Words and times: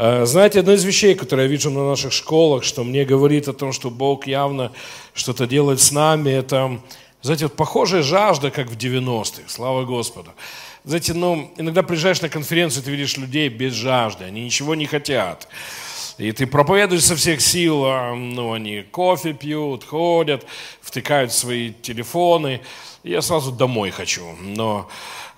Э, 0.00 0.26
знаете, 0.26 0.60
одна 0.60 0.74
из 0.74 0.84
вещей, 0.84 1.16
которые 1.16 1.46
я 1.46 1.50
вижу 1.50 1.70
на 1.70 1.88
наших 1.88 2.12
школах, 2.12 2.62
что 2.62 2.84
мне 2.84 3.04
говорит 3.04 3.48
о 3.48 3.52
том, 3.52 3.72
что 3.72 3.90
Бог 3.90 4.28
явно 4.28 4.70
что-то 5.12 5.48
делает 5.48 5.80
с 5.80 5.90
нами, 5.90 6.30
это, 6.30 6.80
знаете, 7.20 7.46
вот 7.46 7.56
похожая 7.56 8.02
жажда, 8.02 8.52
как 8.52 8.68
в 8.68 8.76
90-х, 8.76 9.48
слава 9.48 9.84
Господу. 9.84 10.30
Знаете, 10.84 11.14
ну, 11.14 11.50
иногда 11.56 11.82
приезжаешь 11.82 12.22
на 12.22 12.28
конференцию, 12.28 12.84
ты 12.84 12.92
видишь 12.92 13.16
людей 13.16 13.48
без 13.48 13.72
жажды, 13.72 14.24
они 14.24 14.44
ничего 14.44 14.76
не 14.76 14.86
хотят. 14.86 15.48
И 16.16 16.30
ты 16.30 16.46
проповедуешь 16.46 17.04
со 17.04 17.16
всех 17.16 17.40
сил, 17.40 17.84
а, 17.84 18.14
ну, 18.14 18.52
они 18.52 18.82
кофе 18.82 19.32
пьют, 19.32 19.82
ходят, 19.82 20.46
втыкают 20.80 21.32
свои 21.32 21.72
телефоны. 21.72 22.60
Я 23.02 23.20
сразу 23.20 23.50
домой 23.50 23.90
хочу. 23.90 24.24
Но, 24.42 24.88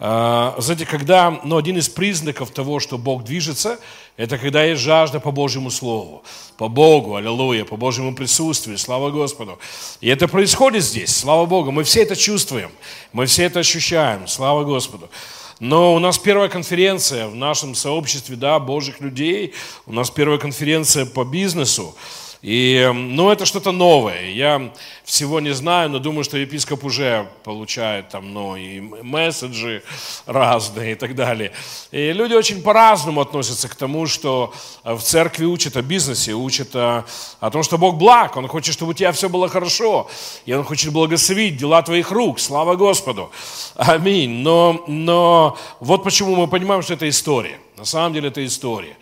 э, 0.00 0.52
знаете, 0.58 0.86
когда, 0.86 1.38
ну, 1.44 1.56
один 1.56 1.76
из 1.76 1.88
признаков 1.88 2.50
того, 2.50 2.80
что 2.80 2.96
Бог 2.96 3.24
движется, 3.24 3.78
это 4.20 4.36
когда 4.36 4.64
есть 4.64 4.82
жажда 4.82 5.18
по 5.18 5.30
Божьему 5.30 5.70
Слову, 5.70 6.22
по 6.58 6.68
Богу, 6.68 7.16
аллилуйя, 7.16 7.64
по 7.64 7.78
Божьему 7.78 8.14
присутствию, 8.14 8.76
слава 8.76 9.10
Господу. 9.10 9.58
И 10.02 10.10
это 10.10 10.28
происходит 10.28 10.84
здесь, 10.84 11.16
слава 11.16 11.46
Богу. 11.46 11.70
Мы 11.70 11.84
все 11.84 12.02
это 12.02 12.14
чувствуем, 12.14 12.70
мы 13.14 13.24
все 13.24 13.44
это 13.44 13.60
ощущаем, 13.60 14.28
слава 14.28 14.64
Господу. 14.64 15.08
Но 15.58 15.94
у 15.94 15.98
нас 15.98 16.18
первая 16.18 16.50
конференция 16.50 17.28
в 17.28 17.34
нашем 17.34 17.74
сообществе, 17.74 18.36
да, 18.36 18.58
Божьих 18.58 19.00
людей. 19.00 19.54
У 19.86 19.94
нас 19.94 20.10
первая 20.10 20.38
конференция 20.38 21.06
по 21.06 21.24
бизнесу. 21.24 21.94
И, 22.42 22.90
ну, 22.94 23.30
это 23.30 23.44
что-то 23.44 23.70
новое. 23.70 24.30
Я 24.30 24.72
всего 25.04 25.40
не 25.40 25.52
знаю, 25.52 25.90
но 25.90 25.98
думаю, 25.98 26.24
что 26.24 26.38
епископ 26.38 26.84
уже 26.84 27.28
получает 27.44 28.08
там, 28.08 28.32
ну, 28.32 28.56
и 28.56 28.80
месседжи 28.80 29.82
разные 30.24 30.92
и 30.92 30.94
так 30.94 31.14
далее. 31.14 31.52
И 31.90 32.12
люди 32.12 32.32
очень 32.32 32.62
по-разному 32.62 33.20
относятся 33.20 33.68
к 33.68 33.74
тому, 33.74 34.06
что 34.06 34.54
в 34.84 35.00
церкви 35.00 35.44
учат 35.44 35.76
о 35.76 35.82
бизнесе, 35.82 36.32
учат 36.32 36.74
о, 36.74 37.04
о 37.40 37.50
том, 37.50 37.62
что 37.62 37.76
Бог 37.76 37.98
благ, 37.98 38.38
Он 38.38 38.48
хочет, 38.48 38.72
чтобы 38.72 38.92
у 38.92 38.94
тебя 38.94 39.12
все 39.12 39.28
было 39.28 39.46
хорошо, 39.48 40.08
и 40.46 40.54
Он 40.54 40.64
хочет 40.64 40.92
благословить 40.92 41.58
дела 41.58 41.82
твоих 41.82 42.10
рук, 42.10 42.40
слава 42.40 42.74
Господу. 42.74 43.30
Аминь. 43.76 44.30
Но, 44.30 44.82
но 44.86 45.58
вот 45.78 46.04
почему 46.04 46.36
мы 46.36 46.46
понимаем, 46.46 46.80
что 46.80 46.94
это 46.94 47.06
история. 47.06 47.58
На 47.76 47.84
самом 47.84 48.14
деле 48.14 48.28
это 48.28 48.44
история. 48.46 48.96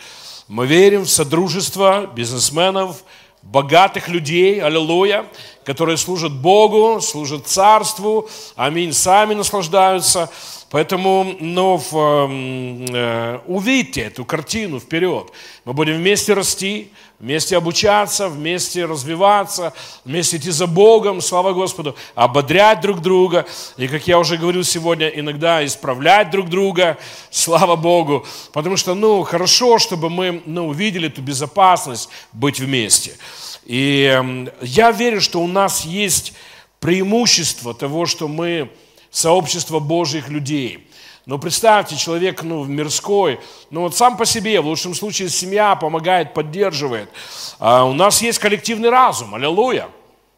Мы 0.49 0.67
верим 0.67 1.03
в 1.03 1.11
содружество 1.11 2.11
бизнесменов, 2.17 3.05
богатых 3.43 4.09
людей, 4.09 4.61
аллилуйя, 4.61 5.27
которые 5.65 5.97
служат 5.97 6.33
Богу, 6.33 7.01
служат 7.01 7.47
Царству, 7.47 8.29
аминь, 8.57 8.93
сами 8.93 9.35
наслаждаются. 9.35 10.31
Поэтому 10.71 11.35
ну, 11.41 11.77
в, 11.79 12.29
э, 12.31 13.39
увидьте 13.47 14.03
эту 14.03 14.25
картину 14.25 14.81
вперед. 14.81 15.33
Мы 15.65 15.73
будем 15.73 15.95
вместе 15.95 16.35
расти, 16.35 16.91
вместе 17.19 17.57
обучаться, 17.57 18.29
вместе 18.29 18.85
развиваться, 18.85 19.73
вместе 20.05 20.37
идти 20.37 20.51
за 20.51 20.67
Богом, 20.67 21.21
слава 21.21 21.53
Господу, 21.53 21.97
ободрять 22.15 22.81
друг 22.81 23.01
друга. 23.01 23.47
И, 23.77 23.89
как 23.89 24.07
я 24.07 24.19
уже 24.19 24.37
говорил 24.37 24.65
сегодня, 24.65 25.09
иногда 25.09 25.65
исправлять 25.65 26.31
друг 26.31 26.49
друга, 26.49 26.97
слава 27.31 27.77
Богу. 27.77 28.25
Потому 28.53 28.77
что, 28.77 28.95
ну, 28.95 29.23
хорошо, 29.25 29.79
чтобы 29.79 30.11
мы 30.11 30.43
ну, 30.47 30.69
увидели 30.69 31.09
эту 31.09 31.21
безопасность 31.21 32.09
быть 32.33 32.61
вместе. 32.61 33.17
И 33.65 34.51
я 34.63 34.93
верю, 34.93 35.21
что 35.21 35.41
у 35.41 35.47
нас 35.47 35.85
есть 35.85 36.35
преимущество 36.81 37.75
того, 37.75 38.07
что 38.07 38.29
мы 38.29 38.71
сообщество 39.11 39.81
Божьих 39.81 40.29
людей. 40.29 40.88
Но 41.29 41.37
представьте, 41.37 41.95
человек 41.95 42.43
ну, 42.43 42.65
мирской, 42.65 43.39
ну 43.69 43.83
вот 43.83 43.95
сам 43.95 44.17
по 44.17 44.25
себе, 44.25 44.63
в 44.63 44.67
лучшем 44.67 44.95
случае 44.95 45.29
семья 45.29 45.77
помогает, 45.77 46.33
поддерживает. 46.33 47.11
А 47.59 47.85
у 47.85 47.93
нас 47.93 48.23
есть 48.23 48.39
коллективный 48.39 48.89
разум, 48.89 49.35
аллилуйя, 49.35 49.89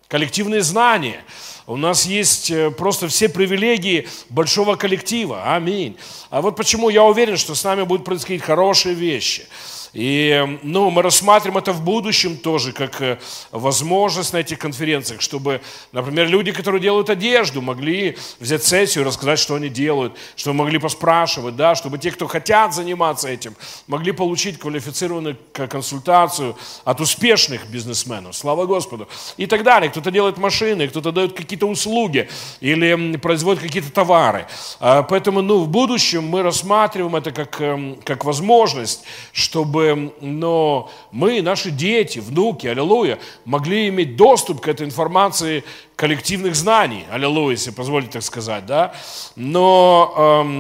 коллективные 0.08 0.62
знания. 0.62 1.22
У 1.68 1.76
нас 1.76 2.06
есть 2.06 2.50
э, 2.50 2.72
просто 2.72 3.06
все 3.06 3.28
привилегии 3.28 4.08
большого 4.30 4.74
коллектива. 4.74 5.54
Аминь. 5.54 5.96
А 6.28 6.42
вот 6.42 6.56
почему 6.56 6.88
я 6.88 7.04
уверен, 7.04 7.36
что 7.36 7.54
с 7.54 7.62
нами 7.62 7.84
будут 7.84 8.04
происходить 8.04 8.42
хорошие 8.42 8.96
вещи. 8.96 9.46
И 9.92 10.58
ну, 10.62 10.90
мы 10.90 11.02
рассматриваем 11.02 11.58
это 11.58 11.72
в 11.72 11.82
будущем 11.82 12.36
тоже 12.36 12.72
как 12.72 13.00
э, 13.02 13.18
возможность 13.50 14.32
на 14.32 14.38
этих 14.38 14.58
конференциях, 14.58 15.20
чтобы, 15.20 15.60
например, 15.92 16.28
люди, 16.28 16.52
которые 16.52 16.80
делают 16.80 17.10
одежду, 17.10 17.60
могли 17.60 18.16
взять 18.38 18.62
сессию, 18.62 19.04
рассказать, 19.04 19.38
что 19.38 19.56
они 19.56 19.68
делают, 19.68 20.16
чтобы 20.36 20.58
могли 20.58 20.78
поспрашивать, 20.78 21.56
да, 21.56 21.74
чтобы 21.74 21.98
те, 21.98 22.12
кто 22.12 22.28
хотят 22.28 22.72
заниматься 22.72 23.28
этим, 23.28 23.56
могли 23.88 24.12
получить 24.12 24.58
квалифицированную 24.58 25.36
консультацию 25.52 26.56
от 26.84 27.00
успешных 27.00 27.68
бизнесменов, 27.68 28.36
слава 28.36 28.66
Господу, 28.66 29.08
и 29.36 29.46
так 29.46 29.64
далее. 29.64 29.90
Кто-то 29.90 30.10
делает 30.10 30.38
машины, 30.38 30.88
кто-то 30.88 31.10
дает 31.10 31.32
какие-то 31.32 31.66
услуги 31.66 32.28
или 32.60 33.16
производит 33.16 33.62
какие-то 33.62 33.90
товары. 33.90 34.46
А, 34.78 35.02
поэтому 35.02 35.42
ну, 35.42 35.58
в 35.58 35.68
будущем 35.68 36.28
мы 36.28 36.42
рассматриваем 36.42 37.16
это 37.16 37.32
как, 37.32 37.60
эм, 37.60 37.96
как 38.04 38.24
возможность, 38.24 39.02
чтобы 39.32 39.79
чтобы 39.80 40.12
но 40.20 40.91
мы, 41.10 41.42
наши 41.42 41.70
дети, 41.70 42.18
внуки, 42.18 42.66
аллилуйя, 42.66 43.18
могли 43.44 43.88
иметь 43.88 44.16
доступ 44.16 44.60
к 44.60 44.68
этой 44.68 44.86
информации 44.86 45.64
коллективных 45.96 46.54
знаний, 46.54 47.04
аллилуйя, 47.10 47.52
если 47.52 47.70
позволите 47.70 48.12
так 48.12 48.22
сказать, 48.22 48.66
да. 48.66 48.94
Но, 49.36 50.14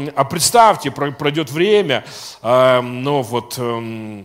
э, 0.06 0.12
а 0.16 0.24
представьте, 0.24 0.90
пройдет 0.90 1.50
время, 1.50 2.04
э, 2.42 2.80
ну 2.80 3.22
вот, 3.22 3.54
э, 3.58 4.24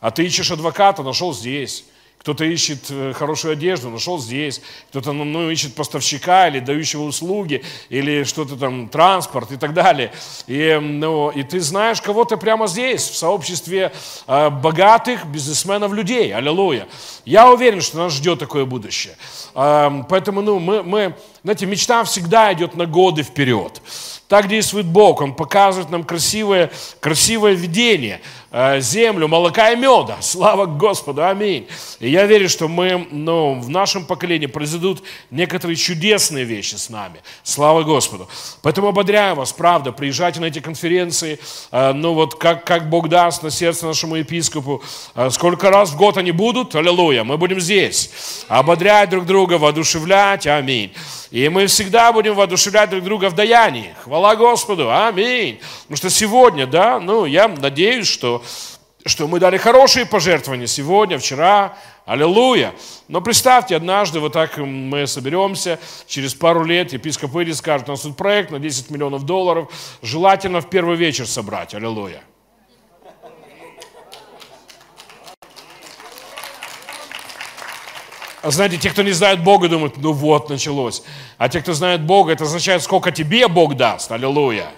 а 0.00 0.10
ты 0.10 0.24
ищешь 0.24 0.50
адвоката, 0.50 1.02
нашел 1.02 1.32
здесь. 1.32 1.84
Кто-то 2.24 2.46
ищет 2.46 2.86
э, 2.88 3.12
хорошую 3.12 3.52
одежду, 3.52 3.90
нашел 3.90 4.18
здесь. 4.18 4.62
Кто-то 4.88 5.12
ну, 5.12 5.24
ну, 5.24 5.50
ищет 5.50 5.74
поставщика 5.74 6.48
или 6.48 6.58
дающего 6.58 7.02
услуги, 7.02 7.62
или 7.90 8.24
что-то 8.24 8.56
там, 8.56 8.88
транспорт 8.88 9.52
и 9.52 9.58
так 9.58 9.74
далее. 9.74 10.10
И, 10.46 10.78
ну, 10.80 11.28
и 11.28 11.42
ты 11.42 11.60
знаешь 11.60 12.00
кого-то 12.00 12.38
прямо 12.38 12.66
здесь, 12.66 13.02
в 13.02 13.14
сообществе 13.14 13.92
э, 14.26 14.48
богатых 14.48 15.26
бизнесменов 15.26 15.92
людей. 15.92 16.34
Аллилуйя. 16.34 16.88
Я 17.26 17.50
уверен, 17.50 17.82
что 17.82 17.98
нас 17.98 18.14
ждет 18.14 18.38
такое 18.38 18.64
будущее. 18.64 19.16
Э, 19.54 19.90
поэтому 20.08 20.40
ну, 20.40 20.58
мы, 20.58 20.82
мы, 20.82 21.14
знаете, 21.42 21.66
мечта 21.66 22.04
всегда 22.04 22.50
идет 22.54 22.74
на 22.74 22.86
годы 22.86 23.22
вперед. 23.22 23.82
Так 24.28 24.48
действует 24.48 24.86
Бог. 24.86 25.20
Он 25.20 25.34
показывает 25.34 25.90
нам 25.90 26.04
красивое, 26.04 26.70
красивое 27.00 27.52
видение. 27.52 28.20
Э, 28.56 28.80
землю, 28.80 29.26
молока 29.26 29.72
и 29.72 29.76
меда. 29.76 30.18
Слава 30.20 30.66
Господу, 30.66 31.26
аминь. 31.26 31.66
И 31.98 32.08
я 32.08 32.24
верю, 32.24 32.48
что 32.48 32.68
мы, 32.68 33.08
ну, 33.10 33.58
в 33.58 33.68
нашем 33.68 34.06
поколении 34.06 34.46
произойдут 34.46 35.02
некоторые 35.32 35.74
чудесные 35.74 36.44
вещи 36.44 36.76
с 36.76 36.88
нами. 36.88 37.20
Слава 37.42 37.82
Господу. 37.82 38.28
Поэтому 38.62 38.86
ободряю 38.86 39.34
вас, 39.34 39.52
правда, 39.52 39.90
приезжайте 39.90 40.38
на 40.38 40.44
эти 40.44 40.60
конференции, 40.60 41.40
э, 41.72 41.92
ну 41.94 42.14
вот 42.14 42.36
как, 42.36 42.64
как 42.64 42.88
Бог 42.88 43.08
даст 43.08 43.42
на 43.42 43.50
сердце 43.50 43.86
нашему 43.86 44.14
епископу. 44.14 44.84
Э, 45.16 45.30
сколько 45.30 45.68
раз 45.70 45.90
в 45.90 45.96
год 45.96 46.16
они 46.16 46.30
будут, 46.30 46.76
аллилуйя, 46.76 47.24
мы 47.24 47.38
будем 47.38 47.58
здесь. 47.58 48.44
Ободрять 48.46 49.10
друг 49.10 49.26
друга, 49.26 49.54
воодушевлять, 49.54 50.46
аминь. 50.46 50.94
И 51.32 51.48
мы 51.48 51.66
всегда 51.66 52.12
будем 52.12 52.36
воодушевлять 52.36 52.90
друг 52.90 53.02
друга 53.02 53.28
в 53.28 53.34
даянии. 53.34 53.92
Хвала 54.14 54.36
Господу, 54.36 54.92
аминь. 54.92 55.58
Потому 55.82 55.96
что 55.96 56.08
сегодня, 56.08 56.68
да, 56.68 57.00
ну, 57.00 57.24
я 57.24 57.48
надеюсь, 57.48 58.06
что 58.06 58.44
что 59.04 59.26
мы 59.26 59.40
дали 59.40 59.56
хорошие 59.56 60.06
пожертвования 60.06 60.68
сегодня, 60.68 61.18
вчера, 61.18 61.76
аллилуйя. 62.06 62.74
Но 63.08 63.20
представьте, 63.20 63.74
однажды 63.74 64.20
вот 64.20 64.32
так 64.32 64.56
мы 64.58 65.08
соберемся, 65.08 65.80
через 66.06 66.32
пару 66.32 66.62
лет 66.62 66.92
епископ 66.92 67.34
Ири 67.38 67.52
скажет, 67.54 67.88
у 67.88 67.90
нас 67.90 68.02
тут 68.02 68.16
проект 68.16 68.52
на 68.52 68.60
10 68.60 68.88
миллионов 68.88 69.24
долларов, 69.24 69.68
желательно 70.00 70.60
в 70.60 70.70
первый 70.70 70.96
вечер 70.96 71.26
собрать, 71.26 71.74
аллилуйя. 71.74 72.22
А 72.22 73.24
знаете, 78.50 78.76
те, 78.76 78.90
кто 78.90 79.02
не 79.02 79.12
знает 79.12 79.42
Бога, 79.42 79.68
думают, 79.68 79.96
ну 79.96 80.12
вот, 80.12 80.50
началось. 80.50 81.02
А 81.38 81.48
те, 81.48 81.60
кто 81.60 81.72
знает 81.72 82.02
Бога, 82.02 82.32
это 82.32 82.44
означает, 82.44 82.82
сколько 82.82 83.10
тебе 83.10 83.48
Бог 83.48 83.76
даст. 83.76 84.10
Аллилуйя. 84.12 84.70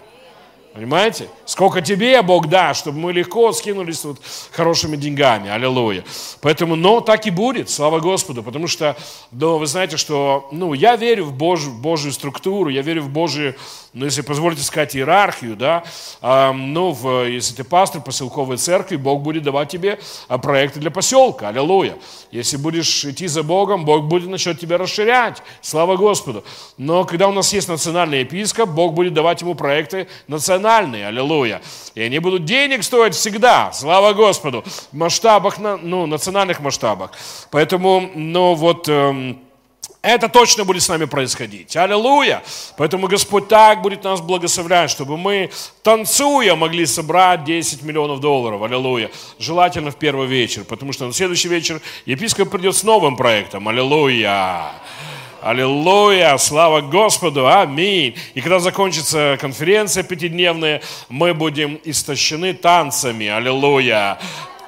Понимаете? 0.76 1.28
Сколько 1.46 1.80
тебе 1.80 2.20
Бог 2.20 2.48
даст, 2.48 2.80
чтобы 2.80 2.98
мы 2.98 3.12
легко 3.14 3.50
скинулись 3.52 4.04
вот 4.04 4.20
хорошими 4.52 4.96
деньгами. 4.96 5.48
Аллилуйя. 5.48 6.04
Поэтому, 6.42 6.76
но 6.76 7.00
так 7.00 7.26
и 7.26 7.30
будет, 7.30 7.70
слава 7.70 7.98
Господу. 7.98 8.42
Потому 8.42 8.66
что, 8.68 8.94
ну, 9.32 9.56
вы 9.56 9.66
знаете, 9.66 9.96
что, 9.96 10.48
ну, 10.52 10.74
я 10.74 10.96
верю 10.96 11.24
в 11.24 11.32
Божью, 11.32 11.70
в 11.70 11.80
Божью 11.80 12.12
структуру, 12.12 12.68
я 12.68 12.82
верю 12.82 13.04
в 13.04 13.08
Божию, 13.08 13.56
ну, 13.96 14.04
если 14.04 14.20
позволите 14.20 14.60
сказать, 14.60 14.94
иерархию, 14.94 15.56
да. 15.56 15.82
А, 16.20 16.52
ну, 16.52 16.92
в, 16.92 17.24
если 17.24 17.54
ты 17.54 17.64
пастор 17.64 18.02
поселковой 18.02 18.58
церкви, 18.58 18.96
Бог 18.96 19.22
будет 19.22 19.42
давать 19.42 19.70
тебе 19.70 19.98
а, 20.28 20.36
проекты 20.36 20.80
для 20.80 20.90
поселка. 20.90 21.48
Аллилуйя. 21.48 21.96
Если 22.30 22.58
будешь 22.58 23.06
идти 23.06 23.26
за 23.26 23.42
Богом, 23.42 23.86
Бог 23.86 24.04
будет 24.04 24.28
начать 24.28 24.60
тебя 24.60 24.76
расширять. 24.76 25.42
Слава 25.62 25.96
Господу. 25.96 26.44
Но 26.76 27.06
когда 27.06 27.26
у 27.26 27.32
нас 27.32 27.50
есть 27.54 27.68
национальный 27.68 28.20
епископ, 28.20 28.68
Бог 28.68 28.92
будет 28.92 29.14
давать 29.14 29.40
ему 29.40 29.54
проекты 29.54 30.08
национальные 30.28 31.06
аллилуйя. 31.06 31.62
И 31.94 32.02
они 32.02 32.18
будут 32.18 32.44
денег 32.44 32.84
стоить 32.84 33.14
всегда, 33.14 33.72
слава 33.72 34.12
Господу, 34.12 34.62
в 34.92 34.94
масштабах, 34.94 35.56
ну, 35.58 36.04
национальных 36.04 36.60
масштабах. 36.60 37.12
Поэтому, 37.50 38.10
ну 38.14 38.52
вот, 38.52 38.90
эм, 38.90 39.40
это 40.06 40.28
точно 40.28 40.64
будет 40.64 40.82
с 40.82 40.88
нами 40.88 41.04
происходить. 41.04 41.76
Аллилуйя! 41.76 42.42
Поэтому 42.76 43.08
Господь 43.08 43.48
так 43.48 43.82
будет 43.82 44.04
нас 44.04 44.20
благословлять, 44.20 44.90
чтобы 44.90 45.16
мы, 45.16 45.50
танцуя, 45.82 46.54
могли 46.54 46.86
собрать 46.86 47.44
10 47.44 47.82
миллионов 47.82 48.20
долларов. 48.20 48.62
Аллилуйя! 48.62 49.10
Желательно 49.38 49.90
в 49.90 49.96
первый 49.96 50.26
вечер, 50.26 50.64
потому 50.64 50.92
что 50.92 51.06
на 51.06 51.12
следующий 51.12 51.48
вечер 51.48 51.80
епископ 52.04 52.50
придет 52.50 52.76
с 52.76 52.84
новым 52.84 53.16
проектом. 53.16 53.68
Аллилуйя! 53.68 54.72
Аллилуйя! 55.42 56.36
Слава 56.38 56.80
Господу! 56.80 57.48
Аминь! 57.48 58.16
И 58.34 58.40
когда 58.40 58.58
закончится 58.58 59.36
конференция 59.40 60.02
пятидневная, 60.02 60.82
мы 61.08 61.34
будем 61.34 61.80
истощены 61.84 62.54
танцами. 62.54 63.26
Аллилуйя! 63.26 64.18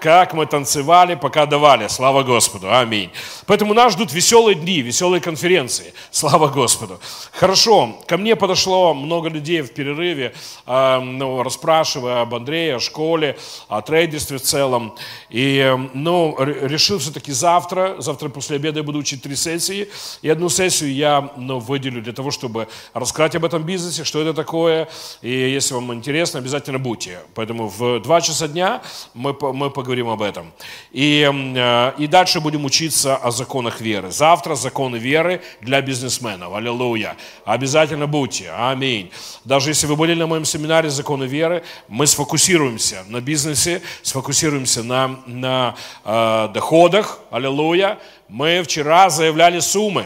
Как 0.00 0.34
мы 0.34 0.46
танцевали, 0.46 1.14
пока 1.14 1.46
давали. 1.46 1.88
Слава 1.88 2.22
Господу. 2.22 2.72
Аминь. 2.72 3.10
Поэтому 3.46 3.74
нас 3.74 3.92
ждут 3.92 4.12
веселые 4.12 4.54
дни, 4.54 4.80
веселые 4.80 5.20
конференции. 5.20 5.92
Слава 6.10 6.48
Господу. 6.48 7.00
Хорошо. 7.32 7.98
Ко 8.06 8.16
мне 8.16 8.36
подошло 8.36 8.94
много 8.94 9.28
людей 9.28 9.62
в 9.62 9.72
перерыве, 9.72 10.34
э, 10.66 11.00
ну, 11.00 11.42
расспрашивая 11.42 12.22
об 12.22 12.34
Андрее, 12.34 12.76
о 12.76 12.80
школе, 12.80 13.36
о 13.68 13.82
трейдерстве 13.82 14.38
в 14.38 14.42
целом. 14.42 14.94
И 15.30 15.76
ну, 15.94 16.36
решил 16.38 16.98
все-таки 16.98 17.32
завтра, 17.32 17.96
завтра 17.98 18.28
после 18.28 18.56
обеда 18.56 18.78
я 18.78 18.84
буду 18.84 18.98
учить 18.98 19.22
три 19.22 19.36
сессии. 19.36 19.88
И 20.22 20.28
одну 20.28 20.48
сессию 20.48 20.94
я 20.94 21.32
ну, 21.36 21.58
выделю 21.58 22.02
для 22.02 22.12
того, 22.12 22.30
чтобы 22.30 22.68
рассказать 22.94 23.34
об 23.36 23.44
этом 23.44 23.62
бизнесе, 23.64 24.04
что 24.04 24.20
это 24.22 24.32
такое. 24.32 24.88
И 25.22 25.30
если 25.30 25.74
вам 25.74 25.92
интересно, 25.92 26.38
обязательно 26.38 26.78
будьте. 26.78 27.18
Поэтому 27.34 27.68
в 27.68 28.00
два 28.00 28.20
часа 28.20 28.48
дня 28.48 28.80
мы, 29.14 29.36
мы 29.52 29.70
поговорим 29.70 29.87
поговорим 29.88 30.08
об 30.08 30.20
этом. 30.20 30.52
И, 30.92 31.26
э, 31.26 31.92
и 31.96 32.06
дальше 32.06 32.40
будем 32.40 32.66
учиться 32.66 33.16
о 33.16 33.30
законах 33.30 33.80
веры. 33.80 34.10
Завтра 34.10 34.54
законы 34.54 34.96
веры 34.96 35.40
для 35.62 35.80
бизнесменов. 35.80 36.52
Аллилуйя. 36.52 37.16
Обязательно 37.46 38.06
будьте. 38.06 38.50
Аминь. 38.50 39.10
Даже 39.46 39.70
если 39.70 39.86
вы 39.86 39.96
были 39.96 40.12
на 40.12 40.26
моем 40.26 40.44
семинаре 40.44 40.90
законы 40.90 41.24
веры, 41.24 41.62
мы 41.88 42.06
сфокусируемся 42.06 43.04
на 43.08 43.22
бизнесе, 43.22 43.80
сфокусируемся 44.02 44.82
на, 44.82 45.20
на 45.26 45.74
э, 46.04 46.48
доходах. 46.52 47.20
Аллилуйя. 47.30 47.98
Мы 48.28 48.62
вчера 48.62 49.08
заявляли 49.08 49.60
суммы. 49.60 50.04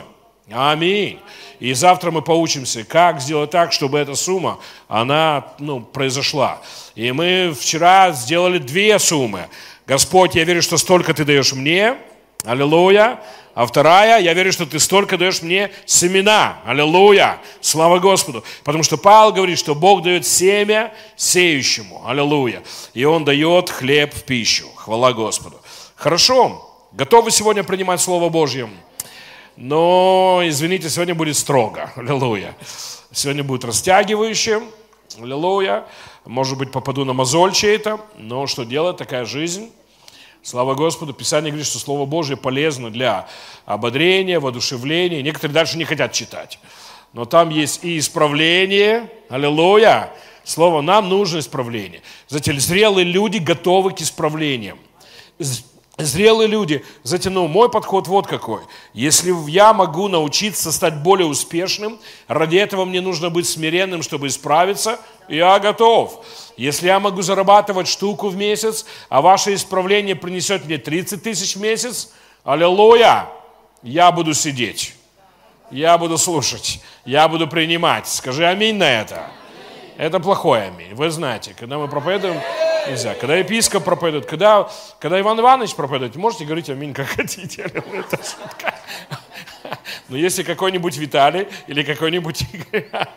Аминь. 0.52 1.18
И 1.62 1.74
завтра 1.74 2.10
мы 2.10 2.22
поучимся, 2.22 2.82
как 2.82 3.20
сделать 3.20 3.50
так, 3.50 3.72
чтобы 3.72 3.98
эта 3.98 4.16
сумма, 4.16 4.58
она 4.88 5.44
ну, 5.60 5.80
произошла. 5.80 6.60
И 6.96 7.12
мы 7.12 7.54
вчера 7.58 8.10
сделали 8.10 8.58
две 8.58 8.98
суммы. 8.98 9.48
Господь, 9.92 10.36
я 10.36 10.44
верю, 10.44 10.62
что 10.62 10.78
столько 10.78 11.12
ты 11.12 11.22
даешь 11.22 11.52
мне, 11.52 11.98
аллилуйя. 12.46 13.20
А 13.54 13.66
вторая, 13.66 14.22
я 14.22 14.32
верю, 14.32 14.50
что 14.50 14.64
ты 14.64 14.78
столько 14.78 15.18
даешь 15.18 15.42
мне 15.42 15.70
семена, 15.84 16.60
аллилуйя, 16.64 17.38
слава 17.60 17.98
Господу. 17.98 18.42
Потому 18.64 18.84
что 18.84 18.96
Павел 18.96 19.34
говорит, 19.34 19.58
что 19.58 19.74
Бог 19.74 20.02
дает 20.02 20.26
семя 20.26 20.94
сеющему, 21.16 22.08
аллилуйя. 22.08 22.62
И 22.94 23.04
Он 23.04 23.26
дает 23.26 23.68
хлеб 23.68 24.14
в 24.14 24.22
пищу, 24.22 24.66
хвала 24.76 25.12
Господу. 25.12 25.60
Хорошо, 25.94 26.66
готовы 26.92 27.30
сегодня 27.30 27.62
принимать 27.62 28.00
Слово 28.00 28.30
Божье? 28.30 28.70
Но, 29.58 30.40
извините, 30.42 30.88
сегодня 30.88 31.14
будет 31.14 31.36
строго, 31.36 31.92
аллилуйя. 31.96 32.56
Сегодня 33.12 33.44
будет 33.44 33.66
растягивающе, 33.66 34.62
аллилуйя. 35.20 35.84
Может 36.24 36.56
быть, 36.56 36.72
попаду 36.72 37.04
на 37.04 37.12
мозоль 37.12 37.52
чей-то, 37.52 38.00
но 38.16 38.46
что 38.46 38.64
делать, 38.64 38.96
такая 38.96 39.26
жизнь. 39.26 39.70
Слава 40.42 40.74
Господу, 40.74 41.12
Писание 41.12 41.52
говорит, 41.52 41.68
что 41.68 41.78
Слово 41.78 42.04
Божье 42.04 42.36
полезно 42.36 42.90
для 42.90 43.28
ободрения, 43.64 44.40
воодушевления. 44.40 45.22
Некоторые 45.22 45.54
дальше 45.54 45.78
не 45.78 45.84
хотят 45.84 46.12
читать. 46.12 46.58
Но 47.12 47.26
там 47.26 47.50
есть 47.50 47.84
и 47.84 47.98
исправление, 47.98 49.08
аллилуйя. 49.28 50.12
Слово 50.42 50.80
нам 50.80 51.08
нужно 51.08 51.38
исправление. 51.38 52.02
Знаете, 52.26 52.58
зрелые 52.58 53.04
люди 53.04 53.38
готовы 53.38 53.92
к 53.92 54.00
исправлениям. 54.00 54.78
Зрелые 55.98 56.48
люди, 56.48 56.84
знаете, 57.02 57.28
ну, 57.28 57.46
мой 57.48 57.70
подход 57.70 58.08
вот 58.08 58.26
какой. 58.26 58.62
Если 58.94 59.30
я 59.50 59.74
могу 59.74 60.08
научиться 60.08 60.72
стать 60.72 61.02
более 61.02 61.26
успешным, 61.26 61.98
ради 62.28 62.56
этого 62.56 62.86
мне 62.86 63.02
нужно 63.02 63.28
быть 63.28 63.46
смиренным, 63.46 64.02
чтобы 64.02 64.28
исправиться, 64.28 64.98
я 65.28 65.58
готов. 65.58 66.24
Если 66.56 66.86
я 66.86 66.98
могу 66.98 67.20
зарабатывать 67.20 67.88
штуку 67.88 68.28
в 68.28 68.36
месяц, 68.36 68.86
а 69.10 69.20
ваше 69.20 69.52
исправление 69.54 70.16
принесет 70.16 70.64
мне 70.64 70.78
30 70.78 71.22
тысяч 71.22 71.56
в 71.56 71.60
месяц, 71.60 72.10
аллилуйя, 72.42 73.28
я 73.82 74.10
буду 74.12 74.32
сидеть, 74.32 74.94
я 75.70 75.98
буду 75.98 76.16
слушать, 76.16 76.80
я 77.04 77.28
буду 77.28 77.46
принимать. 77.46 78.08
Скажи 78.08 78.46
аминь 78.46 78.76
на 78.76 78.90
это. 78.90 79.30
Это 79.96 80.20
плохой 80.20 80.66
аминь. 80.68 80.94
Вы 80.94 81.10
знаете, 81.10 81.54
когда 81.58 81.78
мы 81.78 81.88
проповедуем, 81.88 82.40
нельзя. 82.88 83.14
Когда 83.14 83.36
епископ 83.36 83.84
проповедует, 83.84 84.26
когда, 84.26 84.70
когда 84.98 85.20
Иван 85.20 85.40
Иванович 85.40 85.74
проповедует, 85.74 86.16
можете 86.16 86.44
говорить 86.44 86.70
аминь 86.70 86.94
как 86.94 87.06
хотите. 87.16 87.62
Это 87.62 88.16
шутка. 88.16 88.74
Но 90.08 90.16
если 90.16 90.42
какой-нибудь 90.42 90.96
Виталий 90.96 91.48
или 91.66 91.82
какой-нибудь 91.82 92.44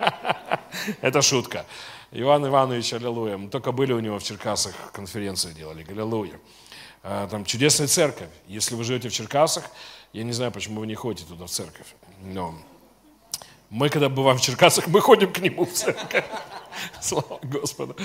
это 1.02 1.22
шутка. 1.22 1.66
Иван 2.12 2.48
Иванович, 2.48 2.94
аллилуйя. 2.94 3.38
Мы 3.38 3.50
только 3.50 3.72
были 3.72 3.92
у 3.92 4.00
него 4.00 4.20
в 4.20 4.24
Черкасах, 4.24 4.74
конференцию 4.94 5.54
делали, 5.54 5.86
аллилуйя. 5.90 6.40
А, 7.04 7.28
там 7.28 7.44
чудесная 7.46 7.88
церковь. 7.88 8.30
Если 8.48 8.76
вы 8.76 8.84
живете 8.84 9.10
в 9.10 9.14
Черкасах, 9.14 9.66
я 10.14 10.24
не 10.24 10.32
знаю, 10.32 10.52
почему 10.52 10.80
вы 10.80 10.88
не 10.88 10.96
ходите 10.96 11.28
туда 11.28 11.46
в 11.46 11.50
церковь. 11.50 11.88
Но 12.24 12.56
мы, 13.70 13.90
когда 13.90 14.08
бываем 14.08 14.38
в 14.38 14.42
Черкасах, 14.42 14.88
мы 14.88 15.02
ходим 15.02 15.34
к 15.34 15.40
нему 15.40 15.66
в 15.66 15.74
церковь. 15.74 16.24
Слава 17.02 17.40
Господу. 17.44 17.96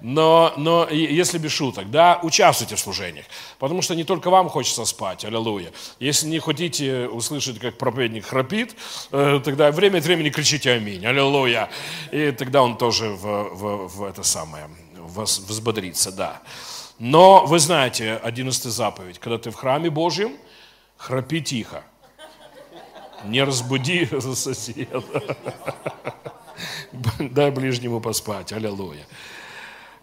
Но, 0.00 0.52
но 0.56 0.88
если 0.88 1.38
без 1.38 1.52
шуток, 1.52 1.90
да, 1.90 2.20
участвуйте 2.22 2.76
в 2.76 2.80
служениях. 2.80 3.26
Потому 3.58 3.82
что 3.82 3.94
не 3.94 4.04
только 4.04 4.30
вам 4.30 4.48
хочется 4.48 4.84
спать, 4.84 5.24
аллилуйя. 5.24 5.72
Если 5.98 6.26
не 6.28 6.38
хотите 6.38 7.08
услышать, 7.08 7.58
как 7.58 7.78
проповедник 7.78 8.26
храпит, 8.26 8.76
э, 9.12 9.40
тогда 9.44 9.70
время 9.70 9.98
от 9.98 10.04
времени 10.04 10.30
кричите 10.30 10.72
аминь, 10.72 11.04
аллилуйя. 11.06 11.70
И 12.12 12.30
тогда 12.32 12.62
он 12.62 12.76
тоже 12.76 13.10
в, 13.10 13.54
в, 13.54 13.88
в 13.88 14.04
это 14.04 14.22
самое, 14.22 14.68
взбодрится, 14.94 16.12
да. 16.12 16.42
Но 16.98 17.44
вы 17.46 17.58
знаете, 17.58 18.16
11 18.22 18.64
заповедь, 18.64 19.18
когда 19.18 19.38
ты 19.38 19.50
в 19.50 19.54
храме 19.54 19.90
Божьем, 19.90 20.36
храпи 20.96 21.40
тихо. 21.40 21.82
Не 23.24 23.42
разбуди 23.42 24.06
соседа. 24.34 25.02
дай 27.18 27.50
ближнему 27.50 28.00
поспать. 28.00 28.52
Аллилуйя. 28.52 29.06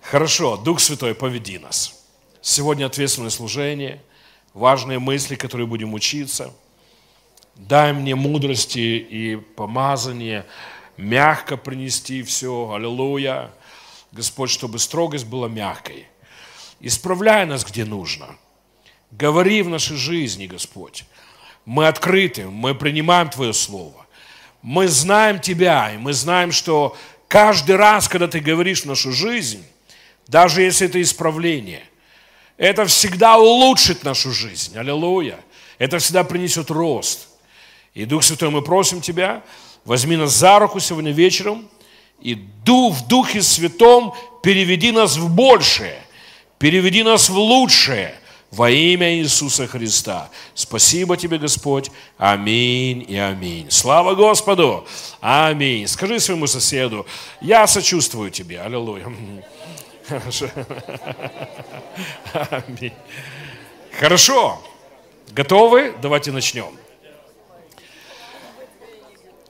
Хорошо, 0.01 0.57
Дух 0.57 0.79
Святой, 0.79 1.15
поведи 1.15 1.59
нас. 1.59 2.05
Сегодня 2.41 2.85
ответственное 2.85 3.29
служение, 3.29 4.01
важные 4.53 4.99
мысли, 4.99 5.35
которые 5.35 5.67
будем 5.67 5.93
учиться. 5.93 6.53
Дай 7.55 7.93
мне 7.93 8.15
мудрости 8.15 8.79
и 8.79 9.35
помазание, 9.35 10.45
мягко 10.97 11.57
принести 11.57 12.23
все. 12.23 12.73
Аллилуйя. 12.73 13.51
Господь, 14.11 14.49
чтобы 14.49 14.79
строгость 14.79 15.25
была 15.25 15.47
мягкой. 15.47 16.07
Исправляй 16.79 17.45
нас, 17.45 17.63
где 17.63 17.85
нужно. 17.85 18.35
Говори 19.11 19.61
в 19.61 19.69
нашей 19.69 19.95
жизни, 19.95 20.47
Господь. 20.47 21.05
Мы 21.63 21.87
открыты, 21.87 22.47
мы 22.47 22.73
принимаем 22.73 23.29
Твое 23.29 23.53
Слово 23.53 24.00
мы 24.61 24.87
знаем 24.87 25.39
Тебя, 25.39 25.93
и 25.93 25.97
мы 25.97 26.13
знаем, 26.13 26.51
что 26.51 26.95
каждый 27.27 27.75
раз, 27.75 28.07
когда 28.07 28.27
Ты 28.27 28.39
говоришь 28.39 28.85
нашу 28.85 29.11
жизнь, 29.11 29.63
даже 30.27 30.61
если 30.61 30.87
это 30.87 31.01
исправление, 31.01 31.83
это 32.57 32.85
всегда 32.85 33.37
улучшит 33.37 34.03
нашу 34.03 34.31
жизнь. 34.31 34.77
Аллилуйя. 34.77 35.39
Это 35.79 35.97
всегда 35.97 36.23
принесет 36.23 36.69
рост. 36.69 37.27
И, 37.95 38.05
Дух 38.05 38.23
Святой, 38.23 38.51
мы 38.51 38.61
просим 38.61 39.01
Тебя, 39.01 39.43
возьми 39.83 40.15
нас 40.15 40.31
за 40.33 40.59
руку 40.59 40.79
сегодня 40.79 41.11
вечером 41.11 41.67
и 42.21 42.35
в 42.35 43.07
Духе 43.07 43.41
Святом 43.41 44.13
переведи 44.43 44.91
нас 44.91 45.17
в 45.17 45.33
большее, 45.33 45.99
переведи 46.59 47.03
нас 47.03 47.29
в 47.29 47.37
лучшее– 47.37 48.15
во 48.51 48.69
имя 48.69 49.15
Иисуса 49.15 49.65
Христа. 49.65 50.29
Спасибо 50.53 51.15
тебе, 51.15 51.37
Господь. 51.37 51.89
Аминь 52.17 53.05
и 53.07 53.17
аминь. 53.17 53.71
Слава 53.71 54.13
Господу. 54.13 54.85
Аминь. 55.21 55.87
Скажи 55.87 56.19
своему 56.19 56.47
соседу, 56.47 57.05
я 57.39 57.65
сочувствую 57.65 58.29
тебе. 58.29 58.61
Аллилуйя. 58.61 59.05
Аминь. 62.33 62.93
Хорошо. 63.97 64.61
Готовы? 65.31 65.95
Давайте 66.01 66.31
начнем. 66.31 66.77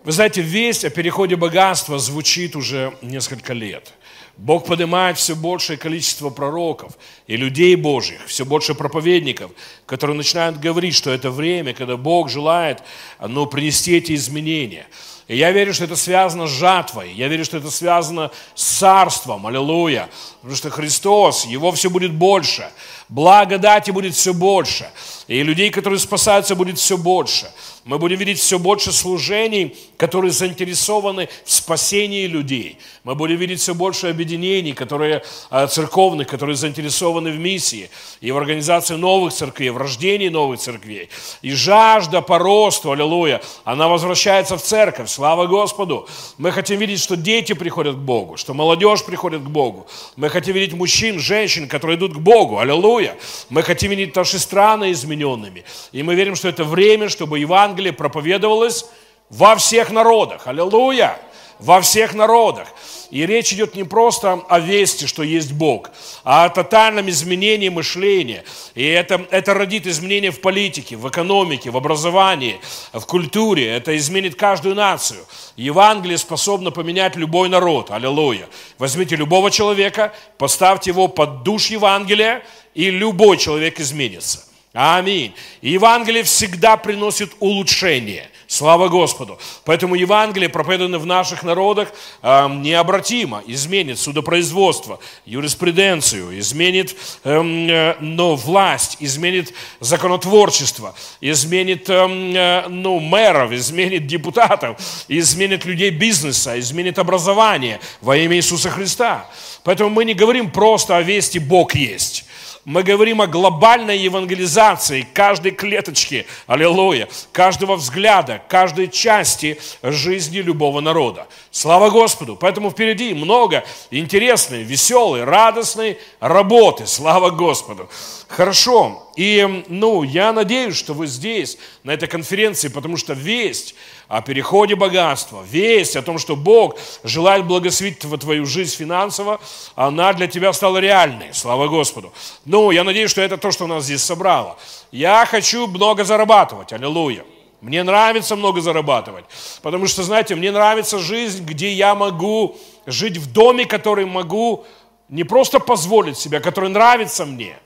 Вы 0.03 0.11
знаете, 0.11 0.41
весть 0.41 0.85
о 0.85 0.89
переходе 0.89 1.35
богатства 1.35 1.97
звучит 1.99 2.55
уже 2.55 2.95
несколько 3.01 3.53
лет. 3.53 3.93
Бог 4.41 4.65
поднимает 4.65 5.19
все 5.19 5.35
большее 5.35 5.77
количество 5.77 6.31
пророков 6.31 6.97
и 7.27 7.37
людей 7.37 7.75
Божьих, 7.75 8.25
все 8.25 8.43
больше 8.43 8.73
проповедников, 8.73 9.51
которые 9.85 10.17
начинают 10.17 10.59
говорить, 10.59 10.95
что 10.95 11.11
это 11.11 11.29
время, 11.29 11.75
когда 11.75 11.95
Бог 11.95 12.27
желает 12.27 12.81
ну, 13.19 13.45
принести 13.45 13.95
эти 13.95 14.15
изменения. 14.15 14.87
И 15.31 15.37
я 15.37 15.51
верю, 15.53 15.73
что 15.73 15.85
это 15.85 15.95
связано 15.95 16.45
с 16.45 16.49
жатвой, 16.49 17.13
я 17.13 17.29
верю, 17.29 17.45
что 17.45 17.55
это 17.55 17.71
связано 17.71 18.31
с 18.53 18.79
царством, 18.79 19.47
аллилуйя, 19.47 20.09
потому 20.41 20.57
что 20.57 20.69
Христос, 20.69 21.45
Его 21.45 21.71
все 21.71 21.89
будет 21.89 22.11
больше, 22.11 22.69
благодати 23.07 23.91
будет 23.91 24.13
все 24.13 24.33
больше, 24.33 24.91
и 25.29 25.41
людей, 25.41 25.69
которые 25.69 25.99
спасаются, 25.99 26.53
будет 26.53 26.77
все 26.77 26.97
больше. 26.97 27.49
Мы 27.83 27.97
будем 27.97 28.17
видеть 28.17 28.39
все 28.39 28.59
больше 28.59 28.91
служений, 28.91 29.75
которые 29.97 30.31
заинтересованы 30.31 31.29
в 31.45 31.51
спасении 31.51 32.27
людей. 32.27 32.77
Мы 33.03 33.15
будем 33.15 33.37
видеть 33.37 33.59
все 33.59 33.73
больше 33.73 34.07
объединений, 34.07 34.73
которые 34.73 35.23
а, 35.49 35.65
церковных, 35.65 36.27
которые 36.27 36.55
заинтересованы 36.55 37.31
в 37.31 37.39
миссии 37.39 37.89
и 38.19 38.31
в 38.31 38.37
организации 38.37 38.95
новых 38.95 39.33
церквей, 39.33 39.71
в 39.71 39.77
рождении 39.77 40.29
новых 40.29 40.59
церквей. 40.59 41.09
И 41.41 41.53
жажда 41.53 42.21
по 42.21 42.37
росту, 42.37 42.91
аллилуйя, 42.91 43.41
она 43.63 43.87
возвращается 43.87 44.57
в 44.57 44.61
церковь. 44.61 45.09
Слава 45.21 45.45
Господу! 45.45 46.07
Мы 46.39 46.51
хотим 46.51 46.79
видеть, 46.79 46.99
что 46.99 47.15
дети 47.15 47.53
приходят 47.53 47.95
к 47.95 47.99
Богу, 47.99 48.37
что 48.37 48.55
молодежь 48.55 49.05
приходит 49.05 49.43
к 49.43 49.49
Богу. 49.49 49.85
Мы 50.15 50.29
хотим 50.29 50.55
видеть 50.55 50.73
мужчин, 50.73 51.19
женщин, 51.19 51.67
которые 51.67 51.95
идут 51.99 52.15
к 52.15 52.17
Богу. 52.17 52.57
Аллилуйя! 52.57 53.15
Мы 53.51 53.61
хотим 53.61 53.91
видеть 53.91 54.15
наши 54.15 54.39
страны 54.39 54.91
измененными. 54.91 55.63
И 55.91 56.01
мы 56.01 56.15
верим, 56.15 56.33
что 56.33 56.47
это 56.47 56.63
время, 56.63 57.07
чтобы 57.07 57.37
Евангелие 57.37 57.93
проповедовалось 57.93 58.87
во 59.29 59.55
всех 59.57 59.91
народах. 59.91 60.47
Аллилуйя! 60.47 61.19
Во 61.59 61.81
всех 61.81 62.15
народах. 62.15 62.69
И 63.11 63.25
речь 63.25 63.51
идет 63.51 63.75
не 63.75 63.83
просто 63.83 64.41
о 64.47 64.59
вести, 64.59 65.05
что 65.05 65.21
есть 65.21 65.51
Бог, 65.51 65.91
а 66.23 66.45
о 66.45 66.49
тотальном 66.49 67.09
изменении 67.09 67.67
мышления. 67.67 68.45
И 68.73 68.85
это, 68.85 69.27
это 69.31 69.53
родит 69.53 69.85
изменения 69.85 70.31
в 70.31 70.39
политике, 70.39 70.95
в 70.95 71.07
экономике, 71.09 71.71
в 71.71 71.77
образовании, 71.77 72.61
в 72.93 73.01
культуре. 73.01 73.67
Это 73.67 73.97
изменит 73.97 74.35
каждую 74.35 74.75
нацию. 74.75 75.19
Евангелие 75.57 76.17
способно 76.17 76.71
поменять 76.71 77.17
любой 77.17 77.49
народ. 77.49 77.91
Аллилуйя. 77.91 78.47
Возьмите 78.77 79.17
любого 79.17 79.51
человека, 79.51 80.13
поставьте 80.37 80.91
его 80.91 81.09
под 81.09 81.43
душ 81.43 81.67
Евангелия, 81.67 82.43
и 82.73 82.89
любой 82.89 83.37
человек 83.37 83.81
изменится. 83.81 84.45
Аминь. 84.73 85.33
Евангелие 85.61 86.23
всегда 86.23 86.77
приносит 86.77 87.33
улучшение. 87.39 88.29
Слава 88.51 88.89
Господу. 88.89 89.39
Поэтому 89.63 89.95
Евангелие, 89.95 90.49
проповеданное 90.49 90.99
в 90.99 91.05
наших 91.05 91.43
народах, 91.43 91.93
э, 92.21 92.49
необратимо 92.49 93.41
изменит 93.47 93.97
судопроизводство, 93.97 94.99
юриспруденцию, 95.25 96.37
изменит 96.37 96.93
э, 97.23 97.95
ну, 98.01 98.35
власть, 98.35 98.97
изменит 98.99 99.53
законотворчество, 99.79 100.93
изменит 101.21 101.89
э, 101.89 102.67
ну, 102.67 102.99
мэров, 102.99 103.53
изменит 103.53 104.05
депутатов, 104.05 104.77
изменит 105.07 105.63
людей 105.63 105.91
бизнеса, 105.91 106.59
изменит 106.59 106.99
образование 106.99 107.79
во 108.01 108.17
имя 108.17 108.35
Иисуса 108.35 108.69
Христа. 108.69 109.29
Поэтому 109.63 109.91
мы 109.91 110.03
не 110.03 110.13
говорим 110.13 110.51
просто 110.51 110.97
о 110.97 111.01
вести 111.01 111.39
«Бог 111.39 111.73
есть» 111.73 112.25
мы 112.65 112.83
говорим 112.83 113.21
о 113.21 113.27
глобальной 113.27 113.97
евангелизации 113.97 115.07
каждой 115.13 115.51
клеточки, 115.51 116.27
аллилуйя, 116.47 117.09
каждого 117.31 117.75
взгляда, 117.75 118.41
каждой 118.47 118.87
части 118.87 119.59
жизни 119.81 120.37
любого 120.37 120.79
народа. 120.79 121.27
Слава 121.49 121.89
Господу! 121.89 122.35
Поэтому 122.35 122.69
впереди 122.69 123.13
много 123.13 123.63
интересной, 123.89 124.63
веселой, 124.63 125.23
радостной 125.23 125.97
работы. 126.19 126.85
Слава 126.85 127.31
Господу! 127.31 127.89
Хорошо. 128.31 129.09
И, 129.17 129.65
ну, 129.67 130.03
я 130.03 130.31
надеюсь, 130.31 130.77
что 130.77 130.93
вы 130.93 131.07
здесь, 131.07 131.57
на 131.83 131.91
этой 131.91 132.07
конференции, 132.07 132.69
потому 132.69 132.95
что 132.95 133.11
весть 133.11 133.75
о 134.07 134.21
переходе 134.21 134.75
богатства, 134.75 135.43
весть 135.51 135.97
о 135.97 136.01
том, 136.01 136.17
что 136.17 136.37
Бог 136.37 136.77
желает 137.03 137.45
благословить 137.45 137.99
твою 137.99 138.45
жизнь 138.45 138.73
финансово, 138.77 139.41
она 139.75 140.13
для 140.13 140.27
тебя 140.27 140.53
стала 140.53 140.77
реальной. 140.77 141.33
Слава 141.33 141.67
Господу. 141.67 142.13
Ну, 142.45 142.71
я 142.71 142.85
надеюсь, 142.85 143.11
что 143.11 143.21
это 143.21 143.35
то, 143.35 143.51
что 143.51 143.67
нас 143.67 143.83
здесь 143.83 144.01
собрало. 144.01 144.57
Я 144.93 145.25
хочу 145.25 145.67
много 145.67 146.05
зарабатывать. 146.05 146.71
Аллилуйя. 146.71 147.25
Мне 147.59 147.83
нравится 147.83 148.37
много 148.37 148.61
зарабатывать, 148.61 149.25
потому 149.61 149.87
что, 149.87 150.03
знаете, 150.03 150.35
мне 150.35 150.51
нравится 150.51 150.97
жизнь, 150.97 151.43
где 151.43 151.71
я 151.73 151.93
могу 151.95 152.57
жить 152.87 153.17
в 153.17 153.31
доме, 153.31 153.65
который 153.65 154.05
могу 154.05 154.65
не 155.09 155.25
просто 155.25 155.59
позволить 155.59 156.17
себе, 156.17 156.37
а 156.37 156.41
который 156.41 156.69
нравится 156.69 157.25
мне. 157.25 157.59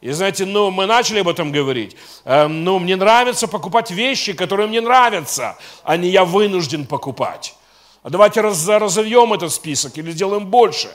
И 0.00 0.10
знаете, 0.12 0.46
ну, 0.46 0.70
мы 0.70 0.86
начали 0.86 1.20
об 1.20 1.28
этом 1.28 1.52
говорить. 1.52 1.96
Э, 2.24 2.46
ну, 2.46 2.78
мне 2.78 2.96
нравится 2.96 3.46
покупать 3.46 3.90
вещи, 3.90 4.32
которые 4.32 4.66
мне 4.66 4.80
нравятся, 4.80 5.58
а 5.84 5.96
не 5.96 6.08
я 6.08 6.24
вынужден 6.24 6.86
покупать. 6.86 7.54
А 8.02 8.08
давайте 8.08 8.40
раз, 8.40 8.66
разовьем 8.66 9.32
этот 9.34 9.52
список 9.52 9.98
или 9.98 10.10
сделаем 10.10 10.46
больше. 10.46 10.90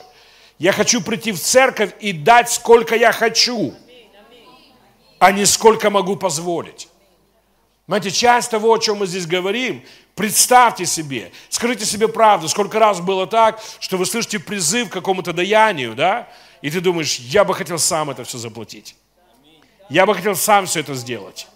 Я 0.58 0.72
хочу 0.72 1.00
прийти 1.02 1.30
в 1.30 1.40
церковь 1.40 1.92
и 2.00 2.12
дать, 2.12 2.50
сколько 2.50 2.96
я 2.96 3.12
хочу, 3.12 3.74
а 5.20 5.30
не 5.30 5.46
сколько 5.46 5.88
могу 5.90 6.16
позволить. 6.16 6.88
Знаете, 7.86 8.10
часть 8.10 8.50
того, 8.50 8.74
о 8.74 8.78
чем 8.78 8.98
мы 8.98 9.06
здесь 9.06 9.26
говорим, 9.26 9.84
представьте 10.16 10.84
себе, 10.84 11.30
скажите 11.48 11.84
себе 11.84 12.08
правду, 12.08 12.48
сколько 12.48 12.80
раз 12.80 13.00
было 13.00 13.28
так, 13.28 13.62
что 13.78 13.96
вы 13.96 14.06
слышите 14.06 14.40
призыв 14.40 14.88
к 14.88 14.92
какому-то 14.92 15.32
даянию, 15.32 15.94
да, 15.94 16.28
и 16.62 16.70
ты 16.70 16.80
думаешь, 16.80 17.18
я 17.18 17.44
бы 17.44 17.54
хотел 17.54 17.78
сам 17.78 18.10
это 18.10 18.24
все 18.24 18.38
заплатить. 18.38 18.96
Я 19.88 20.06
бы 20.06 20.14
хотел 20.14 20.34
сам 20.34 20.66
все 20.66 20.80
это 20.80 20.94
сделать. 20.94 21.46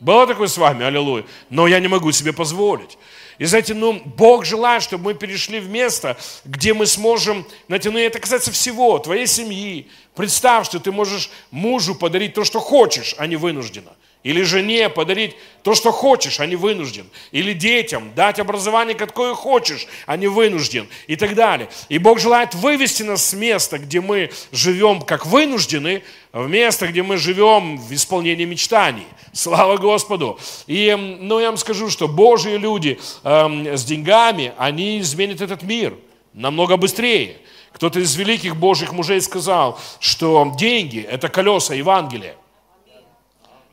Было 0.00 0.26
такое 0.26 0.48
с 0.48 0.56
вами, 0.56 0.84
аллилуйя, 0.84 1.26
но 1.50 1.66
я 1.66 1.78
не 1.78 1.88
могу 1.88 2.10
себе 2.12 2.32
позволить. 2.32 2.96
И 3.38 3.44
знаете, 3.44 3.74
ну, 3.74 4.00
Бог 4.04 4.44
желает, 4.44 4.82
чтобы 4.82 5.04
мы 5.04 5.14
перешли 5.14 5.60
в 5.60 5.68
место, 5.68 6.18
где 6.44 6.74
мы 6.74 6.86
сможем, 6.86 7.46
ну, 7.68 7.76
это 7.76 8.18
касается 8.18 8.50
всего, 8.50 8.98
твоей 8.98 9.26
семьи. 9.26 9.88
Представь, 10.14 10.66
что 10.66 10.78
ты 10.78 10.92
можешь 10.92 11.30
мужу 11.50 11.94
подарить 11.94 12.34
то, 12.34 12.44
что 12.44 12.60
хочешь, 12.60 13.14
а 13.18 13.26
не 13.26 13.36
вынужденно. 13.36 13.92
Или 14.22 14.42
жене 14.42 14.90
подарить 14.90 15.34
то, 15.62 15.74
что 15.74 15.92
хочешь, 15.92 16.40
а 16.40 16.46
не 16.46 16.54
вынужден. 16.56 17.06
Или 17.32 17.54
детям 17.54 18.12
дать 18.14 18.38
образование, 18.38 18.94
какое 18.94 19.34
хочешь, 19.34 19.86
а 20.04 20.16
не 20.18 20.26
вынужден. 20.26 20.88
И 21.06 21.16
так 21.16 21.34
далее. 21.34 21.70
И 21.88 21.96
Бог 21.96 22.20
желает 22.20 22.54
вывести 22.54 23.02
нас 23.02 23.24
с 23.24 23.32
места, 23.32 23.78
где 23.78 24.02
мы 24.02 24.30
живем 24.52 25.00
как 25.00 25.24
вынуждены, 25.24 26.02
в 26.32 26.48
место, 26.48 26.86
где 26.86 27.02
мы 27.02 27.16
живем 27.16 27.78
в 27.78 27.92
исполнении 27.94 28.44
мечтаний. 28.44 29.06
Слава 29.32 29.78
Господу. 29.78 30.38
И, 30.66 30.94
ну, 31.20 31.40
я 31.40 31.46
вам 31.46 31.56
скажу, 31.56 31.88
что 31.88 32.06
Божьи 32.06 32.56
люди 32.56 33.00
эм, 33.24 33.66
с 33.66 33.84
деньгами, 33.84 34.52
они 34.58 35.00
изменят 35.00 35.40
этот 35.40 35.62
мир 35.62 35.94
намного 36.34 36.76
быстрее. 36.76 37.38
Кто-то 37.72 38.00
из 38.00 38.14
великих 38.16 38.56
Божьих 38.56 38.92
мужей 38.92 39.20
сказал, 39.22 39.80
что 39.98 40.52
деньги– 40.58 41.00
это 41.10 41.28
колеса 41.28 41.74
Евангелия. 41.74 42.36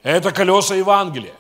Это 0.04 0.32
колеса 0.32 0.76
Евангелия. 0.76 1.34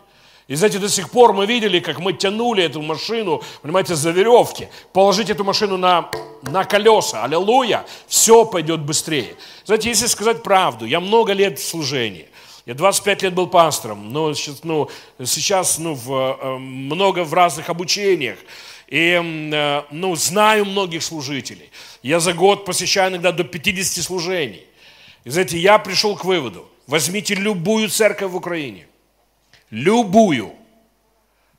И 0.47 0.55
знаете, 0.55 0.79
до 0.79 0.87
сих 0.87 1.09
пор 1.09 1.33
мы 1.33 1.45
видели, 1.45 1.79
как 1.79 1.99
мы 1.99 2.13
тянули 2.13 2.63
эту 2.63 2.81
машину, 2.81 3.43
понимаете, 3.61 3.95
за 3.95 4.11
веревки. 4.11 4.69
Положить 4.93 5.29
эту 5.29 5.43
машину 5.43 5.75
на, 5.75 6.09
на 6.43 6.63
колеса, 6.63 7.25
аллилуйя, 7.25 7.85
все 8.07 8.45
пойдет 8.45 8.79
быстрее. 8.79 9.35
Знаете, 9.65 9.89
если 9.89 10.05
сказать 10.05 10.43
правду, 10.43 10.85
я 10.85 11.01
много 11.01 11.33
лет 11.33 11.59
в 11.59 11.67
служении. 11.67 12.29
Я 12.65 12.75
25 12.75 13.23
лет 13.23 13.33
был 13.33 13.47
пастором, 13.47 14.11
но 14.11 14.33
сейчас, 14.33 14.63
ну, 14.63 14.89
сейчас 15.25 15.79
ну, 15.79 15.93
в, 15.93 16.37
э, 16.41 16.57
много 16.57 17.25
в 17.25 17.33
разных 17.33 17.69
обучениях. 17.69 18.37
И 18.87 19.21
э, 19.21 19.83
ну, 19.91 20.15
знаю 20.15 20.63
многих 20.63 21.03
служителей. 21.03 21.69
Я 22.03 22.21
за 22.21 22.31
год 22.31 22.63
посещаю 22.63 23.11
иногда 23.11 23.33
до 23.33 23.43
50 23.43 24.03
служений. 24.03 24.65
И 25.25 25.29
знаете, 25.29 25.57
я 25.57 25.77
пришел 25.77 26.15
к 26.15 26.23
выводу– 26.23 26.69
Возьмите 26.87 27.35
любую 27.35 27.89
церковь 27.89 28.31
в 28.31 28.35
Украине. 28.37 28.87
Любую. 29.69 30.53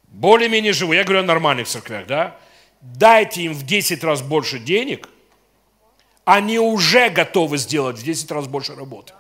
Более-менее 0.08 0.73
живую. 0.73 0.99
Я 0.99 1.04
говорю 1.04 1.20
о 1.20 1.25
нормальных 1.25 1.68
церквях, 1.68 2.06
да? 2.06 2.37
Дайте 2.80 3.42
им 3.42 3.52
в 3.52 3.64
10 3.64 4.02
раз 4.04 4.23
больше 4.23 4.58
денег, 4.58 5.11
они 6.25 6.58
уже 6.58 7.11
готовы 7.11 7.58
сделать 7.58 7.99
в 7.99 8.02
10 8.02 8.30
раз 8.30 8.47
больше 8.47 8.75
работы. 8.75 9.12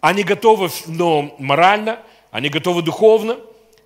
Они 0.00 0.22
готовы 0.22 0.70
но 0.86 1.34
морально, 1.38 2.00
они 2.30 2.48
готовы 2.48 2.82
духовно, 2.82 3.38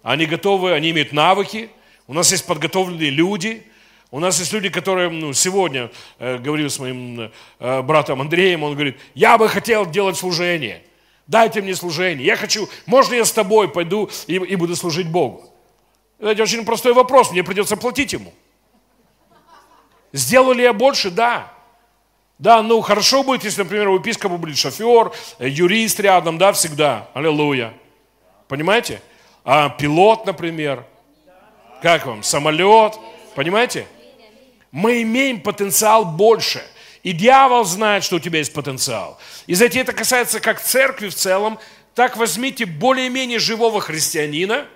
они 0.03 0.27
готовы, 0.27 0.73
они 0.73 0.91
имеют 0.91 1.13
навыки. 1.13 1.71
У 2.07 2.15
нас 2.15 2.31
есть 2.31 2.47
подготовленные 2.47 3.11
люди– 3.11 3.67
у 4.11 4.19
нас 4.19 4.39
есть 4.41 4.53
люди, 4.53 4.69
которые 4.69 5.09
ну, 5.09 5.33
сегодня, 5.33 5.91
э, 6.19 6.39
говорил 6.39 6.69
с 6.69 6.79
моим 6.81 7.31
э, 7.61 7.83
братом 7.83 8.21
Андреем, 8.21 8.65
он 8.65 8.75
говорит, 8.75 8.99
я 9.15 9.39
бы 9.39 9.49
хотел 9.49 9.87
делать 9.87 10.17
служение. 10.17 10.83
Дайте 11.29 11.63
мне 11.63 11.77
служение. 11.77 12.27
Я 12.27 12.37
хочу, 12.37 12.69
можно 12.87 13.15
я 13.15 13.25
с 13.25 13.31
тобой 13.31 13.69
пойду 13.69 14.11
и, 14.27 14.35
и 14.35 14.57
буду 14.57 14.75
служить 14.75 15.09
Богу? 15.09 15.49
Это 16.19 16.43
очень 16.43 16.65
простой 16.65 16.93
вопрос, 16.93 17.31
мне 17.31 17.45
придется 17.45 17.77
платить 17.77 18.13
ему. 18.13 18.35
Сделал 20.13 20.53
ли 20.53 20.65
я 20.65 20.73
больше? 20.73 21.11
Да. 21.11 21.53
Да, 22.41 22.63
ну 22.63 22.81
хорошо 22.81 23.23
будет, 23.23 23.45
если, 23.45 23.63
например, 23.63 23.91
у 23.91 23.99
епископа 23.99 24.39
будет 24.39 24.59
шофер, 24.59 25.13
э, 25.39 25.49
юрист 25.49 26.01
рядом, 26.01 26.37
да, 26.37 26.53
всегда. 26.53 27.09
Аллилуйя. 27.15 27.75
Понимаете? 28.49 29.01
А 29.45 29.69
пилот, 29.69 30.27
например. 30.27 30.85
Как 31.81 32.07
вам? 32.07 32.25
Самолет. 32.25 32.99
Понимаете? 33.37 33.87
Мы 34.73 35.03
имеем 35.03 35.41
потенциал 35.41 36.05
больше. 36.05 36.63
И 37.03 37.13
дьявол 37.13 37.65
знает, 37.65 38.05
что 38.05 38.17
у 38.17 38.21
тебя 38.21 38.39
есть 38.39 38.53
потенциал. 38.53 39.19
И 39.47 39.55
знаете, 39.55 39.81
это 39.81 39.93
касается 39.93 40.39
как 40.41 40.61
церкви 40.61 41.09
в 41.09 41.15
целом, 41.15 41.59
так 41.95 42.17
возьмите 42.17 42.67
более-менее 42.67 43.39
живого 43.39 43.81
христианина 43.81 44.67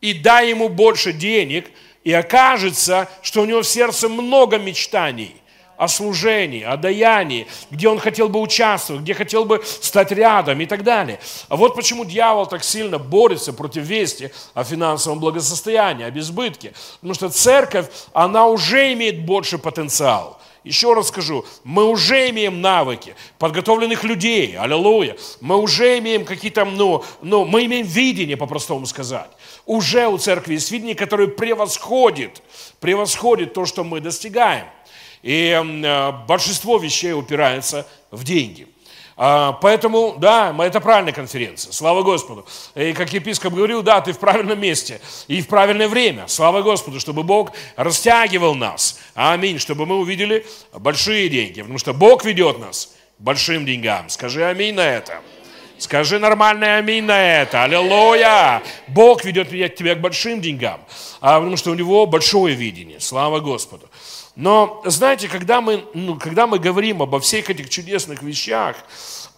и 0.00 0.12
дай 0.12 0.50
ему 0.50 0.68
больше 0.68 1.12
денег, 1.12 1.70
и 2.02 2.12
окажется, 2.12 3.08
что 3.22 3.42
у 3.42 3.44
него 3.44 3.62
в 3.62 3.66
сердце 3.66 4.08
много 4.08 4.58
мечтаний 4.58 5.36
о 5.76 5.88
служении, 5.88 6.62
о 6.62 6.76
даянии, 6.76 7.46
где 7.70 7.88
он 7.88 7.98
хотел 7.98 8.28
бы 8.28 8.40
участвовать, 8.40 9.02
где 9.02 9.14
хотел 9.14 9.44
бы 9.44 9.62
стать 9.64 10.12
рядом 10.12 10.60
и 10.60 10.66
так 10.66 10.82
далее. 10.82 11.20
А 11.48 11.56
вот 11.56 11.74
почему 11.74 12.04
дьявол 12.04 12.46
так 12.46 12.64
сильно 12.64 12.98
борется 12.98 13.52
против 13.52 13.84
вести 13.84 14.30
о 14.54 14.64
финансовом 14.64 15.20
благосостоянии, 15.20 16.04
о 16.04 16.10
безбытке. 16.10 16.72
Потому 16.94 17.14
что 17.14 17.30
церковь, 17.30 17.86
она 18.12 18.46
уже 18.46 18.92
имеет 18.92 19.24
больше 19.24 19.58
потенциал. 19.58 20.40
Еще 20.64 20.94
раз 20.94 21.08
скажу, 21.08 21.44
мы 21.62 21.84
уже 21.84 22.30
имеем 22.30 22.62
навыки, 22.62 23.14
подготовленных 23.38 24.02
людей, 24.02 24.56
аллилуйя. 24.56 25.14
Мы 25.42 25.58
уже 25.58 25.98
имеем 25.98 26.24
какие-то, 26.24 26.64
ну, 26.64 27.04
ну, 27.20 27.44
мы 27.44 27.66
имеем 27.66 27.86
видение, 27.86 28.38
по-простому 28.38 28.86
сказать. 28.86 29.28
Уже 29.66 30.08
у 30.08 30.16
церкви 30.16 30.54
есть 30.54 30.70
видение, 30.70 30.94
которое 30.94 31.28
превосходит, 31.28 32.42
превосходит 32.80 33.52
то, 33.52 33.66
что 33.66 33.84
мы 33.84 34.00
достигаем. 34.00 34.64
И 35.24 35.58
э, 35.58 36.12
большинство 36.28 36.76
вещей 36.76 37.14
упирается 37.14 37.86
в 38.10 38.24
деньги. 38.24 38.68
А, 39.16 39.52
поэтому, 39.52 40.16
да, 40.18 40.54
это 40.60 40.80
правильная 40.80 41.14
конференция. 41.14 41.72
Слава 41.72 42.02
Господу. 42.02 42.44
И 42.74 42.92
как 42.92 43.10
епископ 43.10 43.54
говорил, 43.54 43.82
да, 43.82 44.02
ты 44.02 44.12
в 44.12 44.18
правильном 44.18 44.60
месте 44.60 45.00
и 45.26 45.40
в 45.40 45.48
правильное 45.48 45.88
время. 45.88 46.28
Слава 46.28 46.60
Господу, 46.60 47.00
чтобы 47.00 47.22
Бог 47.22 47.52
растягивал 47.76 48.54
нас. 48.54 49.00
Аминь. 49.14 49.58
Чтобы 49.58 49.86
мы 49.86 49.96
увидели 49.98 50.44
большие 50.74 51.30
деньги. 51.30 51.62
Потому 51.62 51.78
что 51.78 51.94
Бог 51.94 52.22
ведет 52.26 52.58
нас 52.58 52.94
к 53.18 53.22
большим 53.22 53.64
деньгам. 53.64 54.10
Скажи 54.10 54.44
аминь 54.44 54.74
на 54.74 54.86
это. 54.86 55.20
Скажи 55.78 56.18
нормальное 56.18 56.78
аминь 56.78 57.04
на 57.04 57.40
это. 57.40 57.62
Аллилуйя. 57.62 58.62
Бог 58.88 59.24
ведет 59.24 59.48
тебя 59.74 59.94
к 59.94 60.02
большим 60.02 60.42
деньгам. 60.42 60.80
А, 61.22 61.38
потому 61.38 61.56
что 61.56 61.70
у 61.70 61.74
него 61.74 62.04
большое 62.04 62.54
видение. 62.54 63.00
Слава 63.00 63.40
Господу. 63.40 63.88
Но, 64.36 64.82
знаете, 64.84 65.28
когда 65.28 65.60
мы, 65.60 65.84
ну, 65.94 66.18
когда 66.18 66.46
мы 66.46 66.58
говорим 66.58 67.02
обо 67.02 67.20
всех 67.20 67.50
этих 67.50 67.70
чудесных 67.70 68.22
вещах, 68.22 68.76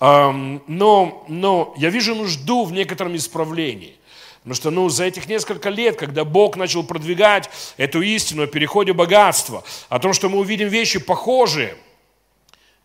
эм, 0.01 0.63
но, 0.67 1.25
но 1.29 1.75
я 1.77 1.91
вижу 1.91 2.15
нужду 2.15 2.65
в 2.65 2.73
некотором 2.73 3.15
исправлении. 3.15 3.97
Потому 4.39 4.55
что 4.55 4.71
ну, 4.71 4.89
за 4.89 5.05
этих 5.05 5.29
несколько 5.29 5.69
лет, 5.69 5.97
когда 5.97 6.25
Бог 6.25 6.57
начал 6.57 6.83
продвигать 6.83 7.51
эту 7.77 8.01
истину 8.01 8.45
о 8.45 8.47
переходе 8.47 8.95
богатства, 8.95 9.65
о 9.91 9.99
том, 9.99 10.15
что 10.15 10.31
мы 10.31 10.39
увидим 10.39 10.69
вещи 10.69 10.99
похожие, 10.99 11.77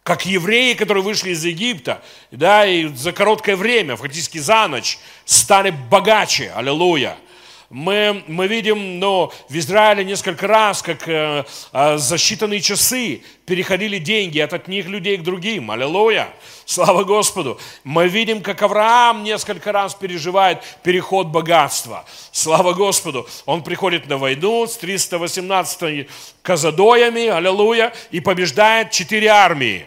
как 0.04 0.26
евреи, 0.26 0.74
которые 0.74 1.04
вышли 1.04 1.30
из 1.30 1.46
Египта, 1.46 2.02
да, 2.32 2.66
и 2.66 2.88
за 2.88 3.14
короткое 3.14 3.56
время, 3.56 3.96
фактически 3.96 4.40
за 4.40 4.68
ночь, 4.68 4.98
стали 5.24 5.70
богаче, 5.70 6.52
аллилуйя– 6.56 7.16
мы, 7.72 8.24
мы 8.28 8.48
видим 8.48 9.00
но 9.00 9.32
в 9.48 9.56
Израиле 9.58 10.04
несколько 10.04 10.46
раз, 10.46 10.82
как 10.82 11.08
э, 11.08 11.46
э, 11.72 11.98
за 11.98 12.16
считанные 12.16 12.60
часы 12.60 13.24
переходили 13.46 13.98
деньги 13.98 14.40
от 14.40 14.54
одних 14.54 14.88
людей 14.88 15.18
к 15.18 15.24
другим. 15.24 15.72
Аллилуйя! 15.72 16.30
Слава 16.66 17.04
Господу! 17.06 17.60
Мы 17.86 18.10
видим, 18.10 18.42
как 18.42 18.62
Авраам 18.62 19.24
несколько 19.24 19.72
раз 19.72 19.96
переживает 19.96 20.62
переход 20.84 21.28
богатства. 21.28 22.06
Слава 22.34 22.74
Господу! 22.74 23.28
Он 23.46 23.64
приходит 23.64 24.08
на 24.08 24.18
войну 24.18 24.68
с 24.68 24.76
318 24.76 26.10
казадоями, 26.42 27.28
аллилуйя, 27.28 27.94
и 28.12 28.20
побеждает 28.20 28.92
четыре 28.92 29.30
армии. 29.30 29.86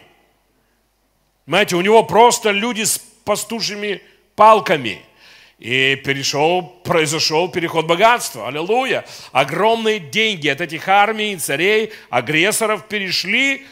Знаете, 1.45 1.75
у 1.75 1.81
него 1.81 2.01
просто 2.03 2.49
люди 2.49 2.83
с 2.83 2.97
пастушими 3.23 4.01
палками– 4.35 5.01
и 5.59 5.95
перешел, 5.95 6.61
произошел 6.83 7.49
переход 7.49 7.85
богатства. 7.85 8.47
Аллилуйя. 8.47 9.05
Огромные 9.31 9.99
деньги 9.99 10.47
от 10.47 10.61
этих 10.61 10.87
армий, 10.87 11.37
царей, 11.37 11.91
агрессоров 12.09 12.85
перешли 12.87 13.65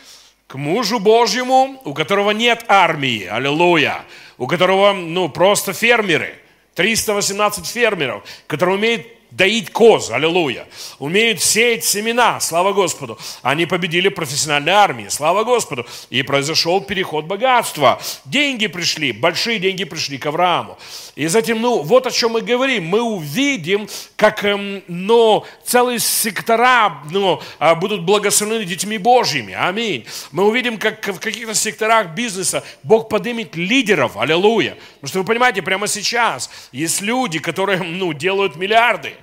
к 0.48 0.56
мужу 0.56 1.00
Божьему, 1.00 1.82
у 1.84 1.94
которого 1.94 2.32
нет 2.32 2.64
армии. 2.68 3.26
Аллилуйя. 3.26 4.06
У 4.38 4.48
которого, 4.48 4.94
ну, 4.94 5.30
просто 5.30 5.74
фермеры. 5.74 6.36
318 6.76 7.68
фермеров, 7.68 8.24
которые 8.48 8.78
умеют 8.78 9.08
доить 9.34 9.72
коз, 9.72 10.12
аллилуйя. 10.12 10.68
Умеют 11.00 11.42
сеять 11.42 11.84
семена, 11.84 12.40
слава 12.40 12.72
Господу. 12.74 13.18
Они 13.42 13.66
победили 13.66 14.10
профессиональные 14.10 14.76
армии, 14.76 15.08
слава 15.10 15.44
Господу. 15.44 15.86
И 16.10 16.22
произошел 16.24 16.82
переход 16.82 17.26
богатства. 17.26 18.02
Деньги 18.26 18.68
пришли, 18.68 19.12
большие 19.12 19.60
деньги 19.60 19.84
пришли 19.84 20.18
к 20.18 20.26
Аврааму. 20.26 20.78
И 21.16 21.28
затем, 21.28 21.62
ну, 21.62 21.84
вот 21.84 22.08
о 22.08 22.12
чем 22.12 22.32
мы 22.32 22.42
говорим. 22.42 22.88
Мы 22.88 23.02
увидим, 23.02 23.88
как, 24.16 24.44
ну, 24.88 25.46
целые 25.64 26.00
сектора, 26.00 27.04
ну, 27.12 27.40
будут 27.80 28.02
благословены 28.02 28.66
детьми 28.66 28.98
Божьими. 28.98 29.54
Аминь. 29.54 30.08
Мы 30.32 30.48
увидим, 30.48 30.80
как 30.80 31.06
в 31.06 31.20
каких-то 31.20 31.54
секторах 31.54 32.16
бизнеса 32.16 32.64
Бог 32.82 33.10
поднимет 33.10 33.56
лидеров, 33.56 34.18
аллилуйя. 34.18 34.76
Потому 34.96 35.08
что 35.08 35.20
вы 35.20 35.26
понимаете, 35.26 35.62
прямо 35.62 35.88
сейчас 35.88 36.50
есть 36.72 37.02
люди, 37.02 37.38
которые, 37.38 37.78
ну, 37.84 38.12
делают 38.14 38.56
миллиарды. 38.56 39.14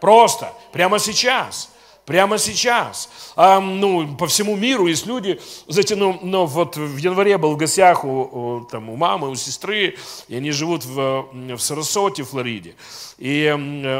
Просто, 0.00 0.52
прямо 0.72 1.00
сейчас. 1.00 1.72
Прямо 2.06 2.38
сейчас. 2.38 3.10
А, 3.40 3.60
ну, 3.60 4.16
по 4.16 4.26
всему 4.26 4.56
миру 4.56 4.88
есть 4.88 5.06
люди, 5.06 5.38
знаете, 5.68 5.94
ну, 5.94 6.18
ну 6.24 6.44
вот 6.44 6.76
в 6.76 6.96
январе 6.96 7.38
был 7.38 7.52
в 7.52 7.56
гостях 7.56 8.04
у, 8.04 8.08
у, 8.08 8.60
там, 8.64 8.90
у 8.90 8.96
мамы, 8.96 9.30
у 9.30 9.36
сестры, 9.36 9.96
и 10.26 10.34
они 10.34 10.50
живут 10.50 10.84
в, 10.84 11.28
в 11.32 11.58
Сарасоте, 11.58 12.24
Флориде. 12.24 12.74
И 13.16 13.46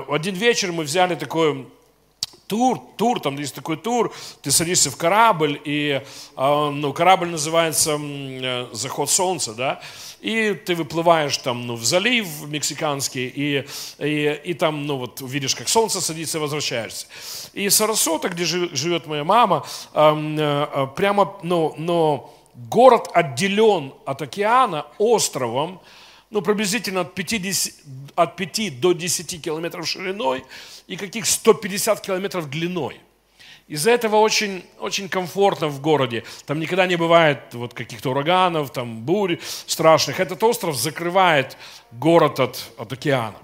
один 0.08 0.34
вечер 0.34 0.72
мы 0.72 0.82
взяли 0.82 1.14
такой 1.14 1.68
тур, 2.48 2.80
тур, 2.96 3.20
там 3.20 3.38
есть 3.38 3.54
такой 3.54 3.76
тур, 3.76 4.12
ты 4.42 4.50
садишься 4.50 4.90
в 4.90 4.96
корабль, 4.96 5.60
и 5.64 6.02
а, 6.34 6.72
ну, 6.72 6.92
корабль 6.92 7.28
называется 7.28 7.96
э, 7.96 8.66
«Заход 8.72 9.08
солнца», 9.08 9.54
да, 9.54 9.80
и 10.20 10.52
ты 10.52 10.74
выплываешь 10.74 11.36
там, 11.38 11.66
ну, 11.66 11.74
в 11.76 11.84
залив 11.84 12.26
мексиканский, 12.46 13.26
и, 13.28 13.66
и, 13.98 14.40
и 14.44 14.54
там, 14.54 14.86
ну, 14.86 14.96
вот, 14.96 15.20
видишь, 15.20 15.54
как 15.54 15.68
солнце 15.68 16.00
садится, 16.00 16.38
и 16.38 16.40
возвращаешься. 16.40 17.06
И 17.52 17.70
Сарасота, 17.70 18.28
где 18.28 18.44
живет 18.44 19.06
моя 19.06 19.24
мама, 19.24 19.66
э, 19.94 20.86
прямо, 20.96 21.38
ну, 21.42 21.74
но 21.78 22.34
город 22.54 23.08
отделен 23.14 23.92
от 24.04 24.22
океана 24.22 24.86
островом, 24.98 25.80
ну, 26.30 26.42
приблизительно 26.42 27.02
от 27.02 27.14
50, 27.14 27.74
от 28.14 28.36
5 28.36 28.80
до 28.80 28.92
10 28.92 29.42
километров 29.42 29.88
шириной 29.88 30.44
и 30.86 30.96
каких 30.96 31.26
150 31.26 32.00
километров 32.00 32.50
длиной. 32.50 33.00
Из-за 33.68 33.90
этого 33.90 34.16
очень, 34.16 34.64
очень 34.80 35.10
комфортно 35.10 35.68
в 35.68 35.80
городе. 35.82 36.24
Там 36.46 36.58
никогда 36.58 36.86
не 36.86 36.96
бывает 36.96 37.40
вот 37.52 37.74
каких-то 37.74 38.10
ураганов, 38.10 38.72
там 38.72 39.02
бурь 39.02 39.38
страшных. 39.66 40.20
Этот 40.20 40.42
остров 40.42 40.74
закрывает 40.74 41.58
город 41.92 42.40
от, 42.40 42.72
от 42.78 42.92
океана. 42.94 43.36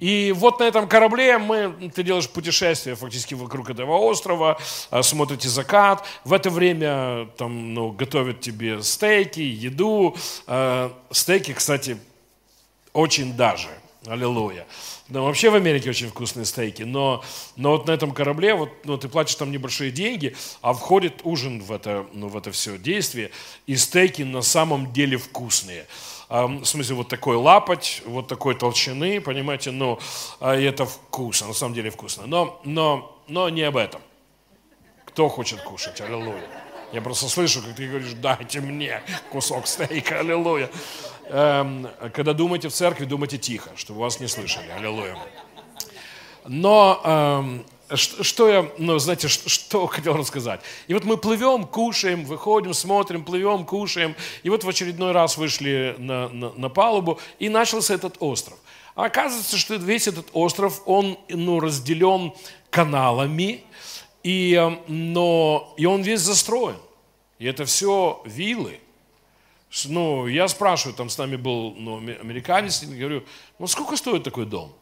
И 0.00 0.34
вот 0.36 0.58
на 0.60 0.64
этом 0.64 0.88
корабле 0.88 1.38
мы, 1.38 1.90
ты 1.94 2.02
делаешь 2.02 2.28
путешествие 2.28 2.96
фактически 2.96 3.34
вокруг 3.34 3.70
этого 3.70 3.96
острова, 3.96 4.58
а, 4.90 5.02
смотрите 5.02 5.48
закат. 5.48 6.04
В 6.24 6.32
это 6.34 6.50
время 6.50 7.28
там, 7.38 7.72
ну, 7.72 7.92
готовят 7.92 8.40
тебе 8.40 8.82
стейки, 8.82 9.40
еду. 9.40 10.16
А, 10.46 10.92
стейки, 11.10 11.54
кстати, 11.54 11.98
очень 12.92 13.34
даже. 13.36 13.68
Аллилуйя. 14.06 14.66
Да, 15.08 15.20
вообще 15.20 15.50
в 15.50 15.54
Америке 15.54 15.90
очень 15.90 16.08
вкусные 16.08 16.44
стейки, 16.44 16.82
но, 16.82 17.24
но 17.56 17.72
вот 17.72 17.86
на 17.86 17.92
этом 17.92 18.12
корабле 18.12 18.54
вот, 18.54 18.70
ну, 18.84 18.96
ты 18.96 19.08
платишь 19.08 19.34
там 19.34 19.50
небольшие 19.50 19.90
деньги, 19.90 20.36
а 20.62 20.72
входит 20.72 21.20
ужин 21.24 21.60
в 21.60 21.72
это, 21.72 22.06
ну, 22.12 22.28
в 22.28 22.36
это 22.36 22.52
все 22.52 22.78
действие, 22.78 23.30
и 23.66 23.76
стейки 23.76 24.22
на 24.22 24.42
самом 24.42 24.92
деле 24.92 25.16
вкусные. 25.16 25.86
А, 26.28 26.46
в 26.46 26.64
смысле, 26.64 26.96
вот 26.96 27.08
такой 27.08 27.36
лапоть, 27.36 28.02
вот 28.04 28.28
такой 28.28 28.54
толщины, 28.54 29.20
понимаете, 29.20 29.70
ну, 29.70 29.98
а, 30.40 30.56
и 30.56 30.64
это 30.64 30.86
вкусно, 30.86 31.48
на 31.48 31.54
самом 31.54 31.74
деле 31.74 31.90
вкусно. 31.90 32.26
Но, 32.26 32.60
но, 32.64 33.20
но 33.28 33.48
не 33.48 33.62
об 33.62 33.76
этом. 33.76 34.00
Кто 35.04 35.28
хочет 35.28 35.60
кушать? 35.62 36.00
Аллилуйя. 36.00 36.48
Я 36.92 37.02
просто 37.02 37.28
слышу, 37.28 37.62
как 37.62 37.74
ты 37.74 37.88
говоришь, 37.88 38.12
дайте 38.12 38.60
мне 38.60 39.02
кусок 39.30 39.66
стейка, 39.66 40.20
аллилуйя. 40.20 40.70
Эм, 41.28 41.88
когда 42.12 42.32
думаете 42.32 42.68
в 42.68 42.72
церкви, 42.72 43.04
думайте 43.04 43.38
тихо, 43.38 43.70
чтобы 43.76 44.00
вас 44.00 44.20
не 44.20 44.28
слышали. 44.28 44.68
Аллилуйя. 44.70 45.16
Но 46.46 47.00
эм, 47.04 47.66
что, 47.94 48.24
что 48.24 48.48
я, 48.48 48.70
ну, 48.78 48.98
знаете, 48.98 49.28
что, 49.28 49.48
что 49.48 49.86
хотел 49.88 50.16
рассказать? 50.16 50.60
И 50.86 50.94
вот 50.94 51.04
мы 51.04 51.16
плывем, 51.16 51.66
кушаем, 51.66 52.24
выходим, 52.24 52.74
смотрим, 52.74 53.24
плывем, 53.24 53.64
кушаем. 53.64 54.14
И 54.42 54.50
вот 54.50 54.64
в 54.64 54.68
очередной 54.68 55.12
раз 55.12 55.36
вышли 55.36 55.94
на, 55.98 56.28
на, 56.28 56.52
на 56.52 56.68
палубу, 56.68 57.18
и 57.38 57.48
начался 57.48 57.94
этот 57.94 58.16
остров. 58.20 58.58
А 58.94 59.04
оказывается, 59.06 59.58
что 59.58 59.74
весь 59.74 60.08
этот 60.08 60.28
остров, 60.32 60.82
он 60.86 61.18
ну, 61.28 61.60
разделен 61.60 62.32
каналами, 62.70 63.62
и, 64.22 64.54
э, 64.54 64.76
но, 64.88 65.74
и 65.76 65.86
он 65.86 66.02
весь 66.02 66.20
застроен. 66.20 66.78
И 67.38 67.46
это 67.46 67.64
все 67.64 68.22
виллы. 68.24 68.80
Ну, 69.86 70.26
я 70.26 70.48
спрашиваю, 70.48 70.96
там 70.96 71.08
с 71.10 71.18
нами 71.18 71.36
был 71.36 71.74
ну, 71.76 71.98
американец, 71.98 72.82
и 72.82 72.86
говорю, 72.86 73.24
ну 73.58 73.66
сколько 73.66 73.96
стоит 73.96 74.22
такой 74.22 74.46
дом? 74.46 74.72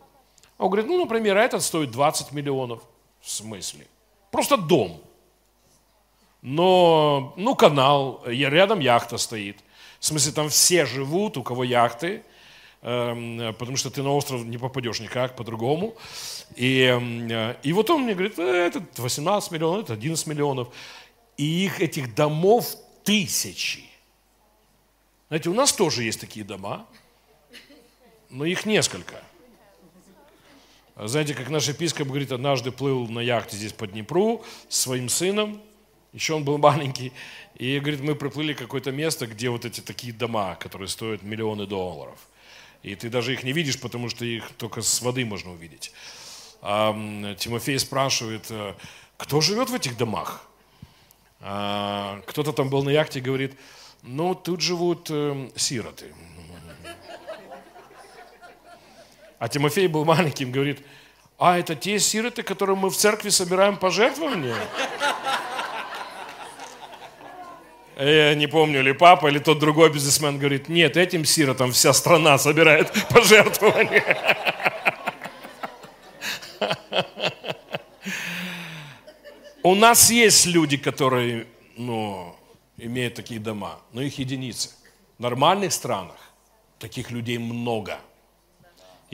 Он 0.59 0.71
говорит, 0.71 0.87
ну, 0.87 0.99
например, 0.99 1.37
этот 1.37 1.63
стоит 1.63 1.91
20 1.91 2.33
миллионов. 2.33 2.83
В 3.21 3.31
смысле? 3.31 3.87
Просто 4.31 4.57
дом. 4.57 5.01
Но, 6.43 7.33
ну, 7.37 7.55
канал, 7.55 8.23
рядом 8.27 8.81
яхта 8.81 9.17
стоит. 9.17 9.59
В 9.99 10.05
смысле, 10.05 10.33
там 10.33 10.49
все 10.51 10.85
живут, 10.85 11.39
у 11.39 11.43
кого 11.43 11.65
яхты, 11.65 12.23
эм, 12.83 13.55
потому 13.55 13.79
что 13.79 13.91
ты 13.91 14.03
на 14.03 14.13
остров 14.15 14.45
не 14.45 14.59
попадешь 14.59 15.01
никак 15.01 15.37
по-другому. 15.37 15.95
И, 16.55 16.83
эм, 16.83 17.57
и 17.63 17.73
вот 17.73 17.89
он 17.89 18.03
мне 18.03 18.13
говорит, 18.13 18.39
«Э, 18.39 18.67
это 18.67 18.83
18 18.99 19.51
миллионов, 19.53 19.85
это 19.85 19.95
11 19.95 20.27
миллионов. 20.27 20.69
И 21.39 21.65
их, 21.65 21.81
этих 21.81 22.15
домов 22.15 22.77
тысячи. 23.05 23.85
Знаете, 25.29 25.51
у 25.51 25.55
нас 25.55 25.73
тоже 25.73 26.05
есть 26.05 26.21
такие 26.21 26.45
дома, 26.45 26.87
но 28.31 28.45
их 28.45 28.67
несколько– 28.67 29.23
знаете, 30.97 31.35
как 31.35 31.51
наш 31.51 31.67
епископ 31.67 32.07
говорит, 32.07 32.31
однажды 32.31 32.71
плыл 32.71 33.09
на 33.09 33.19
яхте 33.19 33.57
здесь 33.57 33.73
по 33.73 33.85
Днепру 33.89 34.45
с 34.69 34.79
своим 34.79 35.09
сыном, 35.09 35.61
еще 36.13 36.35
он 36.35 36.45
был 36.45 36.57
маленький, 36.59 37.13
и 37.57 37.81
говорит, 37.81 38.01
мы 38.01 38.15
приплыли 38.15 38.55
в 38.55 38.59
какое-то 38.59 38.93
место, 38.93 39.27
где 39.27 39.51
вот 39.51 39.65
эти 39.65 39.81
такие 39.81 40.13
дома, 40.13 40.55
которые 40.55 40.87
стоят 40.87 41.23
миллионы 41.23 41.67
долларов. 41.67 42.17
И 42.85 42.95
ты 42.95 43.09
даже 43.09 43.33
их 43.33 43.43
не 43.43 43.53
видишь, 43.53 43.81
потому 43.81 44.09
что 44.09 44.25
их 44.25 44.49
только 44.53 44.83
с 44.83 45.03
воды 45.03 45.25
можно 45.25 45.51
увидеть. 45.51 45.93
А 46.63 46.95
Тимофей 47.39 47.79
спрашивает, 47.79 48.47
«Э, 48.51 48.75
кто 49.17 49.41
живет 49.41 49.71
в 49.71 49.75
этих 49.75 49.97
домах? 49.97 50.47
А 51.41 52.21
кто-то 52.27 52.53
там 52.53 52.71
был 52.71 52.85
на 52.85 52.91
яхте 52.91 53.19
и 53.19 53.23
говорит, 53.23 53.57
ну, 54.07 54.35
тут 54.35 54.61
живут 54.61 55.09
э, 55.11 55.49
сироты. 55.57 56.13
А 59.39 59.49
Тимофей 59.49 59.89
был 59.89 60.05
маленьким, 60.05 60.53
говорит, 60.53 60.81
а 61.39 61.59
это 61.59 61.75
те 61.75 61.99
сироты, 61.99 62.43
которым 62.43 62.79
мы 62.79 62.91
в 62.91 62.97
церкви 62.97 63.31
собираем 63.31 63.77
пожертвования? 63.77 64.57
Я 67.97 68.35
не 68.35 68.47
помню, 68.47 68.83
ли 68.83 68.93
папа, 68.93 69.29
или 69.29 69.39
тот 69.39 69.59
другой 69.59 69.91
бизнесмен 69.91 70.39
говорит, 70.39 70.69
нет, 70.69 70.97
этим 70.97 71.25
сиротам 71.25 71.73
вся 71.73 71.93
страна 71.93 72.39
собирает 72.39 72.93
пожертвования. 73.11 74.45
У 79.63 79.75
нас 79.75 80.11
есть 80.11 80.45
люди, 80.47 80.77
которые 80.77 81.47
ну, 81.77 82.37
имеют 82.77 83.15
такие 83.15 83.41
дома, 83.41 83.81
но 83.93 84.03
их 84.03 84.19
единицы. 84.19 84.71
В 85.19 85.23
нормальных 85.23 85.73
странах 85.73 86.17
таких 86.79 87.11
людей 87.11 87.39
много– 87.39 87.99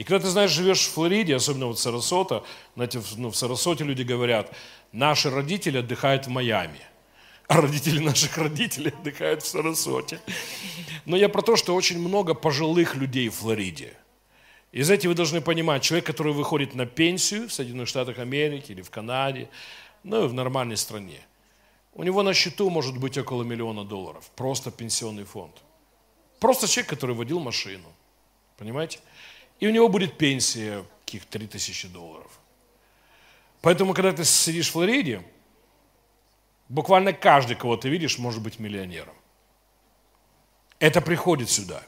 и 0.01 0.03
когда 0.03 0.25
ты 0.25 0.31
знаешь, 0.31 0.49
живешь 0.49 0.79
в 0.79 0.93
Флориде, 0.93 1.35
особенно 1.35 1.67
вот 1.67 1.79
Сарасота, 1.79 2.43
знаете, 2.75 3.03
ну, 3.17 3.29
в 3.29 3.35
Сарасоте 3.35 3.83
люди 3.83 4.01
говорят, 4.01 4.51
наши 4.91 5.29
родители 5.29 5.77
отдыхают 5.77 6.25
в 6.25 6.29
Майами, 6.29 6.79
а 7.47 7.61
родители 7.61 7.99
наших 7.99 8.35
родителей 8.39 8.93
отдыхают 8.99 9.43
в 9.43 9.47
Сарасоте. 9.47 10.19
Но 11.05 11.15
я 11.17 11.29
про 11.29 11.43
то, 11.43 11.55
что 11.55 11.75
очень 11.75 11.99
много 11.99 12.33
пожилых 12.33 12.95
людей 12.95 13.29
в 13.29 13.35
Флориде. 13.35 13.93
И 14.71 14.81
знаете, 14.81 15.07
вы 15.07 15.13
должны 15.13 15.39
понимать, 15.39 15.83
человек, 15.83 16.07
который 16.07 16.33
выходит 16.33 16.73
на 16.73 16.87
пенсию 16.87 17.47
в 17.47 17.53
Соединенных 17.53 17.87
Штатах 17.87 18.17
Америки 18.17 18.71
или 18.71 18.81
в 18.81 18.89
Канаде, 18.89 19.49
ну, 20.03 20.25
в 20.27 20.33
нормальной 20.33 20.77
стране, 20.77 21.21
у 21.93 22.03
него 22.03 22.23
на 22.23 22.33
счету 22.33 22.69
может 22.69 22.97
быть 22.97 23.17
около 23.17 23.43
миллиона 23.43 23.83
долларов. 23.83 24.29
Просто 24.35 24.71
пенсионный 24.71 25.25
фонд. 25.25 25.55
Просто 26.39 26.67
человек, 26.67 26.89
который 26.89 27.15
водил 27.15 27.39
машину. 27.39 27.87
Понимаете? 28.57 28.99
и 29.61 29.67
у 29.67 29.69
него 29.69 29.87
будет 29.87 30.17
пенсия 30.17 30.83
каких 31.05 31.25
3000 31.25 31.87
долларов. 31.89 32.39
Поэтому, 33.61 33.93
когда 33.93 34.11
ты 34.11 34.25
сидишь 34.25 34.69
в 34.69 34.71
Флориде, 34.71 35.23
буквально 36.67 37.13
каждый, 37.13 37.55
кого 37.55 37.77
ты 37.77 37.89
видишь, 37.89 38.17
может 38.17 38.41
быть 38.41 38.59
миллионером. 38.59 39.13
Это 40.79 40.99
приходит 40.99 41.49
сюда. 41.49 41.83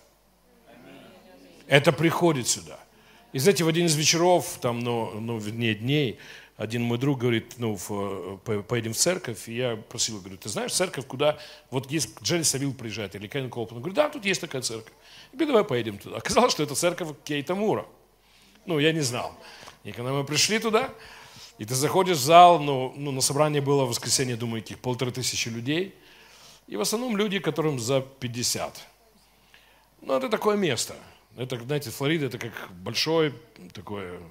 Это 1.67 1.91
приходит 1.91 2.47
сюда. 2.47 2.79
И 3.31 3.39
знаете, 3.39 3.63
в 3.63 3.67
один 3.67 3.87
из 3.87 3.95
вечеров, 3.95 4.59
там, 4.61 4.79
ну, 4.79 5.19
ну 5.19 5.37
в 5.37 5.49
дне 5.49 5.73
дней, 5.73 6.19
один 6.63 6.83
мой 6.83 6.97
друг 6.97 7.19
говорит, 7.19 7.55
ну, 7.57 7.75
в, 7.75 8.37
поедем 8.63 8.93
в 8.93 8.97
церковь, 8.97 9.49
и 9.49 9.55
я 9.55 9.75
просил, 9.75 10.19
говорю, 10.19 10.37
ты 10.37 10.47
знаешь 10.47 10.73
церковь, 10.73 11.05
куда, 11.05 11.37
вот 11.69 11.91
есть 11.91 12.21
Джерри 12.21 12.43
Савил 12.43 12.73
приезжает, 12.73 13.15
или 13.15 13.27
Кен 13.27 13.49
Колпан. 13.49 13.77
Он 13.77 13.81
говорит, 13.81 13.97
да, 13.97 14.07
тут 14.07 14.23
есть 14.23 14.39
такая 14.39 14.61
церковь. 14.61 14.93
Я 15.33 15.37
говорю, 15.37 15.47
давай 15.47 15.63
поедем 15.65 15.97
туда. 15.97 16.17
Оказалось, 16.17 16.53
что 16.53 16.63
это 16.63 16.73
церковь 16.75 17.09
Кейта 17.25 17.53
Мура. 17.53 17.85
Ну, 18.65 18.79
я 18.79 18.93
не 18.93 19.01
знал. 19.01 19.37
И 19.83 19.91
когда 19.91 20.13
мы 20.13 20.23
пришли 20.23 20.57
туда, 20.57 20.89
и 21.57 21.65
ты 21.65 21.75
заходишь 21.75 22.17
в 22.17 22.23
зал, 22.23 22.59
ну, 22.59 22.93
ну 22.95 23.11
на 23.11 23.19
собрании 23.19 23.59
было 23.59 23.83
в 23.83 23.89
воскресенье, 23.89 24.37
думаю, 24.37 24.61
каких 24.61 24.79
полторы 24.79 25.11
тысячи 25.11 25.49
людей, 25.49 25.93
и 26.67 26.77
в 26.77 26.81
основном 26.81 27.17
люди, 27.17 27.39
которым 27.39 27.77
за 27.77 27.99
50. 27.99 28.79
Ну, 30.01 30.15
это 30.15 30.29
такое 30.29 30.55
место. 30.55 30.95
Это, 31.35 31.59
знаете, 31.59 31.89
Флорида, 31.89 32.27
это 32.27 32.37
как 32.37 32.53
большой 32.71 33.33
такое 33.73 34.21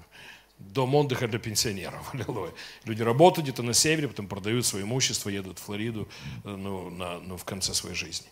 дом 0.71 0.95
отдыха 0.95 1.29
для 1.29 1.39
пенсионеров. 1.39 2.13
Люди 2.85 3.03
работают 3.03 3.47
где-то 3.47 3.63
на 3.63 3.75
севере, 3.75 4.09
потом 4.09 4.27
продают 4.27 4.67
свое 4.67 4.85
имущество, 4.85 5.29
едут 5.29 5.59
в 5.59 5.63
Флориду 5.63 6.09
э, 6.45 6.51
ну, 6.51 6.91
на, 6.91 7.19
ну, 7.21 7.37
в 7.37 7.45
конце 7.45 7.75
своей 7.75 7.95
жизни. 7.95 8.29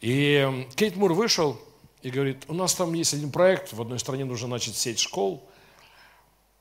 И 0.00 0.66
Кейт 0.76 0.96
Мур 0.96 1.12
вышел, 1.12 1.60
и 2.02 2.10
говорит, 2.10 2.44
у 2.48 2.54
нас 2.54 2.74
там 2.74 2.94
есть 2.94 3.14
один 3.14 3.32
проект, 3.32 3.72
в 3.72 3.80
одной 3.80 3.98
стране 3.98 4.24
нужно 4.24 4.48
начать 4.48 4.76
сеть 4.76 5.00
школ, 5.00 5.48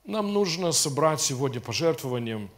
нам 0.03 0.33
нужно 0.33 0.71
собрать 0.71 1.21
сегодня 1.21 1.61
пожертвованием, 1.61 2.49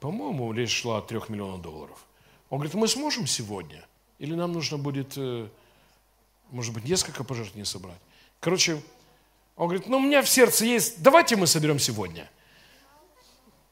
по-моему, 0.00 0.52
речь 0.52 0.70
шла 0.70 0.98
о 0.98 1.02
трех 1.02 1.28
миллионах 1.28 1.60
долларов. 1.60 1.98
Он 2.50 2.58
говорит, 2.58 2.74
мы 2.74 2.88
сможем 2.88 3.26
сегодня? 3.26 3.84
Или 4.18 4.34
нам 4.34 4.52
нужно 4.52 4.78
будет, 4.78 5.14
э, 5.16 5.48
может 6.50 6.72
быть, 6.72 6.84
несколько 6.84 7.24
пожертвований 7.24 7.66
собрать? 7.66 7.98
Короче, 8.40 8.80
он 9.56 9.68
говорит, 9.68 9.86
ну 9.86 9.98
у 9.98 10.00
меня 10.00 10.22
в 10.22 10.28
сердце 10.28 10.64
есть, 10.64 11.02
давайте 11.02 11.36
мы 11.36 11.46
соберем 11.46 11.78
сегодня. 11.78 12.30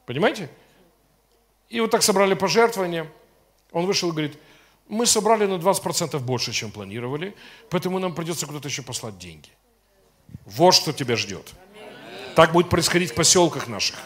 Понимаете? 0.06 0.50
И 1.68 1.80
вот 1.80 1.90
так 1.90 2.02
собрали 2.02 2.34
пожертвования. 2.34 3.10
Он 3.72 3.86
вышел 3.86 4.08
и 4.08 4.12
говорит, 4.12 4.38
мы 4.88 5.06
собрали 5.06 5.46
на 5.46 5.54
20% 5.54 6.18
больше, 6.18 6.52
чем 6.52 6.72
планировали, 6.72 7.36
поэтому 7.70 7.98
нам 8.00 8.14
придется 8.14 8.46
куда-то 8.46 8.68
еще 8.68 8.82
послать 8.82 9.18
деньги. 9.18 9.48
Вот 10.46 10.74
что 10.74 10.92
тебя 10.92 11.16
ждет. 11.16 11.52
Так 12.34 12.52
будет 12.52 12.68
происходить 12.68 13.12
в 13.12 13.14
поселках 13.14 13.68
наших, 13.68 13.96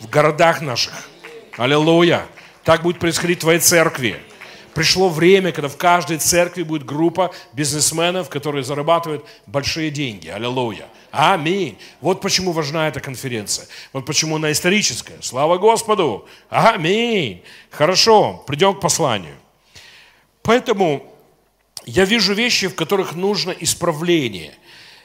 в 0.00 0.08
городах 0.08 0.60
наших. 0.60 1.08
Аллилуйя. 1.56 2.26
Так 2.64 2.82
будет 2.82 2.98
происходить 2.98 3.38
в 3.38 3.40
твоей 3.42 3.60
церкви. 3.60 4.20
Пришло 4.74 5.08
время, 5.08 5.52
когда 5.52 5.68
в 5.68 5.76
каждой 5.76 6.18
церкви 6.18 6.64
будет 6.64 6.84
группа 6.84 7.32
бизнесменов, 7.52 8.28
которые 8.28 8.64
зарабатывают 8.64 9.24
большие 9.46 9.90
деньги. 9.90 10.28
Аллилуйя. 10.28 10.88
Аминь. 11.12 11.78
Вот 12.00 12.20
почему 12.20 12.50
важна 12.50 12.88
эта 12.88 12.98
конференция. 12.98 13.68
Вот 13.92 14.04
почему 14.04 14.36
она 14.36 14.50
историческая. 14.50 15.18
Слава 15.22 15.58
Господу. 15.58 16.26
Аминь. 16.50 17.42
Хорошо, 17.70 18.42
придем 18.48 18.74
к 18.74 18.80
посланию. 18.80 19.36
Поэтому 20.42 21.14
я 21.86 22.04
вижу 22.04 22.34
вещи, 22.34 22.66
в 22.66 22.74
которых 22.74 23.14
нужно 23.14 23.52
исправление. 23.52 24.54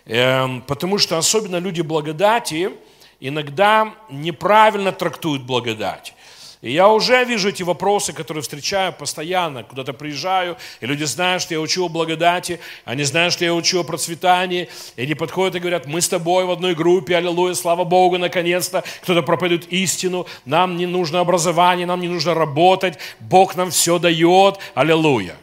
Эм, 0.06 0.62
потому 0.64 0.98
что 0.98 1.20
особенно 1.20 1.58
люди 1.58 1.82
благодати 1.82 2.72
иногда 3.20 3.94
неправильно 4.10 4.92
трактуют 4.92 5.44
благодать. 5.44 6.16
И 6.62 6.74
я 6.74 6.90
уже 6.90 7.24
вижу 7.24 7.48
эти 7.48 7.64
вопросы, 7.64 8.12
которые 8.12 8.42
встречаю 8.42 8.92
постоянно. 8.92 9.64
Куда-то 9.64 9.94
приезжаю, 9.94 10.58
и 10.82 10.86
люди 10.86 11.06
знают, 11.06 11.42
что 11.42 11.54
я 11.54 11.62
учу 11.62 11.86
о 11.86 11.90
благодати, 11.90 12.60
они 12.84 13.04
знают, 13.04 13.32
что 13.32 13.46
я 13.46 13.54
учу 13.54 13.80
о 13.80 13.84
процветании, 13.86 14.68
и 14.98 15.04
они 15.04 15.14
подходят 15.14 15.56
и 15.56 15.60
говорят, 15.60 15.86
мы 15.86 16.02
с 16.02 16.10
тобой 16.10 16.44
в 16.44 16.52
одной 16.52 16.76
группе, 16.76 17.16
аллилуйя, 17.16 17.54
слава 17.54 17.86
Богу, 17.86 18.18
наконец-то 18.18 18.84
кто-то 19.02 19.22
проповедует 19.22 19.72
истину, 19.72 20.28
нам 20.44 20.76
не 20.76 20.86
нужно 20.86 21.22
образование, 21.22 21.86
нам 21.86 22.02
не 22.02 22.10
нужно 22.10 22.34
работать, 22.34 23.00
Бог 23.22 23.56
нам 23.56 23.72
все 23.72 23.98
дает, 23.98 24.60
аллилуйя. 24.74 25.38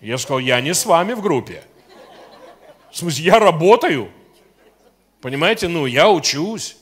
Я 0.00 0.16
сказал, 0.16 0.38
я 0.38 0.60
не 0.60 0.74
с 0.74 0.86
вами 0.86 1.14
в 1.14 1.22
группе. 1.22 1.64
В 2.92 2.96
смысле, 2.98 3.24
я 3.24 3.38
работаю. 3.40 4.10
Понимаете, 5.20 5.66
ну, 5.66 5.86
я 5.86 6.08
учусь, 6.08 6.76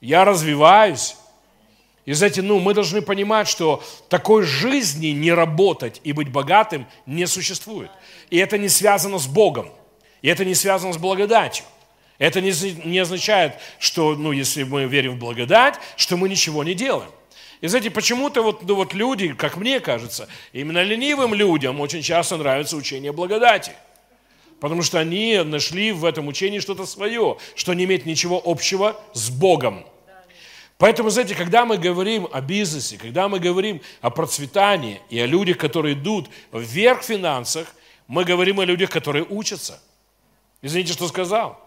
я 0.00 0.24
развиваюсь, 0.24 1.16
И 2.10 2.12
знаете, 2.12 2.42
ну, 2.42 2.58
мы 2.58 2.74
должны 2.74 3.02
понимать, 3.02 3.46
что 3.46 3.84
такой 4.08 4.42
жизни 4.42 5.10
не 5.10 5.30
работать 5.32 6.00
и 6.02 6.12
быть 6.12 6.28
богатым 6.28 6.88
не 7.06 7.24
существует. 7.28 7.88
И 8.30 8.36
это 8.36 8.58
не 8.58 8.68
связано 8.68 9.20
с 9.20 9.28
Богом. 9.28 9.70
И 10.20 10.26
это 10.26 10.44
не 10.44 10.56
связано 10.56 10.92
с 10.92 10.96
благодатью. 10.96 11.64
Это 12.18 12.40
не, 12.40 12.50
не 12.84 12.98
означает, 12.98 13.54
что, 13.78 14.16
ну, 14.16 14.32
если 14.32 14.64
мы 14.64 14.86
верим 14.86 15.12
в 15.12 15.18
благодать, 15.20 15.76
что 15.94 16.16
мы 16.16 16.28
ничего 16.28 16.64
не 16.64 16.74
делаем. 16.74 17.12
И 17.60 17.68
знаете, 17.68 17.92
почему-то 17.92 18.42
вот, 18.42 18.64
ну, 18.64 18.74
вот 18.74 18.92
люди, 18.92 19.32
как 19.32 19.56
мне 19.56 19.78
кажется, 19.78 20.28
именно 20.52 20.82
ленивым 20.82 21.32
людям 21.32 21.80
очень 21.80 22.02
часто 22.02 22.38
нравится 22.38 22.76
учение 22.76 23.12
благодати. 23.12 23.70
Потому 24.58 24.82
что 24.82 24.98
они 24.98 25.40
нашли 25.44 25.92
в 25.92 26.04
этом 26.04 26.26
учении 26.26 26.58
что-то 26.58 26.86
свое, 26.86 27.36
что 27.54 27.72
не 27.72 27.84
имеет 27.84 28.04
ничего 28.04 28.42
общего 28.44 29.00
с 29.12 29.30
Богом. 29.30 29.86
Поэтому, 30.80 31.10
знаете, 31.10 31.36
когда 31.36 31.64
мы 31.64 31.78
говорим 31.78 32.26
о 32.32 32.40
бизнесе, 32.40 32.98
когда 32.98 33.28
мы 33.28 33.38
говорим 33.38 33.80
о 34.00 34.10
процветании 34.10 35.00
и 35.10 35.20
о 35.20 35.26
людях, 35.26 35.58
которые 35.58 35.94
идут 35.94 36.28
вверх 36.52 37.02
в 37.02 37.04
финансах, 37.04 37.72
мы 38.08 38.24
говорим 38.24 38.58
о 38.58 38.64
людях, 38.64 38.90
которые 38.90 39.24
учатся. 39.24 39.80
Извините, 40.60 40.94
что 40.94 41.06
сказал. 41.06 41.60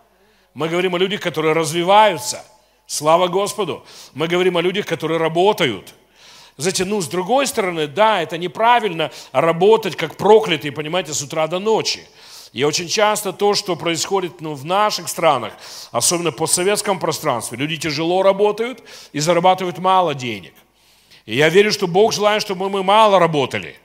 Мы 0.54 0.68
говорим 0.68 0.96
о 0.96 0.98
людях, 0.98 1.22
которые 1.22 1.54
развиваются– 1.54 2.46
Слава 2.86 3.28
Господу. 3.28 3.86
Мы 4.14 4.28
говорим 4.28 4.58
о 4.58 4.62
людях, 4.62 4.86
которые 4.86 5.18
работают. 5.18 5.96
Знаете, 6.58 6.86
ну, 6.86 7.02
с 7.02 7.08
другой 7.08 7.48
стороны, 7.48 7.88
да, 7.88 8.22
это 8.22 8.38
неправильно 8.38 9.12
работать 9.32 9.96
как 9.96 10.18
проклятый, 10.18 10.72
понимаете, 10.72 11.14
с 11.14 11.22
утра 11.22 11.48
до 11.48 11.60
ночи. 11.60 12.02
И 12.54 12.64
очень 12.64 12.88
часто 12.88 13.34
то, 13.34 13.56
что 13.56 13.76
происходит 13.76 14.40
ну, 14.40 14.54
в 14.54 14.64
наших 14.64 15.10
странах, 15.10 15.54
особенно 15.92 16.32
по 16.32 16.46
советском 16.46 17.00
пространстве, 17.00 17.58
люди 17.58 17.78
тяжело 17.78 18.22
работают 18.22 18.84
и 19.12 19.20
зарабатывают 19.20 19.80
мало 19.80 20.14
денег. 20.14 20.54
И 21.26 21.36
я 21.36 21.50
верю, 21.50 21.72
что 21.72 21.88
Бог 21.88 22.14
желает, 22.14 22.44
чтобы 22.44 22.70
мы 22.70 22.84
мало 22.84 23.18
работали. 23.18 23.76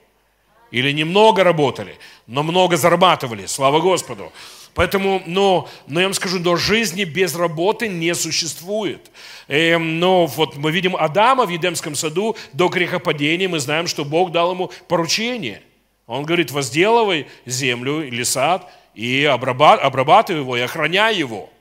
Или 0.69 0.91
немного 0.91 1.43
работали, 1.43 1.97
но 2.27 2.43
много 2.43 2.77
зарабатывали. 2.77 3.47
Слава 3.47 3.79
Господу. 3.79 4.31
Поэтому, 4.75 5.23
но, 5.25 5.67
но 5.87 5.99
я 5.99 6.05
вам 6.05 6.13
скажу, 6.13 6.37
но 6.37 6.55
жизни 6.55 7.05
без 7.05 7.35
работы 7.35 7.87
не 7.87 8.13
существует. 8.13 9.09
Эм, 9.47 9.99
но 9.99 10.27
вот 10.27 10.57
мы 10.57 10.71
видим 10.71 10.95
Адама 10.95 11.47
в 11.47 11.49
Едемском 11.49 11.95
саду 11.95 12.37
до 12.53 12.67
грехопадения, 12.67 13.49
мы 13.49 13.59
знаем, 13.59 13.87
что 13.87 14.05
Бог 14.05 14.31
дал 14.31 14.51
ему 14.51 14.71
поручение. 14.87 15.63
Он 16.09 16.25
говорит, 16.25 16.49
возделывай 16.49 17.27
землю 17.45 18.01
или 18.01 18.23
сад 18.23 18.67
и 18.95 19.25
обрабатывай 19.25 20.39
его, 20.39 20.57
и 20.57 20.61
охраняй 20.61 21.15
его. 21.15 21.51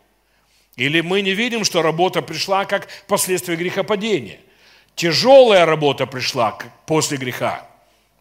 Или 0.77 1.03
мы 1.03 1.21
не 1.21 1.33
видим, 1.33 1.65
что 1.65 1.83
работа 1.83 2.23
пришла 2.23 2.65
как 2.65 2.89
последствие 3.07 3.59
грехопадения. 3.59 4.41
Тяжелая 4.95 5.67
работа 5.67 6.07
пришла 6.07 6.59
после 6.87 7.19
греха. 7.19 7.69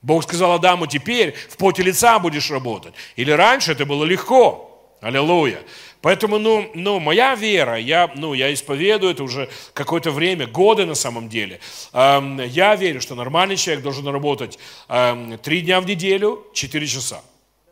Бог 0.02 0.24
сказал 0.24 0.52
Адаму, 0.52 0.86
теперь 0.86 1.34
в 1.50 1.56
поте 1.56 1.82
лица 1.82 2.20
будешь 2.20 2.52
работать. 2.52 2.94
Или 3.16 3.32
раньше 3.32 3.72
это 3.72 3.86
было 3.86 4.04
легко. 4.04 4.98
Аллилуйя. 5.00 5.62
Поэтому, 6.08 6.40
ну, 6.40 6.72
ну, 6.74 7.02
моя 7.02 7.36
вера, 7.36 7.78
я, 7.78 8.10
ну, 8.16 8.34
я 8.34 8.54
исповедую 8.54 9.12
это 9.12 9.26
уже 9.26 9.50
какое-то 9.74 10.10
время, 10.10 10.48
годы 10.48 10.86
на 10.86 10.96
самом 10.96 11.28
деле. 11.28 11.60
Эм, 11.92 12.40
я 12.46 12.78
верю, 12.78 13.02
что 13.02 13.14
нормальный 13.14 13.58
человек 13.58 13.84
должен 13.84 14.08
работать 14.08 14.58
эм, 14.88 15.38
три 15.40 15.60
дня 15.60 15.82
в 15.82 15.86
неделю, 15.86 16.48
четыре 16.54 16.88
часа. 16.88 17.22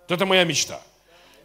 Это 0.09 0.25
моя 0.25 0.43
мечта. 0.43 0.81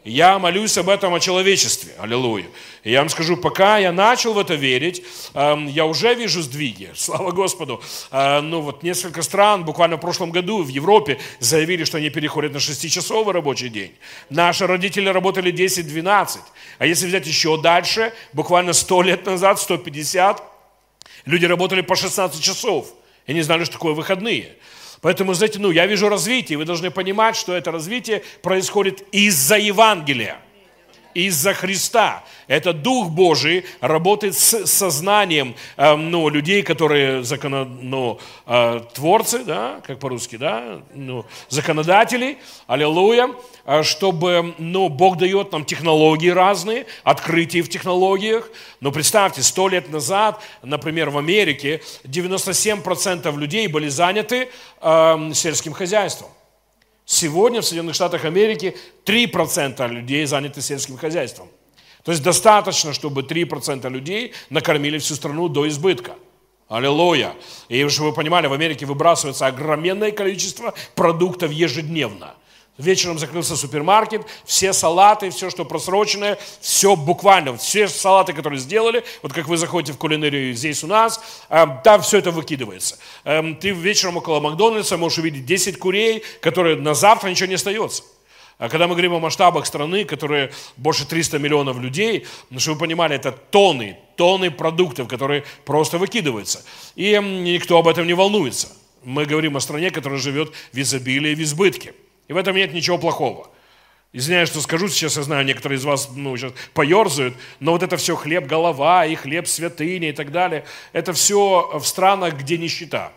Я 0.05 0.39
молюсь 0.39 0.79
об 0.79 0.89
этом, 0.89 1.13
о 1.13 1.21
человечестве. 1.21 1.93
Аллилуйя. 1.99 2.47
И 2.85 2.91
я 2.91 3.01
вам 3.01 3.11
скажу, 3.11 3.37
пока 3.37 3.77
я 3.77 3.93
начал 3.93 4.33
в 4.33 4.39
это 4.39 4.55
верить, 4.55 5.03
эм, 5.35 5.67
я 5.67 5.85
уже 5.85 6.15
вижу 6.15 6.41
сдвиги. 6.41 6.91
Слава 6.97 7.33
Господу. 7.33 7.83
Э, 8.11 8.41
ну 8.41 8.63
вот 8.63 8.83
несколько 8.83 9.21
стран 9.21 9.65
буквально 9.65 9.97
в 9.97 10.01
прошлом 10.01 10.31
году 10.31 10.63
в 10.63 10.69
Европе 10.69 11.19
заявили, 11.39 11.85
что 11.85 11.99
они 11.99 12.09
переходят 12.09 12.55
на 12.55 12.61
шестичасовый 12.61 13.35
рабочий 13.35 13.69
день. 13.69 13.93
Наши 14.31 14.67
родители 14.67 15.07
работали 15.11 15.53
10-12. 15.53 16.39
А 16.79 16.87
если 16.87 17.07
взять 17.07 17.27
еще 17.27 17.61
дальше, 17.61 18.15
буквально 18.33 18.73
100 18.73 19.03
лет 19.03 19.27
назад, 19.27 19.61
150, 19.61 20.43
люди 21.27 21.45
работали 21.45 21.83
по 21.83 21.95
16 21.95 22.43
часов. 22.43 22.89
И 23.27 23.35
не 23.35 23.43
знали, 23.43 23.65
что 23.65 23.75
такое 23.75 23.93
выходные. 23.93 24.57
Поэтому, 25.01 25.35
знаете, 25.35 25.59
ну, 25.59 25.71
я 25.71 25.87
вижу 25.87 26.09
развитие, 26.09 26.59
вы 26.59 26.65
должны 26.65 26.91
понимать, 26.91 27.37
что 27.37 27.55
это 27.55 27.71
развитие 27.71 28.23
происходит 28.43 29.03
из-за 29.13 29.57
Евангелия 29.57 30.39
из-за 31.15 31.55
Христа. 31.55 32.25
Это 32.47 32.73
Дух 32.73 33.11
Божий 33.11 33.65
работает 33.81 34.37
с 34.37 34.67
сознанием 34.67 35.55
э, 35.77 35.95
ну, 35.97 36.29
людей, 36.29 36.63
которые 36.63 37.23
законо, 37.25 37.65
ну, 37.65 38.19
э, 38.47 38.81
да, 39.47 39.81
как 39.87 39.99
по-русски, 39.99 40.37
да, 40.37 40.81
ну, 40.95 41.25
законодатели, 41.49 42.39
аллилуйя, 42.67 43.31
э, 43.65 43.83
чтобы, 43.83 44.55
ну, 44.59 44.89
Бог 44.89 45.19
дает 45.19 45.53
нам 45.53 45.65
технологии 45.65 46.31
разные, 46.31 46.87
открытия 47.05 47.63
в 47.63 47.69
технологиях. 47.69 48.51
Но 48.81 48.93
представьте, 48.93 49.43
сто 49.43 49.69
лет 49.69 49.91
назад, 49.91 50.43
например, 50.63 51.11
в 51.11 51.19
Америке 51.19 51.83
97% 52.05 53.37
людей 53.37 53.67
были 53.67 53.89
заняты 53.89 54.49
э, 54.81 55.31
сельским 55.35 55.73
хозяйством. 55.73 56.29
Сегодня 57.13 57.61
в 57.61 57.65
Соединенных 57.65 57.97
Штатах 57.97 58.25
Америки 58.25 58.77
3% 59.05 59.89
людей 59.89 60.25
заняты 60.27 60.63
сельским 60.63 60.97
хозяйством. 60.97 61.49
То 62.05 62.13
есть 62.13 62.23
достаточно, 62.23 62.93
чтобы 62.93 63.23
3% 63.23 63.91
людей 63.91 64.33
накормили 64.49 64.97
всю 64.99 65.17
страну 65.17 65.49
до 65.49 65.67
избытка. 65.67 66.15
Аллилуйя. 66.69 67.35
И 67.69 67.89
чтобы 67.89 68.11
вы 68.11 68.15
понимали, 68.15 68.47
в 68.47 68.53
Америке 68.53 68.87
выбрасывается 68.87 69.49
огроменное 69.49 70.13
количество 70.13 70.73
продуктов 70.95 71.51
ежедневно. 71.51 72.37
Вечером 72.81 73.19
закрылся 73.19 73.57
супермаркет, 73.57 74.23
все 74.47 74.73
салаты, 74.73 75.29
все, 75.29 75.51
что 75.51 75.67
просроченное, 75.67 76.39
все 76.63 76.97
буквально, 76.97 77.59
все 77.59 77.89
салаты, 77.89 78.33
которые 78.33 78.59
сделали, 78.59 79.05
вот 79.23 79.35
как 79.35 79.49
вы 79.49 79.59
заходите 79.59 79.93
в 79.93 79.99
кулинарию 79.99 80.55
здесь 80.55 80.83
у 80.83 80.87
нас, 80.87 81.21
э, 81.51 81.67
там 81.85 82.01
все 82.01 82.19
это 82.19 82.31
выкидывается. 82.31 82.99
Э, 83.25 83.43
ты 83.61 83.71
вечером 83.71 84.17
около 84.17 84.41
Макдональдса 84.41 84.97
можешь 84.97 85.19
увидеть 85.19 85.45
10 85.45 85.79
курей, 85.79 86.23
которые 86.41 86.77
на 86.77 86.95
завтра 86.95 87.29
ничего 87.29 87.49
не 87.49 87.57
остается. 87.57 88.03
А 88.57 88.71
когда 88.71 88.87
мы 88.87 88.95
говорим 88.95 89.13
о 89.13 89.21
масштабах 89.21 89.67
страны, 89.67 90.07
которые 90.07 90.51
больше 90.79 91.07
300 91.07 91.39
миллионов 91.39 91.79
людей, 91.79 92.27
ну, 92.49 92.61
чтобы 92.61 92.77
вы 92.77 92.81
понимали, 92.87 93.15
это 93.15 93.33
тонны, 93.33 93.99
тонны 94.17 94.51
продуктов, 94.51 95.07
которые 95.07 95.45
просто 95.67 95.99
выкидываются. 95.99 96.65
И 96.97 97.13
никто 97.23 97.77
об 97.77 97.89
этом 97.89 98.07
не 98.07 98.15
волнуется. 98.15 98.69
Мы 99.05 99.27
говорим 99.27 99.59
о 99.59 99.61
стране, 99.61 99.91
которая 99.91 100.19
живет 100.19 100.53
в 100.73 100.81
изобилии, 100.81 101.35
в 101.35 101.43
избытке. 101.43 101.93
И 102.31 102.33
в 102.33 102.37
этом 102.37 102.55
нет 102.55 102.73
ничего 102.73 102.97
плохого. 102.97 103.51
Извиняюсь, 104.13 104.49
что 104.49 104.61
скажу, 104.61 104.87
сейчас 104.89 105.17
я 105.17 105.25
знаю, 105.25 105.45
некоторые 105.45 105.79
из 105.79 105.85
вас 105.85 106.11
ну, 106.15 106.37
сейчас 106.37 106.53
поерзают, 106.75 107.35
но 107.59 107.73
вот 107.73 107.83
это 107.83 107.97
все 107.97 108.15
хлеб 108.15 108.47
голова 108.47 109.05
и 109.05 109.17
хлеб 109.17 109.49
святыни 109.49 110.11
и 110.11 110.13
так 110.13 110.31
далее, 110.31 110.65
это 110.93 111.13
все 111.13 111.77
в 111.77 111.85
странах, 111.85 112.35
где 112.35 112.57
нищета. 112.57 113.13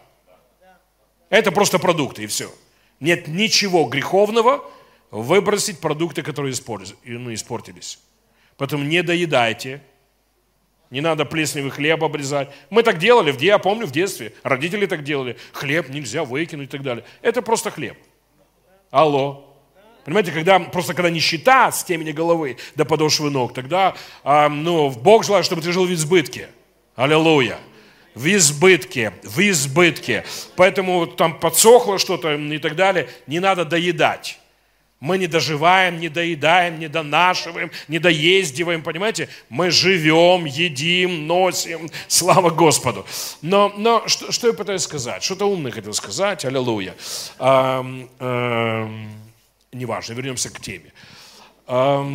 Это 1.29 1.51
просто 1.51 1.77
продукты 1.77 2.23
и 2.23 2.25
все. 2.25 2.51
Нет 2.99 3.27
ничего 3.27 3.85
греховного 3.85 4.67
выбросить 5.11 5.79
продукты, 5.79 6.23
которые 6.23 6.55
ну, 7.05 7.31
испортились. 7.35 7.99
Поэтому 8.57 8.83
не 8.83 9.03
доедайте, 9.03 9.83
не 10.89 11.01
надо 11.01 11.25
плесневый 11.25 11.69
хлеб 11.69 12.03
обрезать. 12.03 12.49
Мы 12.71 12.81
так 12.81 12.97
делали, 12.97 13.31
я 13.45 13.59
помню 13.59 13.85
в 13.85 13.91
детстве, 13.91 14.33
родители 14.41 14.87
так 14.87 15.03
делали. 15.03 15.37
Хлеб 15.51 15.89
нельзя 15.89 16.23
выкинуть 16.23 16.69
и 16.69 16.71
так 16.71 16.81
далее. 16.81 17.05
Это 17.21 17.43
просто 17.43 17.69
хлеб. 17.69 17.95
Алло. 18.93 19.43
Понимаете, 20.05 20.31
когда, 20.31 20.59
просто 20.59 20.93
когда 20.93 21.09
нищета 21.09 21.71
с 21.71 21.83
темени 21.83 22.11
головы 22.11 22.57
до 22.75 22.85
подошвы 22.85 23.31
ног, 23.31 23.51
тогда 23.51 23.95
э, 24.23 24.49
ну, 24.49 24.91
Бог 24.91 25.23
желает, 25.23 25.47
чтобы 25.47 25.63
ты 25.63 25.71
жил 25.71 25.87
в 25.87 25.91
избытке. 25.91 26.49
Аллилуйя. 26.95 27.57
В 28.13 28.27
избытке, 28.27 29.13
в 29.23 29.39
избытке. 29.39 30.25
Поэтому 30.55 31.07
там 31.07 31.39
подсохло 31.39 31.97
что-то 31.97 32.35
и 32.35 32.59
так 32.59 32.75
далее. 32.75 33.09
Не 33.25 33.39
надо 33.39 33.65
доедать. 33.65 34.37
Мы 35.03 35.17
не 35.17 35.27
доживаем, 35.27 35.99
не 35.99 36.07
доедаем, 36.07 36.79
не 36.79 36.87
донашиваем, 36.87 37.71
не 37.89 37.99
доездиваем, 37.99 38.81
понимаете? 38.81 39.27
Мы 39.49 39.69
живем, 39.69 40.45
едим, 40.45 41.27
носим, 41.27 41.89
слава 42.07 42.51
Господу. 42.51 43.05
Но, 43.41 43.73
но 43.75 44.07
что, 44.07 44.31
что 44.31 44.47
я 44.47 44.53
пытаюсь 44.53 44.83
сказать? 44.83 45.21
Что-то 45.21 45.45
умное 45.45 45.73
хотел 45.73 45.93
сказать, 45.93 46.45
аллилуйя. 46.45 46.95
А, 47.37 47.85
а, 48.19 48.89
неважно, 49.73 50.13
вернемся 50.13 50.49
к 50.49 50.61
теме. 50.61 50.93
А, 51.67 52.07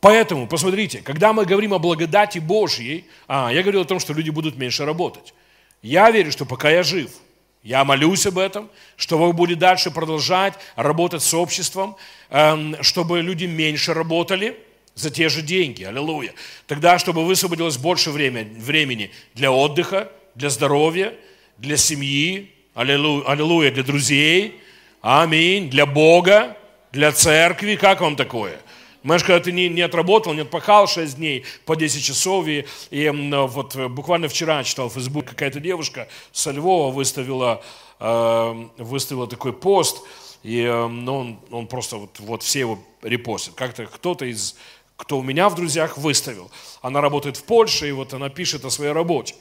поэтому, 0.00 0.46
посмотрите, 0.46 1.00
когда 1.00 1.32
мы 1.32 1.46
говорим 1.46 1.72
о 1.72 1.78
благодати 1.78 2.38
Божьей, 2.38 3.06
а, 3.28 3.50
я 3.50 3.62
говорил 3.62 3.80
о 3.80 3.86
том, 3.86 3.98
что 3.98 4.12
люди 4.12 4.28
будут 4.28 4.58
меньше 4.58 4.84
работать. 4.84 5.32
Я 5.80 6.10
верю, 6.10 6.30
что 6.32 6.44
пока 6.44 6.68
я 6.68 6.82
жив– 6.82 7.10
я 7.64 7.82
молюсь 7.82 8.26
об 8.26 8.38
этом, 8.38 8.68
что 8.96 9.16
Бог 9.16 9.34
будет 9.34 9.58
дальше 9.58 9.90
продолжать 9.90 10.52
работать 10.76 11.22
с 11.22 11.32
обществом, 11.32 11.96
эм, 12.28 12.76
чтобы 12.82 13.22
люди 13.22 13.46
меньше 13.46 13.94
работали 13.94 14.58
за 14.94 15.10
те 15.10 15.30
же 15.30 15.40
деньги. 15.40 15.82
Аллилуйя. 15.82 16.34
Тогда, 16.66 16.98
чтобы 16.98 17.24
высвободилось 17.24 17.78
больше 17.78 18.10
времени, 18.10 19.10
для 19.32 19.50
отдыха, 19.50 20.12
для 20.34 20.50
здоровья, 20.50 21.14
для 21.56 21.78
семьи, 21.78 22.52
аллилуйя, 22.74 23.70
для 23.70 23.82
друзей, 23.82 24.60
аминь, 25.00 25.70
для 25.70 25.86
Бога, 25.86 26.58
для 26.92 27.12
церкви. 27.12 27.76
Как 27.76 28.02
вам 28.02 28.14
такое? 28.14 28.58
Понимаешь, 29.04 29.24
когда 29.24 29.40
ты 29.40 29.52
не, 29.52 29.68
не 29.68 29.82
отработал, 29.82 30.32
не 30.32 30.40
отпахал 30.40 30.86
6 30.86 31.16
дней 31.16 31.44
по 31.66 31.76
10 31.76 32.02
часов, 32.02 32.48
и, 32.48 32.64
и 32.90 33.10
вот 33.10 33.76
буквально 33.90 34.28
вчера 34.28 34.64
читал 34.64 34.88
в 34.88 34.94
Facebook, 34.94 35.26
какая-то 35.26 35.60
девушка 35.60 36.08
со 36.32 36.52
Львова 36.52 36.90
выставила, 36.90 37.62
э, 38.00 38.66
выставила 38.78 39.26
такой 39.26 39.52
пост, 39.52 40.02
и 40.42 40.58
э, 40.62 40.86
ну, 40.86 41.18
он, 41.18 41.38
он 41.50 41.66
просто 41.66 41.98
вот, 41.98 42.18
вот 42.18 42.42
все 42.42 42.60
его 42.60 42.78
репостят. 43.02 43.52
Как-то 43.56 43.84
кто-то 43.84 44.24
из, 44.24 44.56
кто 44.96 45.18
у 45.18 45.22
меня 45.22 45.50
в 45.50 45.54
друзьях 45.54 45.98
выставил. 45.98 46.50
Она 46.80 47.02
работает 47.02 47.36
в 47.36 47.44
Польше, 47.44 47.86
и 47.86 47.92
вот 47.92 48.14
она 48.14 48.30
пишет 48.30 48.64
о 48.64 48.70
своей 48.70 48.92
работе. 48.92 49.34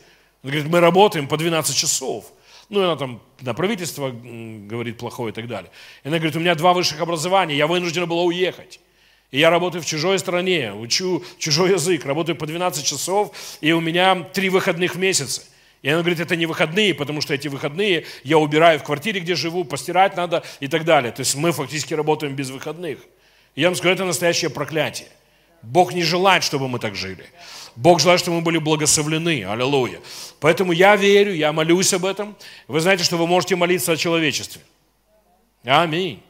Она 0.44 0.52
говорит, 0.52 0.70
мы 0.70 0.82
работаем 0.82 1.26
по 1.26 1.38
12 1.38 1.74
часов. 1.74 2.26
Ну, 2.68 2.82
она 2.82 2.98
там 2.98 3.22
на 3.40 3.54
правительство 3.54 4.12
говорит 4.12 4.98
плохое 4.98 5.32
и 5.32 5.34
так 5.34 5.48
далее. 5.48 5.72
И 6.04 6.10
она 6.10 6.18
говорит, 6.18 6.36
у 6.36 6.42
меня 6.42 6.54
два 6.54 6.74
высших 6.74 7.00
образования, 7.00 7.56
я 7.56 7.66
вынуждена 7.66 8.08
была 8.08 8.24
уехать. 8.24 8.82
И 9.34 9.40
я 9.40 9.50
работаю 9.50 9.82
в 9.82 9.86
чужой 9.88 10.20
стране, 10.20 10.76
учу 10.76 11.24
чужой 11.40 11.72
язык, 11.72 12.06
работаю 12.06 12.36
по 12.36 12.46
12 12.46 12.86
часов, 12.86 13.32
и 13.62 13.72
у 13.72 13.82
меня 13.82 14.28
три 14.32 14.48
выходных 14.50 14.94
в 14.94 15.00
месяц. 15.00 15.50
И 15.82 15.90
она 15.90 16.02
говорит, 16.02 16.20
это 16.20 16.36
не 16.36 16.46
выходные, 16.46 16.94
потому 16.94 17.20
что 17.20 17.34
эти 17.34 17.48
выходные 17.48 18.06
я 18.24 18.38
убираю 18.38 18.78
в 18.78 18.84
квартире, 18.84 19.22
где 19.22 19.34
живу, 19.34 19.64
постирать 19.64 20.16
надо 20.16 20.44
и 20.60 20.68
так 20.68 20.86
далее. 20.86 21.12
То 21.12 21.22
есть 21.22 21.34
мы 21.34 21.52
фактически 21.52 21.96
работаем 21.96 22.36
без 22.36 22.52
выходных. 22.52 23.00
И 23.56 23.62
я 23.62 23.70
вам 23.70 23.76
скажу, 23.76 23.96
это 23.96 24.06
настоящее 24.06 24.52
проклятие. 24.52 25.08
Бог 25.64 25.94
не 25.96 26.04
желает, 26.04 26.44
чтобы 26.44 26.68
мы 26.68 26.78
так 26.78 26.94
жили. 26.94 27.26
Бог 27.76 28.02
желает, 28.02 28.22
чтобы 28.22 28.38
мы 28.38 28.44
были 28.44 28.60
благословлены. 28.60 29.46
Аллилуйя. 29.46 30.00
Поэтому 30.42 30.74
я 30.74 30.96
верю, 30.96 31.34
я 31.34 31.52
молюсь 31.54 31.92
об 31.96 32.06
этом. 32.06 32.36
Вы 32.68 32.82
знаете, 32.82 33.04
что 33.04 33.18
вы 33.18 33.26
можете 33.26 33.56
молиться 33.56 33.94
о 33.94 33.98
человечестве. 33.98 34.62
Аминь. 35.64 36.22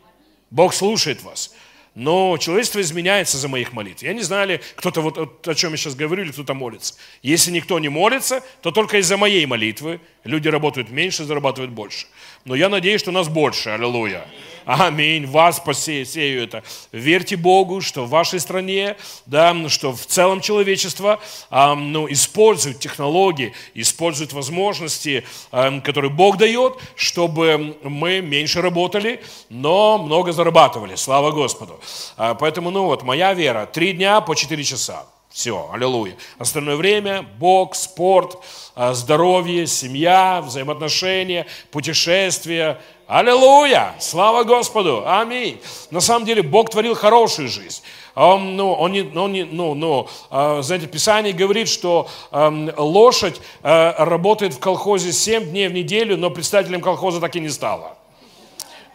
Бог 0.50 0.74
слушает 0.74 1.22
вас 1.22 1.54
но 1.96 2.38
человечество 2.38 2.82
изменяется 2.82 3.38
за 3.38 3.48
моих 3.48 3.74
молитв. 3.74 4.02
Я 4.04 4.14
не 4.14 4.22
знаю 4.22 4.48
ли, 4.48 4.62
кто-то 4.76 5.02
вот 5.02 5.48
о 5.48 5.56
чем 5.56 5.72
я 5.72 5.78
сейчас 5.78 5.96
говорю, 5.96 6.24
или 6.24 6.32
кто-то 6.32 6.54
молится. 6.54 6.96
Если 7.22 7.52
никто 7.52 7.78
не 7.80 7.90
молится, 7.90 8.44
то 8.62 8.72
только 8.72 8.98
из-за 8.98 9.18
моей 9.18 9.46
молитвы 9.46 10.00
люди 10.24 10.48
работают 10.48 10.90
меньше, 10.90 11.24
зарабатывают 11.24 11.72
больше. 11.72 12.08
Но 12.46 12.56
я 12.56 12.70
надеюсь, 12.70 13.02
что 13.02 13.12
нас 13.12 13.28
больше. 13.28 13.70
Аллилуйя. 13.70 14.26
Аминь. 14.66 15.26
Вас 15.26 15.60
посею 15.60 16.44
это. 16.44 16.64
Верьте 16.92 17.36
Богу, 17.36 17.82
что 17.82 18.06
в 18.06 18.10
вашей 18.10 18.40
стране, 18.40 18.96
да, 19.26 19.54
что 19.70 19.94
в 19.94 20.06
целом 20.06 20.42
человечество 20.42 21.20
а, 21.50 21.76
ну, 21.76 22.12
использует 22.12 22.80
технологии, 22.80 23.54
использует 23.74 24.34
возможности, 24.34 25.26
а, 25.52 25.80
которые 25.82 26.12
Бог 26.12 26.38
дает, 26.38 26.78
чтобы 26.96 27.78
мы 27.84 28.22
меньше 28.22 28.62
работали, 28.62 29.22
но 29.50 29.98
много 29.98 30.32
зарабатывали. 30.32 30.96
Слава 30.96 31.32
Господу. 31.32 31.80
А, 32.18 32.36
поэтому, 32.36 32.72
ну 32.72 32.86
вот, 32.86 33.04
моя 33.04 33.34
вера, 33.34 33.66
три 33.66 33.94
дня 33.94 34.22
по 34.22 34.36
четыре 34.36 34.64
часа. 34.64 35.06
Все, 35.34 35.68
аллилуйя. 35.74 36.16
Остальное 36.38 36.76
время 36.76 37.24
Бог, 37.40 37.74
спорт, 37.74 38.38
а, 38.76 38.94
здоровье, 38.94 39.66
семья, 39.66 40.44
взаимоотношения, 40.46 41.48
путешествия. 41.72 42.80
Аллилуйя! 43.14 43.94
Слава 44.00 44.44
Господу! 44.44 45.04
Аминь! 45.06 45.62
На 45.92 46.02
самом 46.02 46.26
деле 46.26 46.42
Бог 46.42 46.72
творил 46.72 46.96
хорошую 46.96 47.48
жизнь. 47.48 47.84
Он, 48.16 48.56
ну, 48.56 48.74
он 48.74 48.92
не, 48.92 49.02
он 49.04 49.32
не, 49.32 49.44
ну, 49.44 49.76
ну, 49.76 50.08
а, 50.32 50.64
знаете, 50.64 50.88
Писание 50.88 51.32
говорит, 51.32 51.68
что 51.68 52.08
э, 52.32 52.74
лошадь 52.76 53.40
э, 53.62 54.04
работает 54.04 54.56
в 54.56 54.60
колхозе 54.60 55.12
7 55.12 55.52
дней 55.52 55.68
в 55.68 55.74
неделю, 55.74 56.18
но 56.18 56.32
представителем 56.32 56.82
колхоза 56.82 57.22
так 57.22 57.36
и 57.36 57.40
не 57.40 57.50
стала. 57.50 57.98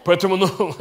Поэтому, 0.08 0.36
ну, 0.38 0.48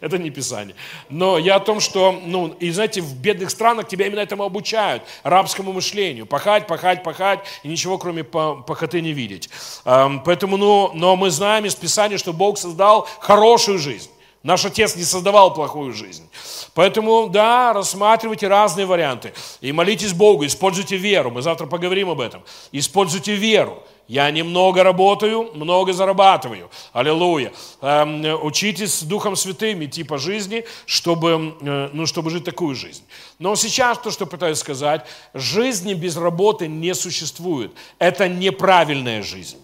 это 0.00 0.18
не 0.18 0.28
Писание. 0.28 0.76
Но 1.08 1.38
я 1.38 1.54
о 1.54 1.60
том, 1.60 1.80
что, 1.80 2.12
ну, 2.12 2.48
и 2.60 2.70
знаете, 2.70 3.00
в 3.00 3.14
бедных 3.16 3.48
странах 3.48 3.88
тебя 3.88 4.06
именно 4.06 4.20
этому 4.20 4.44
обучают, 4.44 5.02
рабскому 5.22 5.72
мышлению. 5.72 6.26
Пахать, 6.26 6.66
пахать, 6.66 7.02
пахать, 7.02 7.40
и 7.62 7.68
ничего 7.68 7.96
кроме 7.96 8.22
пахоты 8.22 9.00
не 9.00 9.14
видеть. 9.14 9.48
Поэтому, 9.82 10.58
ну, 10.58 10.90
но 10.92 11.16
мы 11.16 11.30
знаем 11.30 11.64
из 11.64 11.74
Писания, 11.74 12.18
что 12.18 12.34
Бог 12.34 12.58
создал 12.58 13.08
хорошую 13.20 13.78
жизнь. 13.78 14.10
Наш 14.42 14.62
Отец 14.66 14.94
не 14.94 15.04
создавал 15.04 15.54
плохую 15.54 15.94
жизнь. 15.94 16.28
Поэтому, 16.74 17.30
да, 17.30 17.72
рассматривайте 17.72 18.46
разные 18.46 18.84
варианты. 18.84 19.32
И 19.62 19.72
молитесь 19.72 20.12
Богу, 20.12 20.44
используйте 20.44 20.98
веру. 20.98 21.30
Мы 21.30 21.40
завтра 21.40 21.64
поговорим 21.64 22.10
об 22.10 22.20
этом. 22.20 22.42
Используйте 22.72 23.34
веру. 23.36 23.82
Я 24.06 24.30
немного 24.30 24.82
работаю, 24.82 25.50
много 25.54 25.94
зарабатываю. 25.94 26.70
Аллилуйя. 26.92 27.52
Эм, 27.80 28.44
учитесь 28.44 29.02
Духом 29.02 29.34
Святым 29.34 29.82
идти 29.82 30.04
по 30.04 30.18
жизни, 30.18 30.66
чтобы, 30.84 31.56
э, 31.62 31.90
ну, 31.92 32.04
чтобы 32.04 32.30
жить 32.30 32.44
такую 32.44 32.74
жизнь. 32.74 33.02
Но 33.38 33.56
сейчас 33.56 33.98
то, 33.98 34.10
что 34.10 34.26
пытаюсь 34.26 34.58
сказать, 34.58 35.06
жизни 35.32 35.94
без 35.94 36.18
работы 36.18 36.68
не 36.68 36.94
существует. 36.94 37.72
Это 37.98 38.28
неправильная 38.28 39.22
жизнь. 39.22 39.58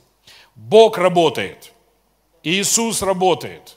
Бог 0.55 0.97
работает. 0.97 1.73
Иисус 2.43 3.03
работает. 3.03 3.77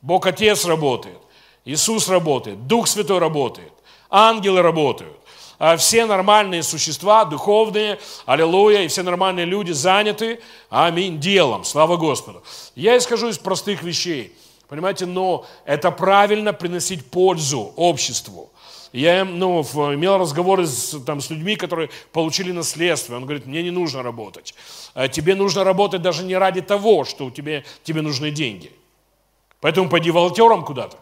Бог 0.00 0.26
Отец 0.26 0.64
работает. 0.64 1.18
Иисус 1.66 2.08
работает. 2.08 2.66
Дух 2.66 2.88
Святой 2.88 3.18
работает. 3.18 3.72
Ангелы 4.08 4.62
работают. 4.62 5.19
А 5.60 5.76
все 5.76 6.06
нормальные 6.06 6.62
существа, 6.62 7.26
духовные, 7.26 7.98
аллилуйя, 8.24 8.80
и 8.80 8.88
все 8.88 9.02
нормальные 9.02 9.44
люди 9.44 9.72
заняты, 9.72 10.40
аминь, 10.70 11.20
делом, 11.20 11.64
слава 11.64 11.98
Господу. 11.98 12.42
Я 12.74 12.96
исхожу 12.96 13.28
из 13.28 13.36
простых 13.36 13.82
вещей, 13.82 14.34
понимаете, 14.68 15.04
но 15.04 15.44
это 15.66 15.90
правильно 15.90 16.54
приносить 16.54 17.04
пользу 17.04 17.74
обществу. 17.76 18.50
Я 18.94 19.26
ну, 19.26 19.60
имел 19.60 20.16
разговоры 20.16 20.66
с, 20.66 20.98
там, 21.04 21.20
с 21.20 21.28
людьми, 21.28 21.56
которые 21.56 21.90
получили 22.10 22.52
наследство. 22.52 23.16
Он 23.16 23.24
говорит, 23.24 23.44
мне 23.44 23.62
не 23.62 23.70
нужно 23.70 24.02
работать. 24.02 24.54
А 24.94 25.08
тебе 25.08 25.34
нужно 25.34 25.62
работать 25.62 26.00
даже 26.00 26.24
не 26.24 26.36
ради 26.36 26.62
того, 26.62 27.04
что 27.04 27.26
у 27.26 27.30
тебя, 27.30 27.64
тебе 27.84 28.00
нужны 28.00 28.30
деньги. 28.30 28.72
Поэтому 29.60 29.90
пойди 29.90 30.10
волонтером 30.10 30.64
куда-то. 30.64 30.96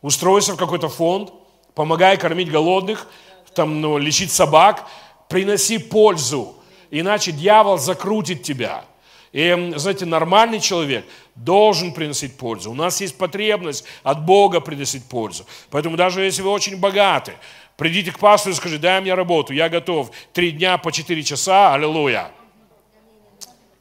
Устройся 0.00 0.54
в 0.54 0.56
какой-то 0.56 0.88
фонд, 0.88 1.34
помогай 1.74 2.16
кормить 2.16 2.50
голодных, 2.50 3.06
там, 3.54 3.80
ну, 3.80 3.98
лечить 3.98 4.32
собак, 4.32 4.86
приноси 5.28 5.78
пользу, 5.78 6.56
иначе 6.90 7.32
дьявол 7.32 7.78
закрутит 7.78 8.42
тебя. 8.42 8.84
И, 9.32 9.72
знаете, 9.76 10.06
нормальный 10.06 10.60
человек 10.60 11.04
должен 11.34 11.92
приносить 11.92 12.36
пользу. 12.36 12.70
У 12.70 12.74
нас 12.74 13.00
есть 13.00 13.16
потребность 13.18 13.84
от 14.02 14.24
Бога 14.24 14.60
приносить 14.60 15.04
пользу. 15.04 15.46
Поэтому 15.70 15.96
даже 15.96 16.22
если 16.22 16.42
вы 16.42 16.50
очень 16.50 16.78
богаты, 16.78 17.34
придите 17.76 18.10
к 18.10 18.18
пастору 18.18 18.54
и 18.54 18.56
скажите, 18.56 18.82
дай 18.82 19.00
мне 19.00 19.14
работу, 19.14 19.52
я 19.52 19.68
готов. 19.68 20.10
Три 20.32 20.50
дня 20.52 20.78
по 20.78 20.90
четыре 20.92 21.22
часа, 21.22 21.74
аллилуйя. 21.74 22.30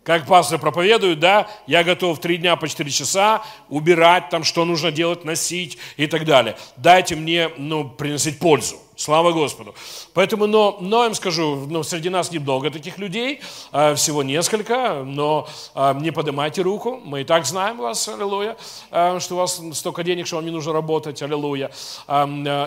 Как 0.03 0.25
пастор 0.25 0.58
проповедует, 0.60 1.19
да, 1.19 1.49
я 1.65 1.84
готов 1.84 2.19
три 2.19 2.38
дня 2.38 2.56
по 2.56 2.67
четыре 2.67 2.91
часа 2.91 3.43
убирать 3.67 4.30
там, 4.30 4.45
что 4.45 4.63
нужно 4.63 4.89
делать, 4.89 5.25
носить 5.25 5.77
и 5.97 6.08
так 6.08 6.23
далее. 6.23 6.58
Дайте 6.77 7.15
мне, 7.15 7.49
ну, 7.58 7.89
приносить 7.89 8.39
пользу. 8.39 8.77
Слава 8.97 9.31
Господу. 9.31 9.75
Поэтому, 10.15 10.47
но, 10.47 10.77
но 10.81 11.03
я 11.03 11.10
им 11.10 11.13
скажу, 11.13 11.67
ну, 11.69 11.83
среди 11.83 12.10
нас 12.10 12.31
немного 12.31 12.71
таких 12.71 12.97
людей, 12.97 13.41
а, 13.71 13.93
всего 13.93 14.23
несколько, 14.23 15.03
но 15.05 15.47
а, 15.75 15.93
не 15.93 16.12
поднимайте 16.12 16.63
руку, 16.63 16.99
мы 17.05 17.21
и 17.21 17.23
так 17.23 17.45
знаем 17.45 17.77
вас, 17.77 18.07
аллилуйя, 18.07 18.57
а, 18.89 19.19
что 19.19 19.36
у 19.36 19.38
вас 19.38 19.62
столько 19.73 20.03
денег, 20.03 20.25
что 20.25 20.38
вам 20.38 20.45
не 20.45 20.51
нужно 20.51 20.73
работать, 20.73 21.21
аллилуйя. 21.21 21.69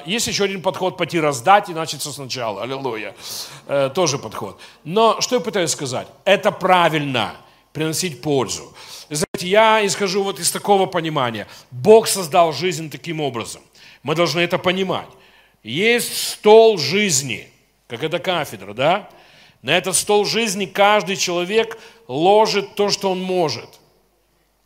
Есть 0.07 0.29
еще 0.29 0.45
один 0.45 0.62
подход, 0.62 0.97
пойти 0.97 1.19
раздать 1.19 1.68
и 1.68 1.74
начаться 1.74 2.12
сначала, 2.12 2.62
аллилуйя. 2.62 3.16
Э, 3.66 3.91
тоже 3.93 4.18
подход. 4.18 4.61
Но 4.85 5.20
что 5.20 5.35
я 5.35 5.41
пытаюсь 5.41 5.70
сказать? 5.70 6.07
Это 6.24 6.53
правильно, 6.53 7.35
приносить 7.72 8.22
пользу. 8.22 8.72
Знаете, 9.09 9.49
я 9.49 9.85
исхожу 9.85 10.22
вот 10.22 10.39
из 10.39 10.53
такого 10.53 10.87
понимания. 10.87 11.49
Бог 11.72 12.07
создал 12.07 12.53
жизнь 12.53 12.89
таким 12.89 13.20
образом. 13.20 13.62
Мы 14.05 14.14
должны 14.14 14.41
это 14.41 14.59
понимать. 14.59 15.09
Есть 15.63 16.29
стол 16.29 16.79
жизни, 16.79 17.49
как 17.87 18.03
это 18.03 18.19
кафедра, 18.19 18.73
да? 18.73 19.11
На 19.63 19.77
этот 19.77 19.95
стол 19.95 20.25
жизни 20.25 20.65
каждый 20.65 21.17
человек 21.17 21.79
ложит 22.09 22.75
то, 22.75 22.89
что 22.89 23.11
он 23.11 23.21
может. 23.21 23.69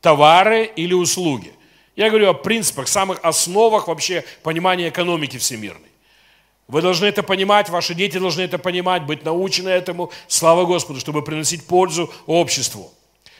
Товары 0.01 0.71
или 0.77 0.95
услуги. 0.95 1.53
Я 1.97 2.11
говорю 2.11 2.31
о 2.31 2.35
принципах, 2.35 2.87
самых 2.89 3.19
основах 3.23 3.89
вообще 3.89 4.25
понимания 4.43 4.89
экономики 4.89 5.39
всемирной. 5.39 5.89
Вы 6.69 6.81
должны 6.81 7.07
это 7.07 7.23
понимать, 7.23 7.69
ваши 7.69 7.95
дети 7.95 8.19
должны 8.19 8.43
это 8.43 8.59
понимать, 8.59 9.05
быть 9.05 9.25
научены 9.25 9.69
этому, 9.69 10.11
слава 10.29 10.65
Господу, 10.65 11.01
чтобы 11.01 11.23
приносить 11.23 11.67
пользу 11.67 12.13
обществу. 12.27 12.91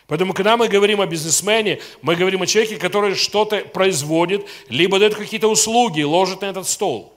Поэтому, 0.07 0.35
когда 0.35 0.57
мы 0.57 0.69
говорим 0.69 1.01
о 1.01 1.07
бизнесмене, 1.07 1.81
мы 2.03 2.17
говорим 2.17 2.43
о 2.43 2.47
человеке, 2.47 2.77
который 2.77 3.15
что-то 3.15 3.61
производит, 3.61 4.47
либо 4.69 4.99
дает 4.99 5.15
какие-то 5.15 5.49
услуги, 5.49 6.03
ложит 6.03 6.43
на 6.43 6.47
этот 6.47 6.69
стол. 6.69 7.14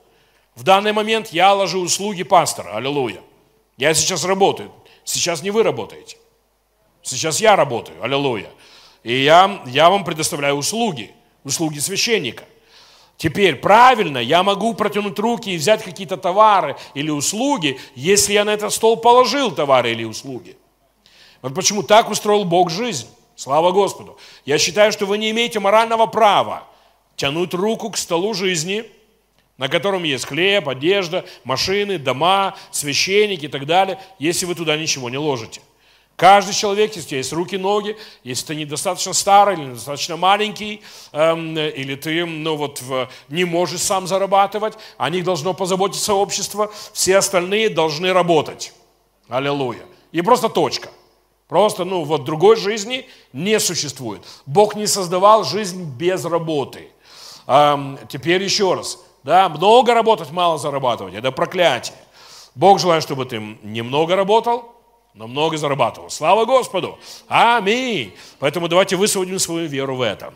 В 0.58 0.64
данный 0.64 0.92
момент 0.92 1.28
я 1.28 1.54
ложу 1.54 1.78
услуги 1.78 2.24
пастора. 2.24 2.74
Аллилуйя. 2.74 3.20
Я 3.76 3.94
сейчас 3.94 4.24
работаю. 4.24 4.72
Сейчас 5.04 5.40
не 5.40 5.52
вы 5.52 5.62
работаете. 5.62 6.16
Сейчас 7.00 7.40
я 7.40 7.54
работаю, 7.54 8.02
аллилуйя. 8.02 8.50
И 9.04 9.22
я, 9.22 9.62
я 9.66 9.88
вам 9.88 10.04
предоставляю 10.04 10.56
услуги, 10.56 11.12
услуги 11.44 11.78
священника. 11.78 12.42
Теперь 13.16 13.54
правильно, 13.54 14.18
я 14.18 14.42
могу 14.42 14.74
протянуть 14.74 15.16
руки 15.20 15.50
и 15.50 15.56
взять 15.56 15.84
какие-то 15.84 16.16
товары 16.16 16.76
или 16.92 17.10
услуги, 17.10 17.78
если 17.94 18.32
я 18.32 18.44
на 18.44 18.50
этот 18.50 18.72
стол 18.72 18.96
положил 18.96 19.52
товары 19.52 19.92
или 19.92 20.02
услуги. 20.02 20.56
Вот 21.40 21.54
почему 21.54 21.84
так 21.84 22.10
устроил 22.10 22.42
Бог 22.42 22.68
жизнь. 22.70 23.06
Слава 23.36 23.70
Господу. 23.70 24.18
Я 24.44 24.58
считаю, 24.58 24.90
что 24.90 25.06
вы 25.06 25.18
не 25.18 25.30
имеете 25.30 25.60
морального 25.60 26.06
права 26.06 26.64
тянуть 27.14 27.54
руку 27.54 27.90
к 27.90 27.96
столу 27.96 28.34
жизни, 28.34 28.84
на 29.58 29.68
котором 29.68 30.04
есть 30.04 30.24
хлеб, 30.24 30.68
одежда, 30.68 31.24
машины, 31.44 31.98
дома, 31.98 32.56
священники 32.70 33.46
и 33.46 33.48
так 33.48 33.66
далее, 33.66 34.00
если 34.18 34.46
вы 34.46 34.54
туда 34.54 34.76
ничего 34.76 35.10
не 35.10 35.18
ложите. 35.18 35.60
Каждый 36.16 36.52
человек, 36.52 36.96
если 36.96 37.06
у 37.06 37.08
тебя 37.10 37.18
есть 37.18 37.32
руки, 37.32 37.56
ноги, 37.56 37.96
если 38.24 38.46
ты 38.46 38.54
недостаточно 38.56 39.12
старый 39.12 39.54
или 39.54 39.66
недостаточно 39.66 40.16
маленький, 40.16 40.82
эм, 41.12 41.56
или 41.56 41.94
ты 41.94 42.24
ну, 42.24 42.56
вот, 42.56 42.82
в, 42.82 43.08
не 43.28 43.44
можешь 43.44 43.82
сам 43.82 44.08
зарабатывать, 44.08 44.74
о 44.96 45.10
них 45.10 45.22
должно 45.22 45.54
позаботиться 45.54 46.14
общество, 46.14 46.72
все 46.92 47.18
остальные 47.18 47.70
должны 47.70 48.12
работать. 48.12 48.72
Аллилуйя. 49.28 49.84
И 50.10 50.20
просто 50.22 50.48
точка. 50.48 50.88
Просто, 51.46 51.84
ну, 51.84 52.02
вот 52.02 52.24
другой 52.24 52.56
жизни 52.56 53.06
не 53.32 53.60
существует. 53.60 54.22
Бог 54.44 54.74
не 54.74 54.88
создавал 54.88 55.44
жизнь 55.44 55.84
без 55.84 56.24
работы. 56.24 56.88
Эм, 57.46 57.96
теперь 58.08 58.42
еще 58.42 58.74
раз. 58.74 58.98
Да, 59.22 59.48
много 59.48 59.94
работать, 59.94 60.30
мало 60.30 60.58
зарабатывать. 60.58 61.14
Это 61.14 61.32
проклятие. 61.32 61.96
Бог 62.54 62.80
желает, 62.80 63.02
чтобы 63.02 63.24
ты 63.24 63.38
немного 63.62 64.16
работал, 64.16 64.74
но 65.14 65.26
много 65.26 65.56
зарабатывал. 65.56 66.10
Слава 66.10 66.44
Господу! 66.44 66.98
Аминь! 67.28 68.14
Поэтому 68.38 68.68
давайте 68.68 68.96
высвободим 68.96 69.38
свою 69.38 69.68
веру 69.68 69.96
в 69.96 70.02
это. 70.02 70.34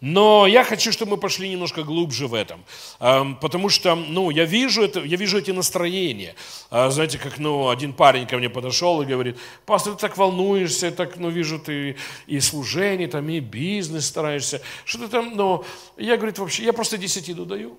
Но 0.00 0.46
я 0.46 0.62
хочу, 0.62 0.92
чтобы 0.92 1.12
мы 1.12 1.16
пошли 1.16 1.48
немножко 1.48 1.82
глубже 1.82 2.26
в 2.26 2.34
этом, 2.34 2.62
потому 2.98 3.70
что, 3.70 3.94
ну, 3.94 4.28
я 4.28 4.44
вижу 4.44 4.82
это, 4.82 5.00
я 5.00 5.16
вижу 5.16 5.38
эти 5.38 5.52
настроения. 5.52 6.34
А, 6.70 6.90
знаете, 6.90 7.18
как, 7.18 7.38
ну, 7.38 7.70
один 7.70 7.94
парень 7.94 8.26
ко 8.26 8.36
мне 8.36 8.50
подошел 8.50 9.00
и 9.00 9.06
говорит, 9.06 9.38
пастор, 9.64 9.94
ты 9.94 10.00
так 10.00 10.18
волнуешься, 10.18 10.90
так, 10.90 11.16
ну, 11.16 11.30
вижу, 11.30 11.58
ты 11.58 11.96
и 12.26 12.40
служение, 12.40 13.08
там, 13.08 13.26
и 13.30 13.40
бизнес 13.40 14.06
стараешься, 14.06 14.60
что 14.84 14.98
ты 14.98 15.08
там, 15.08 15.34
ну, 15.34 15.64
я, 15.96 16.16
говорит, 16.16 16.38
вообще, 16.38 16.64
я 16.64 16.74
просто 16.74 16.98
десятину 16.98 17.46
даю, 17.46 17.78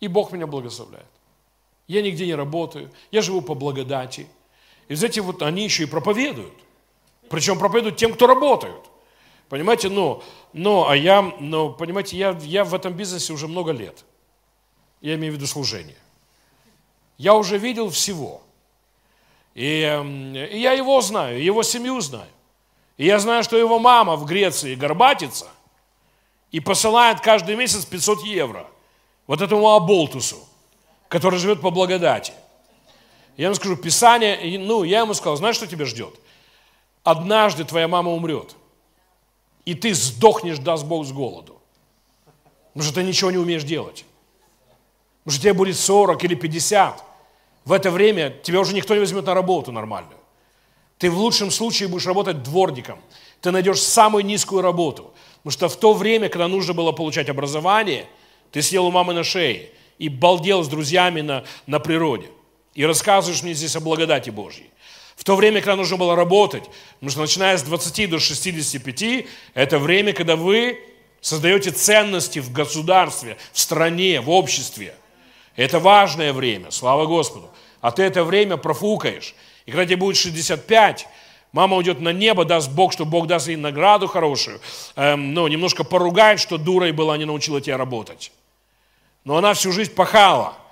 и 0.00 0.08
Бог 0.08 0.32
меня 0.32 0.46
благословляет. 0.46 1.06
Я 1.86 2.00
нигде 2.00 2.24
не 2.24 2.34
работаю, 2.34 2.90
я 3.10 3.20
живу 3.20 3.42
по 3.42 3.54
благодати. 3.54 4.26
И 4.88 4.94
знаете, 4.94 5.20
вот 5.20 5.42
они 5.42 5.64
еще 5.64 5.82
и 5.82 5.86
проповедуют. 5.86 6.54
Причем 7.28 7.58
проповедуют 7.58 7.98
тем, 7.98 8.14
кто 8.14 8.26
работают. 8.26 8.80
Понимаете, 9.48 9.88
ну, 9.88 10.22
ну, 10.52 10.88
а 10.88 10.96
я, 10.96 11.22
ну, 11.40 11.72
понимаете, 11.72 12.16
я, 12.16 12.30
я 12.42 12.64
в 12.64 12.74
этом 12.74 12.94
бизнесе 12.94 13.32
уже 13.32 13.48
много 13.48 13.72
лет. 13.72 14.04
Я 15.00 15.14
имею 15.16 15.32
в 15.32 15.36
виду 15.36 15.46
служение. 15.46 15.96
Я 17.18 17.34
уже 17.34 17.58
видел 17.58 17.90
всего. 17.90 18.42
И, 19.54 19.62
и 20.52 20.58
я 20.58 20.72
его 20.72 21.00
знаю, 21.00 21.42
его 21.42 21.62
семью 21.62 22.00
знаю. 22.00 22.28
И 22.96 23.06
я 23.06 23.18
знаю, 23.18 23.44
что 23.44 23.56
его 23.56 23.78
мама 23.78 24.16
в 24.16 24.24
Греции 24.24 24.74
горбатится 24.74 25.48
и 26.50 26.60
посылает 26.60 27.20
каждый 27.20 27.56
месяц 27.56 27.84
500 27.84 28.24
евро 28.24 28.66
вот 29.26 29.40
этому 29.40 29.70
Аболтусу, 29.70 30.38
который 31.08 31.38
живет 31.38 31.60
по 31.60 31.70
благодати. 31.70 32.32
Я 33.36 33.46
ему 33.46 33.54
скажу, 33.54 33.76
Писание, 33.76 34.58
ну, 34.58 34.84
я 34.84 35.00
ему 35.00 35.14
сказал, 35.14 35.36
знаешь, 35.36 35.56
что 35.56 35.66
тебя 35.66 35.84
ждет? 35.84 36.14
Однажды 37.02 37.64
твоя 37.64 37.88
мама 37.88 38.12
умрет, 38.12 38.54
и 39.64 39.74
ты 39.74 39.94
сдохнешь, 39.94 40.58
даст 40.58 40.84
Бог, 40.84 41.06
с 41.06 41.12
голоду. 41.12 41.60
Потому 42.72 42.84
что 42.84 42.94
ты 43.00 43.02
ничего 43.02 43.30
не 43.30 43.38
умеешь 43.38 43.64
делать. 43.64 44.04
Потому 45.22 45.34
что 45.34 45.42
тебе 45.42 45.52
будет 45.54 45.76
40 45.76 46.22
или 46.24 46.34
50. 46.34 47.02
В 47.64 47.72
это 47.72 47.90
время 47.90 48.30
тебя 48.42 48.60
уже 48.60 48.74
никто 48.74 48.94
не 48.94 49.00
возьмет 49.00 49.24
на 49.24 49.34
работу 49.34 49.72
нормальную. 49.72 50.18
Ты 50.98 51.10
в 51.10 51.18
лучшем 51.18 51.50
случае 51.50 51.88
будешь 51.88 52.06
работать 52.06 52.42
дворником. 52.42 52.98
Ты 53.40 53.50
найдешь 53.50 53.80
самую 53.80 54.24
низкую 54.24 54.62
работу. 54.62 55.12
Потому 55.42 55.52
что 55.52 55.68
в 55.68 55.76
то 55.76 55.94
время, 55.94 56.28
когда 56.28 56.48
нужно 56.48 56.74
было 56.74 56.92
получать 56.92 57.28
образование, 57.28 58.06
ты 58.52 58.62
сидел 58.62 58.86
у 58.86 58.90
мамы 58.90 59.14
на 59.14 59.24
шее 59.24 59.70
и 59.98 60.08
балдел 60.08 60.62
с 60.62 60.68
друзьями 60.68 61.20
на, 61.20 61.44
на 61.66 61.78
природе 61.78 62.28
и 62.74 62.84
рассказываешь 62.84 63.42
мне 63.42 63.54
здесь 63.54 63.76
о 63.76 63.80
благодати 63.80 64.30
Божьей. 64.30 64.70
В 65.16 65.24
то 65.24 65.36
время, 65.36 65.60
когда 65.60 65.76
нужно 65.76 65.96
было 65.96 66.16
работать, 66.16 66.64
потому 66.94 67.10
что 67.10 67.20
начиная 67.20 67.56
с 67.56 67.62
20 67.62 68.10
до 68.10 68.18
65, 68.18 69.26
это 69.54 69.78
время, 69.78 70.12
когда 70.12 70.36
вы 70.36 70.78
создаете 71.20 71.70
ценности 71.70 72.40
в 72.40 72.52
государстве, 72.52 73.36
в 73.52 73.58
стране, 73.58 74.20
в 74.20 74.30
обществе. 74.30 74.94
Это 75.56 75.78
важное 75.78 76.32
время, 76.32 76.70
слава 76.70 77.06
Господу. 77.06 77.48
А 77.80 77.92
ты 77.92 78.02
это 78.02 78.24
время 78.24 78.56
профукаешь. 78.56 79.34
И 79.66 79.70
когда 79.70 79.86
тебе 79.86 79.96
будет 79.96 80.16
65, 80.16 81.06
мама 81.52 81.76
уйдет 81.76 82.00
на 82.00 82.12
небо, 82.12 82.44
даст 82.44 82.70
Бог, 82.70 82.92
что 82.92 83.04
Бог 83.06 83.26
даст 83.26 83.48
ей 83.48 83.56
награду 83.56 84.08
хорошую, 84.08 84.60
эм, 84.96 85.32
но 85.32 85.48
немножко 85.48 85.84
поругает, 85.84 86.40
что 86.40 86.58
дурой 86.58 86.92
была, 86.92 87.16
не 87.16 87.24
научила 87.24 87.60
тебя 87.60 87.78
работать. 87.78 88.32
Но 89.24 89.36
она 89.36 89.54
всю 89.54 89.72
жизнь 89.72 89.94
пахала– 89.94 90.54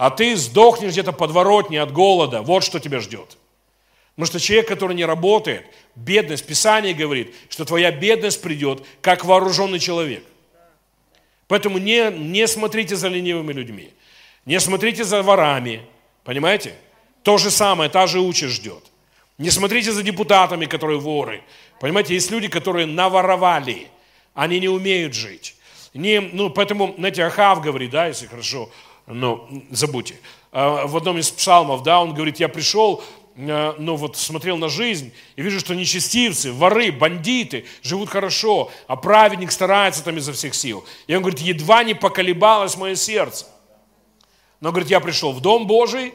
а 0.00 0.08
ты 0.08 0.34
сдохнешь 0.34 0.92
где-то 0.92 1.12
подворотне 1.12 1.82
от 1.82 1.92
голода. 1.92 2.40
Вот 2.40 2.64
что 2.64 2.80
тебя 2.80 3.00
ждет. 3.00 3.36
Потому 4.14 4.26
что 4.26 4.40
человек, 4.40 4.68
который 4.68 4.94
не 4.96 5.04
работает, 5.04 5.64
бедность, 5.94 6.46
Писание 6.46 6.94
говорит, 6.94 7.34
что 7.48 7.64
твоя 7.64 7.90
бедность 7.90 8.42
придет, 8.42 8.84
как 9.00 9.24
вооруженный 9.24 9.78
человек. 9.78 10.24
Поэтому 11.48 11.78
не, 11.78 12.10
не 12.10 12.46
смотрите 12.46 12.96
за 12.96 13.08
ленивыми 13.08 13.52
людьми, 13.52 13.92
не 14.44 14.60
смотрите 14.60 15.04
за 15.04 15.22
ворами, 15.22 15.82
понимаете? 16.24 16.74
То 17.22 17.38
же 17.38 17.50
самое, 17.50 17.90
та 17.90 18.06
же 18.06 18.20
участь 18.20 18.54
ждет. 18.54 18.84
Не 19.38 19.50
смотрите 19.50 19.92
за 19.92 20.02
депутатами, 20.02 20.66
которые 20.66 20.98
воры. 20.98 21.42
Понимаете, 21.80 22.14
есть 22.14 22.30
люди, 22.30 22.48
которые 22.48 22.86
наворовали, 22.86 23.88
они 24.34 24.60
не 24.60 24.68
умеют 24.68 25.14
жить. 25.14 25.56
Не, 25.92 26.20
ну, 26.20 26.50
поэтому, 26.50 26.94
знаете, 26.98 27.24
Ахав 27.24 27.62
говорит, 27.62 27.90
да, 27.90 28.06
если 28.06 28.26
хорошо 28.26 28.70
но 29.12 29.48
забудьте. 29.70 30.16
А, 30.52 30.86
в 30.86 30.96
одном 30.96 31.18
из 31.18 31.30
псалмов, 31.30 31.82
да, 31.82 32.00
он 32.00 32.14
говорит, 32.14 32.38
я 32.38 32.48
пришел, 32.48 33.02
ну 33.40 33.96
вот 33.96 34.16
смотрел 34.16 34.56
на 34.56 34.68
жизнь 34.68 35.12
и 35.36 35.42
вижу, 35.42 35.60
что 35.60 35.74
нечестивцы, 35.74 36.52
воры, 36.52 36.92
бандиты 36.92 37.64
живут 37.82 38.10
хорошо, 38.10 38.70
а 38.86 38.96
праведник 38.96 39.50
старается 39.50 40.04
там 40.04 40.16
изо 40.18 40.32
всех 40.32 40.54
сил. 40.54 40.84
И 41.06 41.14
он 41.14 41.22
говорит, 41.22 41.40
едва 41.40 41.82
не 41.84 41.94
поколебалось 41.94 42.76
мое 42.76 42.94
сердце. 42.94 43.46
Но, 44.60 44.70
говорит, 44.70 44.90
я 44.90 45.00
пришел 45.00 45.32
в 45.32 45.40
Дом 45.40 45.66
Божий, 45.66 46.12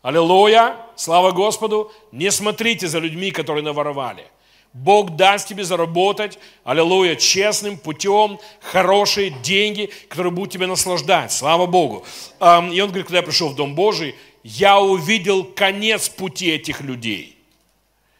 аллилуйя, 0.00 0.76
слава 0.96 1.32
Господу, 1.32 1.92
не 2.12 2.30
смотрите 2.30 2.88
за 2.88 2.98
людьми, 2.98 3.30
которые 3.30 3.62
наворовали– 3.62 4.24
Бог 4.74 5.16
даст 5.16 5.48
тебе 5.48 5.64
заработать, 5.64 6.38
аллилуйя, 6.62 7.16
честным 7.16 7.78
путем, 7.78 8.38
хорошие 8.60 9.30
деньги, 9.30 9.90
которые 10.08 10.32
будут 10.32 10.52
тебя 10.52 10.66
наслаждать. 10.66 11.32
Слава 11.32 11.66
Богу. 11.66 12.04
И 12.40 12.44
он 12.44 12.88
говорит, 12.88 13.06
когда 13.06 13.18
я 13.18 13.22
пришел 13.22 13.48
в 13.48 13.54
Дом 13.54 13.74
Божий, 13.74 14.14
я 14.48 14.80
увидел 14.80 15.44
конец 15.44 16.08
пути 16.08 16.50
этих 16.50 16.80
людей. 16.80 17.36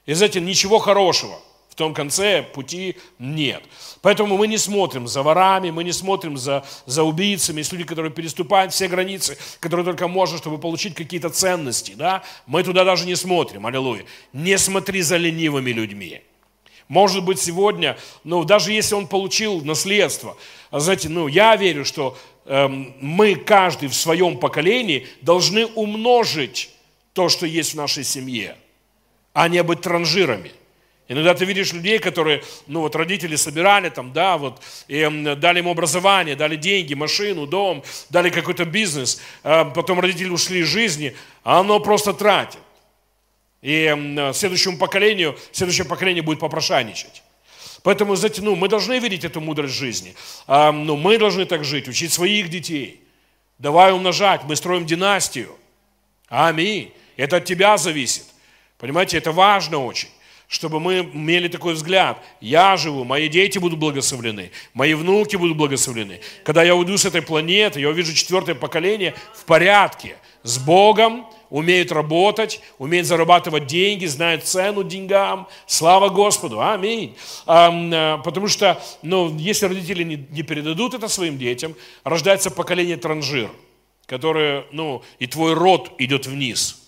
И 0.05 0.13
знаете, 0.13 0.41
ничего 0.41 0.79
хорошего 0.79 1.41
в 1.71 1.75
том 1.75 1.95
конце 1.95 2.43
пути 2.43 2.97
нет. 3.19 3.63
Поэтому 4.03 4.37
мы 4.37 4.47
не 4.47 4.59
смотрим 4.59 5.09
за 5.09 5.23
ворами, 5.23 5.71
мы 5.71 5.85
не 5.85 5.93
смотрим 5.93 6.37
за, 6.37 6.67
за 6.85 7.03
убийцами, 7.03 7.59
есть 7.59 7.73
люди, 7.73 7.85
которые 7.85 8.13
переступают 8.13 8.75
все 8.75 8.89
границы, 8.89 9.39
которые 9.59 9.85
только 9.85 10.07
можно, 10.07 10.37
чтобы 10.37 10.59
получить 10.59 10.95
какие-то 10.95 11.31
ценности. 11.31 11.93
Да? 11.93 12.23
Мы 12.47 12.63
туда 12.63 12.85
даже 12.85 13.07
не 13.07 13.15
смотрим, 13.15 13.65
аллилуйя. 13.65 14.05
Не 14.35 14.59
смотри 14.59 15.01
за 15.01 15.17
ленивыми 15.17 15.71
людьми. 15.71 16.21
Может 16.89 17.25
быть, 17.25 17.39
сегодня, 17.39 17.97
ну, 18.25 18.45
даже 18.45 18.73
если 18.73 18.95
он 18.95 19.07
получил 19.07 19.63
наследство, 19.63 20.37
а 20.71 20.81
знаете, 20.81 21.09
ну, 21.09 21.27
я 21.27 21.55
верю, 21.57 21.85
что 21.85 22.19
мы, 22.49 23.35
каждый 23.37 23.89
в 23.89 23.95
своем 23.95 24.39
поколении, 24.39 25.07
должны 25.21 25.67
умножить 25.67 26.71
то, 27.13 27.29
что 27.29 27.47
есть 27.47 27.75
в 27.75 27.77
нашей 27.77 28.05
семье, 28.05 28.57
а 29.35 29.49
не 29.49 29.63
быть 29.63 29.83
транжирами. 29.83 30.53
Иногда 31.11 31.35
ты 31.35 31.47
видишь 31.47 31.73
людей, 31.73 31.99
которые, 31.99 32.43
ну 32.67 32.81
вот 32.81 32.95
родители 32.95 33.37
собирали 33.37 33.89
там, 33.89 34.13
да, 34.13 34.37
вот, 34.37 34.61
и 34.89 35.01
дали 35.37 35.61
им 35.61 35.69
образование, 35.69 36.37
дали 36.37 36.57
деньги, 36.57 36.93
машину, 36.93 37.47
дом, 37.47 37.83
дали 38.11 38.29
какой-то 38.29 38.67
бизнес, 38.67 39.21
а 39.43 39.65
потом 39.65 40.01
родители 40.01 40.29
ушли 40.29 40.61
из 40.61 40.67
жизни, 40.67 41.17
а 41.45 41.61
оно 41.61 41.81
просто 41.81 42.13
тратит. 42.13 42.61
И 43.63 44.31
следующему 44.35 44.77
поколению, 44.79 45.37
следующее 45.51 45.87
поколение 45.87 46.23
будет 46.23 46.41
попрошайничать. 46.41 47.23
Поэтому, 47.83 48.17
знаете, 48.17 48.43
ну, 48.43 48.57
мы 48.57 48.69
должны 48.69 48.99
видеть 48.99 49.25
эту 49.25 49.41
мудрость 49.41 49.75
жизни. 49.75 50.15
А, 50.47 50.73
ну, 50.73 50.97
мы 50.97 51.19
должны 51.19 51.45
так 51.45 51.65
жить, 51.65 51.89
учить 51.89 52.13
своих 52.13 52.49
детей. 52.49 53.01
Давай 53.59 53.93
умножать, 53.93 54.45
мы 54.45 54.57
строим 54.57 54.87
династию. 54.87 55.55
Аминь. 56.29 56.93
Это 57.17 57.37
от 57.37 57.45
тебя 57.45 57.77
зависит. 57.77 58.25
Понимаете, 58.79 59.19
это 59.19 59.33
важно 59.33 59.85
очень. 59.85 60.09
чтобы 60.49 60.81
мы 60.81 61.01
имели 61.01 61.47
такой 61.49 61.75
взгляд. 61.75 62.19
Я 62.41 62.77
живу, 62.79 63.05
мои 63.05 63.29
дети 63.29 63.59
будут 63.59 63.79
благословлены, 63.79 64.51
мои 64.73 64.95
внуки 64.95 65.37
будут 65.37 65.57
благословлены. 65.57 66.21
Когда 66.43 66.63
я 66.63 66.75
уйду 66.75 66.97
с 66.97 67.05
этой 67.05 67.21
планеты, 67.21 67.81
я 67.81 67.91
увижу 67.91 68.15
четвертое 68.15 68.55
поколение 68.55 69.15
в 69.35 69.45
порядке, 69.45 70.17
с 70.43 70.59
Богом, 70.59 71.27
умеют 71.51 71.93
работать, 71.93 72.61
умеют 72.79 73.07
зарабатывать 73.07 73.67
деньги, 73.67 74.07
знают 74.07 74.45
цену 74.45 74.85
деньгам. 74.85 75.49
Слава 75.67 76.09
Господу. 76.09 76.61
Аминь. 76.61 77.17
А, 77.47 78.19
потому 78.19 78.49
что, 78.49 78.81
ну, 79.03 79.35
если 79.37 79.67
родители 79.67 80.05
не 80.05 80.43
передадут 80.43 80.95
это 80.95 81.09
своим 81.09 81.39
детям, 81.39 81.75
рождается 82.05 82.51
поколение 82.51 82.97
транжир, 82.97 83.51
которое, 84.07 84.67
ну, 84.73 85.03
и 85.19 85.27
твой 85.27 85.55
род 85.55 85.93
идет 85.99 86.27
вниз. 86.27 86.83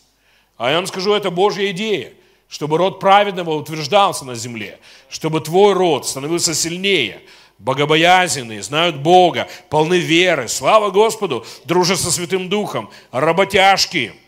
А 0.56 0.70
я 0.70 0.76
вам 0.76 0.86
скажу, 0.86 1.14
это 1.14 1.30
Божья 1.30 1.70
идея, 1.70 2.12
чтобы 2.48 2.76
род 2.76 3.00
праведного 3.00 3.54
утверждался 3.54 4.24
на 4.24 4.34
земле, 4.34 4.78
чтобы 5.08 5.40
твой 5.40 5.72
род 5.72 6.06
становился 6.06 6.52
сильнее, 6.52 7.22
богобоязненные, 7.58 8.62
знают 8.62 8.96
Бога, 8.96 9.48
полны 9.70 9.98
веры, 9.98 10.48
слава 10.48 10.90
Господу, 10.90 11.46
дружат 11.64 12.00
со 12.00 12.10
Святым 12.10 12.48
Духом, 12.50 12.90
работяжки– 13.10 14.12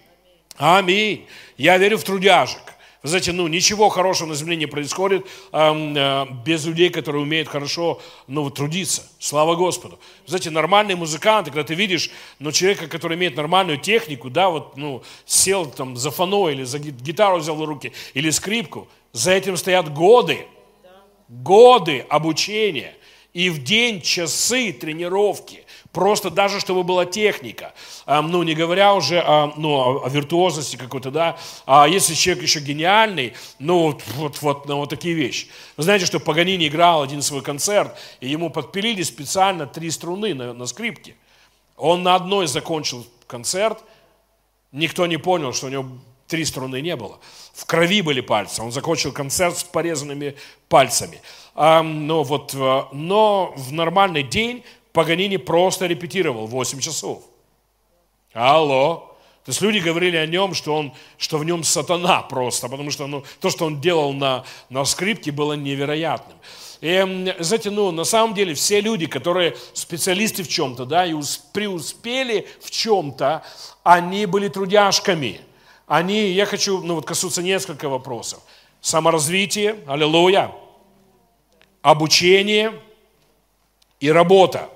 Аминь. 0.56 1.26
Я 1.56 1.78
верю 1.78 1.98
в 1.98 2.04
трудяжек. 2.04 2.72
Вы 3.02 3.08
знаете, 3.08 3.32
ну, 3.32 3.48
ничего 3.48 3.88
хорошего 3.88 4.28
на 4.28 4.34
земле 4.36 4.54
не 4.54 4.66
происходит 4.66 5.26
э, 5.52 5.72
э, 5.96 6.26
без 6.44 6.64
людей, 6.64 6.88
которые 6.88 7.22
умеют 7.22 7.48
хорошо 7.48 8.00
ну, 8.28 8.48
трудиться. 8.48 9.02
Слава 9.18 9.56
Господу. 9.56 9.98
Вы 10.22 10.28
знаете, 10.28 10.50
нормальные 10.50 10.94
музыканты, 10.94 11.50
когда 11.50 11.64
ты 11.64 11.74
видишь 11.74 12.10
ну, 12.38 12.52
человека, 12.52 12.86
который 12.86 13.16
имеет 13.16 13.36
нормальную 13.36 13.78
технику, 13.78 14.30
да, 14.30 14.50
вот, 14.50 14.76
ну, 14.76 15.02
сел 15.26 15.66
там 15.66 15.96
за 15.96 16.12
фано 16.12 16.48
или 16.48 16.62
за 16.62 16.78
гитару 16.78 17.38
взял 17.38 17.56
в 17.56 17.64
руки, 17.64 17.92
или 18.14 18.30
скрипку, 18.30 18.86
за 19.10 19.32
этим 19.32 19.56
стоят 19.56 19.92
годы, 19.92 20.46
годы 21.28 22.06
обучения. 22.08 22.94
И 23.32 23.50
в 23.50 23.64
день 23.64 24.00
часы 24.00 24.72
тренировки. 24.72 25.61
Просто 25.92 26.30
даже, 26.30 26.58
чтобы 26.58 26.84
была 26.84 27.04
техника. 27.04 27.74
Ну, 28.06 28.42
не 28.42 28.54
говоря 28.54 28.94
уже 28.94 29.20
о, 29.20 29.52
ну, 29.56 30.02
о 30.02 30.08
виртуозности 30.08 30.76
какой-то, 30.76 31.10
да. 31.10 31.38
А 31.66 31.86
если 31.86 32.14
человек 32.14 32.42
еще 32.42 32.60
гениальный, 32.60 33.34
ну, 33.58 33.98
вот, 34.16 34.40
вот, 34.40 34.66
ну, 34.66 34.76
вот 34.76 34.88
такие 34.88 35.14
вещи. 35.14 35.48
Вы 35.76 35.82
знаете, 35.82 36.06
что 36.06 36.18
Паганини 36.18 36.66
играл 36.68 37.02
один 37.02 37.20
свой 37.20 37.42
концерт, 37.42 37.94
и 38.20 38.28
ему 38.28 38.48
подпилили 38.48 39.02
специально 39.02 39.66
три 39.66 39.90
струны 39.90 40.32
на, 40.32 40.54
на 40.54 40.64
скрипке. 40.64 41.14
Он 41.76 42.02
на 42.02 42.14
одной 42.14 42.46
закончил 42.46 43.06
концерт, 43.26 43.78
никто 44.72 45.06
не 45.06 45.18
понял, 45.18 45.52
что 45.52 45.66
у 45.66 45.70
него 45.70 45.86
три 46.26 46.46
струны 46.46 46.80
не 46.80 46.96
было. 46.96 47.18
В 47.52 47.66
крови 47.66 48.00
были 48.00 48.22
пальцы. 48.22 48.62
Он 48.62 48.72
закончил 48.72 49.12
концерт 49.12 49.58
с 49.58 49.64
порезанными 49.64 50.36
пальцами. 50.70 51.20
А, 51.54 51.82
но, 51.82 52.22
вот, 52.22 52.54
э, 52.54 52.82
но 52.92 53.52
в 53.56 53.72
нормальный 53.72 54.22
день 54.22 54.64
Паганини 54.92 55.36
просто 55.38 55.86
репетировал 55.86 56.46
8 56.46 56.80
часов. 56.80 57.22
Алло. 58.32 59.12
То 59.44 59.50
есть 59.50 59.60
люди 59.60 59.78
говорили 59.78 60.16
о 60.16 60.26
нем, 60.26 60.54
что, 60.54 60.74
он, 60.74 60.92
что 61.18 61.38
в 61.38 61.44
нем 61.44 61.64
сатана 61.64 62.22
просто, 62.22 62.68
потому 62.68 62.92
что 62.92 63.08
ну, 63.08 63.24
то, 63.40 63.50
что 63.50 63.66
он 63.66 63.80
делал 63.80 64.12
на, 64.12 64.44
на 64.70 64.84
скрипке, 64.84 65.32
было 65.32 65.54
невероятным. 65.54 66.38
И, 66.80 67.34
знаете, 67.40 67.70
ну, 67.70 67.90
на 67.90 68.04
самом 68.04 68.34
деле 68.34 68.54
все 68.54 68.80
люди, 68.80 69.06
которые 69.06 69.56
специалисты 69.72 70.44
в 70.44 70.48
чем-то, 70.48 70.84
да, 70.84 71.06
и 71.06 71.14
преуспели 71.52 72.46
в 72.60 72.70
чем-то, 72.70 73.42
они 73.82 74.26
были 74.26 74.48
трудяшками. 74.48 75.40
Они, 75.86 76.30
я 76.30 76.46
хочу, 76.46 76.80
ну, 76.82 76.94
вот 76.94 77.06
коснуться 77.06 77.42
несколько 77.42 77.88
вопросов. 77.88 78.40
Саморазвитие, 78.80 79.78
аллилуйя, 79.86 80.52
обучение 81.82 82.80
и 83.98 84.10
работа. 84.10 84.68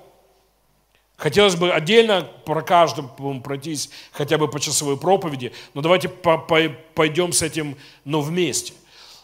Хотелось 1.17 1.55
бы 1.55 1.71
отдельно 1.71 2.29
про 2.45 2.61
каждым 2.61 3.41
пройтись 3.41 3.89
хотя 4.11 4.37
бы 4.37 4.47
по 4.47 4.59
часовой 4.59 4.97
проповеди, 4.97 5.51
но 5.73 5.81
давайте 5.81 6.09
по 6.09 6.37
по 6.37 6.59
пойдем 6.93 7.33
с 7.33 7.41
этим 7.41 7.75
ну, 8.05 8.21
вместе. 8.21 8.73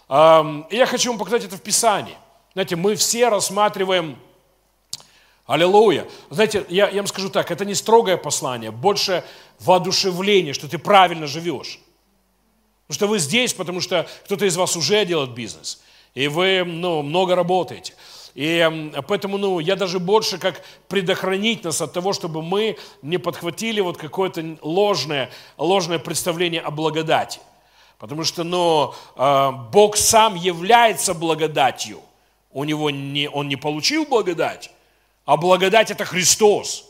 Я 0.10 0.86
хочу 0.88 1.12
вам 1.12 1.20
показать 1.20 1.46
это 1.46 1.56
в 1.56 1.62
Писании. 1.62 2.18
Знаете, 2.54 2.76
мы 2.76 2.96
все 2.96 3.30
рассматриваем 3.30 4.18
Аллилуйя. 5.46 6.08
Знаете, 6.30 6.66
я, 6.70 6.89
я 6.89 6.98
вам 6.98 7.08
скажу 7.08 7.30
так, 7.30 7.52
это 7.52 7.66
не 7.66 7.76
строгое 7.76 8.16
послание, 8.18 8.72
больше 8.72 9.24
воодушевление, 9.60 10.54
что 10.54 10.70
ты 10.70 10.78
правильно 10.78 11.28
живешь. 11.28 11.80
Потому 12.88 12.96
что 12.96 13.08
вы 13.08 13.20
здесь, 13.20 13.54
потому 13.54 13.82
что 13.82 14.08
кто-то 14.26 14.46
из 14.46 14.56
вас 14.56 14.76
уже 14.76 15.06
делает 15.06 15.32
бизнес, 15.32 15.82
и 16.16 16.28
вы 16.28 16.64
ну, 16.66 17.02
много 17.02 17.36
работаете. 17.36 17.94
И 18.36 18.92
поэтому 19.08 19.38
ну, 19.38 19.60
я 19.60 19.76
даже 19.76 20.00
больше 20.00 20.40
как 20.40 20.64
предохранить 20.88 21.64
нас 21.64 21.82
от 21.82 21.94
того, 21.94 22.14
чтобы 22.14 22.42
мы 22.42 22.78
не 23.02 23.18
подхватили 23.18 23.80
вот 23.80 23.98
какое-то 23.98 24.58
ложное, 24.62 25.30
ложное 25.58 26.00
представление 26.00 26.62
о 26.62 26.72
благодати. 26.72 27.40
Потому 28.00 28.24
что 28.24 28.44
ну, 28.44 28.94
а, 29.16 29.52
Бог 29.52 29.98
сам 29.98 30.36
является 30.36 31.14
благодатью. 31.14 32.02
У 32.52 32.64
него 32.64 32.90
не, 32.90 33.30
он 33.30 33.48
не 33.48 33.56
получил 33.56 34.06
благодать, 34.06 34.72
а 35.26 35.38
благодать 35.38 35.92
это 35.92 36.06
Христос. 36.06 36.86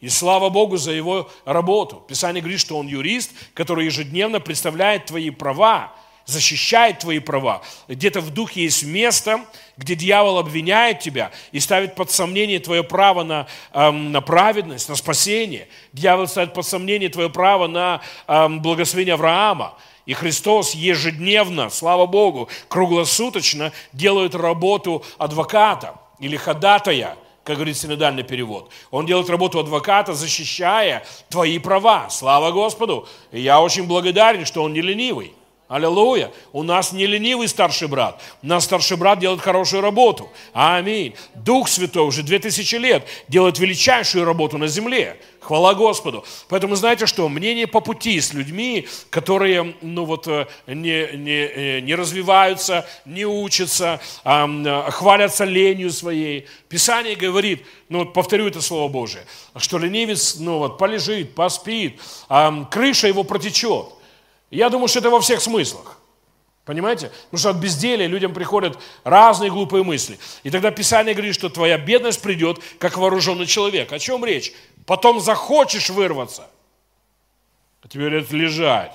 И 0.00 0.08
слава 0.08 0.50
Богу 0.50 0.76
за 0.76 0.92
его 0.92 1.30
работу. 1.44 2.04
Писание 2.06 2.42
говорит, 2.42 2.60
что 2.60 2.76
он 2.76 2.86
юрист, 2.86 3.32
который 3.54 3.86
ежедневно 3.86 4.40
представляет 4.40 5.06
твои 5.06 5.30
права 5.30 5.92
защищает 6.26 6.98
твои 6.98 7.20
права. 7.20 7.62
Где-то 7.88 8.20
в 8.20 8.30
духе 8.30 8.64
есть 8.64 8.82
место, 8.82 9.44
где 9.76 9.94
дьявол 9.94 10.38
обвиняет 10.38 11.00
тебя 11.00 11.30
и 11.52 11.60
ставит 11.60 11.94
под 11.94 12.10
сомнение 12.10 12.58
твое 12.58 12.82
право 12.82 13.22
на, 13.22 13.46
эм, 13.72 14.12
на 14.12 14.20
праведность, 14.20 14.88
на 14.88 14.96
спасение. 14.96 15.68
Дьявол 15.92 16.26
ставит 16.26 16.52
под 16.52 16.66
сомнение 16.66 17.08
твое 17.08 17.30
право 17.30 17.68
на 17.68 18.02
эм, 18.26 18.60
благословение 18.60 19.14
Авраама. 19.14 19.74
И 20.04 20.14
Христос 20.14 20.74
ежедневно, 20.74 21.70
слава 21.70 22.06
Богу, 22.06 22.48
круглосуточно 22.68 23.72
делает 23.92 24.34
работу 24.34 25.04
адвоката 25.18 25.96
или 26.18 26.36
ходатая, 26.36 27.16
как 27.44 27.56
говорит 27.56 27.76
синодальный 27.76 28.22
перевод. 28.22 28.70
Он 28.90 29.06
делает 29.06 29.30
работу 29.30 29.58
адвоката, 29.58 30.12
защищая 30.14 31.04
твои 31.28 31.58
права. 31.58 32.08
Слава 32.10 32.50
Господу. 32.50 33.08
И 33.30 33.40
я 33.40 33.60
очень 33.60 33.86
благодарен, 33.86 34.44
что 34.44 34.62
он 34.62 34.72
не 34.72 34.80
ленивый. 34.80 35.32
Аллилуйя. 35.68 36.30
У 36.52 36.62
нас 36.62 36.92
не 36.92 37.06
ленивый 37.06 37.48
старший 37.48 37.88
брат. 37.88 38.22
У 38.40 38.46
нас 38.46 38.64
старший 38.64 38.96
брат 38.96 39.18
делает 39.18 39.40
хорошую 39.40 39.82
работу. 39.82 40.30
Аминь. 40.52 41.14
Дух 41.34 41.68
Святой 41.68 42.06
уже 42.06 42.22
две 42.22 42.38
тысячи 42.38 42.76
лет 42.76 43.04
делает 43.26 43.58
величайшую 43.58 44.24
работу 44.24 44.58
на 44.58 44.68
земле. 44.68 45.16
Хвала 45.40 45.74
Господу. 45.74 46.24
Поэтому 46.48 46.76
знаете 46.76 47.06
что? 47.06 47.28
Мне 47.28 47.54
не 47.54 47.66
по 47.66 47.80
пути 47.80 48.20
с 48.20 48.32
людьми, 48.32 48.86
которые 49.10 49.74
ну 49.80 50.04
вот, 50.04 50.28
э, 50.28 50.46
не, 50.68 51.08
не, 51.16 51.46
э, 51.46 51.80
не 51.80 51.96
развиваются, 51.96 52.86
не 53.04 53.24
учатся, 53.24 54.00
а, 54.24 54.90
хвалятся 54.90 55.44
ленью 55.44 55.90
своей. 55.90 56.46
Писание 56.68 57.16
говорит, 57.16 57.64
ну 57.88 58.00
вот 58.00 58.12
повторю 58.12 58.46
это 58.48 58.60
Слово 58.60 58.88
Божие, 58.88 59.24
что 59.56 59.78
ленивец 59.78 60.36
ну 60.38 60.58
вот, 60.58 60.78
полежит, 60.78 61.34
поспит, 61.34 62.00
а, 62.28 62.64
крыша 62.64 63.08
его 63.08 63.24
протечет. 63.24 63.96
Я 64.50 64.70
думаю, 64.70 64.88
что 64.88 65.00
это 65.00 65.10
во 65.10 65.20
всех 65.20 65.40
смыслах. 65.40 65.98
Понимаете? 66.64 67.12
Потому 67.26 67.38
что 67.38 67.50
от 67.50 67.56
безделия 67.56 68.08
людям 68.08 68.34
приходят 68.34 68.76
разные 69.04 69.50
глупые 69.50 69.84
мысли. 69.84 70.18
И 70.42 70.50
тогда 70.50 70.72
Писание 70.72 71.14
говорит, 71.14 71.34
что 71.34 71.48
твоя 71.48 71.78
бедность 71.78 72.20
придет, 72.20 72.58
как 72.78 72.96
вооруженный 72.96 73.46
человек. 73.46 73.92
О 73.92 73.98
чем 74.00 74.24
речь? 74.24 74.52
Потом 74.84 75.20
захочешь 75.20 75.90
вырваться. 75.90 76.50
А 77.82 77.88
тебе 77.88 78.08
говорят, 78.08 78.32
лежать. 78.32 78.92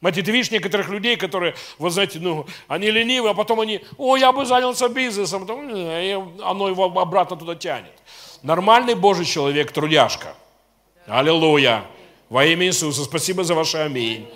Знаете, 0.00 0.22
ты 0.22 0.30
видишь 0.30 0.52
некоторых 0.52 0.88
людей, 0.88 1.16
которые, 1.16 1.54
вот 1.78 1.90
знаете, 1.90 2.20
ну, 2.20 2.46
они 2.68 2.90
ленивы, 2.90 3.28
а 3.30 3.34
потом 3.34 3.60
они, 3.60 3.84
о, 3.98 4.16
я 4.16 4.32
бы 4.32 4.46
занялся 4.46 4.88
бизнесом, 4.88 5.46
и 5.74 6.12
оно 6.42 6.68
его 6.68 6.84
обратно 6.84 7.36
туда 7.36 7.54
тянет. 7.56 7.92
Нормальный 8.42 8.94
Божий 8.94 9.26
человек, 9.26 9.72
трудяшка. 9.72 10.34
Аллилуйя. 11.06 11.84
Во 12.30 12.44
имя 12.44 12.66
Иисуса. 12.66 13.02
Спасибо 13.04 13.42
за 13.42 13.56
ваше 13.56 13.78
аминь. 13.78 14.28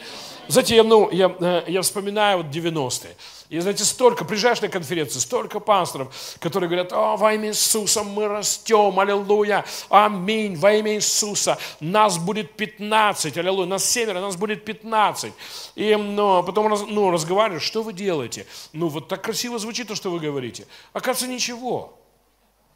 Знаете, 0.49 0.75
я, 0.75 0.83
ну, 0.83 1.09
я, 1.13 1.35
э, 1.41 1.63
я 1.69 1.81
вспоминаю 1.81 2.39
вот 2.39 2.47
90-е. 2.47 3.17
И 3.51 3.61
знаете, 3.61 3.85
столько, 3.85 4.25
приезжаешь 4.25 4.61
на 4.61 4.69
конференцию, 4.69 5.21
столько 5.21 5.61
пасторов, 5.61 6.13
которые 6.41 6.69
говорят, 6.69 6.93
о, 6.93 7.17
во 7.17 7.33
имя 7.35 7.51
Иисуса 7.51 8.03
мы 8.03 8.27
растем, 8.27 8.99
аллилуйя, 8.99 9.65
аминь, 9.91 10.57
во 10.57 10.73
имя 10.73 10.97
Иисуса 10.97 11.57
нас 11.79 12.19
будет 12.19 12.57
15, 12.57 13.39
аллилуйя, 13.39 13.69
нас 13.69 13.89
семеро, 13.89 14.21
нас 14.21 14.35
будет 14.35 14.65
15. 14.65 15.33
И 15.77 15.95
ну, 15.95 16.43
потом 16.43 16.69
ну, 16.89 17.13
разговариваешь, 17.13 17.63
что 17.63 17.85
вы 17.85 17.93
делаете? 17.93 18.45
Ну, 18.73 18.89
вот 18.89 19.07
так 19.07 19.23
красиво 19.23 19.59
звучит 19.61 19.87
то, 19.87 19.95
что 19.95 20.11
вы 20.11 20.19
говорите. 20.19 20.67
Оказывается, 20.93 21.29
ничего. 21.29 21.97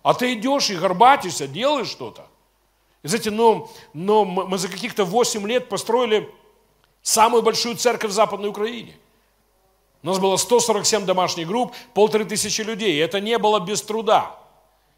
А 0.05 0.15
ты 0.15 0.35
идешь 0.35 0.71
и 0.71 0.77
горбатишься, 0.77 1.49
делаешь 1.49 1.89
что-то. 1.89 2.29
И 3.03 3.09
знаете, 3.09 3.31
но, 3.31 3.71
но 3.93 4.25
мы 4.25 4.59
за 4.59 4.69
каких-то 4.69 5.05
8 5.05 5.47
лет 5.47 5.69
построили 5.69 6.29
самую 7.03 7.43
большую 7.43 7.77
церковь 7.77 8.11
в 8.11 8.15
Западной 8.15 8.49
Украине. 8.49 8.97
У 10.03 10.07
нас 10.07 10.19
было 10.19 10.37
147 10.37 11.07
домашних 11.07 11.47
групп, 11.47 11.75
полторы 11.95 12.25
тысячи 12.25 12.61
людей. 12.61 12.95
И 12.95 12.99
это 12.99 13.21
не 13.21 13.39
было 13.39 13.61
без 13.61 13.83
труда. 13.83 14.39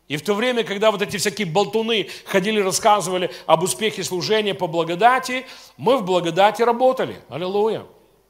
И 0.08 0.16
в 0.16 0.22
то 0.22 0.34
время, 0.34 0.64
когда 0.64 0.90
вот 0.90 1.02
эти 1.02 1.16
всякие 1.18 1.46
болтуны 1.46 2.08
ходили, 2.24 2.60
рассказывали 2.60 3.30
об 3.46 3.62
успехе 3.62 4.02
служения 4.02 4.54
по 4.54 4.66
благодати, 4.66 5.46
мы 5.76 5.98
в 5.98 6.04
благодати 6.04 6.62
работали. 6.62 7.20
Аллилуйя. 7.28 7.86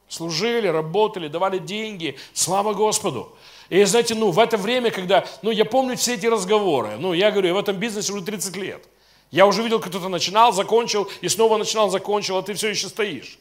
Служили, 0.06 0.66
работали, 0.66 1.28
давали 1.28 1.58
деньги. 1.58 2.18
Слава 2.34 2.74
Господу. 2.74 3.34
И 3.68 3.82
знаете, 3.84 4.14
ну, 4.14 4.30
в 4.30 4.38
это 4.38 4.56
время, 4.56 4.90
когда, 4.90 5.24
ну, 5.42 5.50
я 5.50 5.64
помню 5.64 5.96
все 5.96 6.14
эти 6.14 6.26
разговоры. 6.26 6.96
Ну, 6.98 7.12
я 7.12 7.30
говорю, 7.30 7.48
я 7.48 7.54
в 7.54 7.58
этом 7.58 7.76
бизнесе 7.76 8.12
уже 8.12 8.24
30 8.24 8.56
лет. 8.56 8.86
Я 9.30 9.46
уже 9.46 9.62
видел, 9.62 9.80
кто-то 9.80 10.08
начинал, 10.08 10.52
закончил, 10.52 11.08
и 11.20 11.28
снова 11.28 11.56
начинал, 11.56 11.90
закончил, 11.90 12.36
а 12.38 12.42
ты 12.42 12.54
все 12.54 12.68
еще 12.68 12.88
стоишь. 12.88 13.38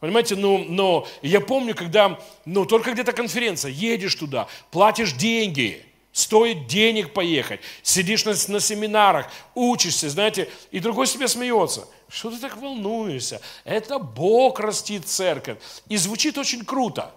Понимаете, 0.00 0.34
ну, 0.34 0.64
но 0.68 1.06
я 1.20 1.40
помню, 1.40 1.74
когда, 1.74 2.18
ну, 2.44 2.64
только 2.64 2.92
где-то 2.92 3.12
конференция, 3.12 3.70
едешь 3.70 4.14
туда, 4.16 4.48
платишь 4.70 5.12
деньги, 5.12 5.84
стоит 6.12 6.66
денег 6.66 7.12
поехать, 7.12 7.60
сидишь 7.82 8.24
на, 8.24 8.32
на 8.48 8.60
семинарах, 8.60 9.30
учишься, 9.54 10.10
знаете, 10.10 10.50
и 10.70 10.80
другой 10.80 11.06
себе 11.06 11.28
смеется. 11.28 11.86
Что 12.08 12.30
ты 12.30 12.38
так 12.38 12.56
волнуешься? 12.56 13.40
Это 13.64 13.98
Бог 13.98 14.60
растит 14.60 15.06
церковь. 15.06 15.58
И 15.88 15.96
звучит 15.96 16.36
очень 16.36 16.64
круто. 16.64 17.12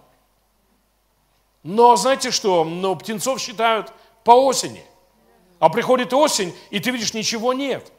Но 1.62 1.96
знаете 1.96 2.30
что, 2.30 2.64
ну, 2.64 2.96
птенцов 2.96 3.40
считают 3.40 3.92
по 4.24 4.30
осени. 4.30 4.84
А 5.58 5.68
приходит 5.68 6.12
осень, 6.12 6.54
и 6.70 6.80
ты 6.80 6.90
видишь, 6.90 7.14
ничего 7.14 7.52
нет. 7.52 7.92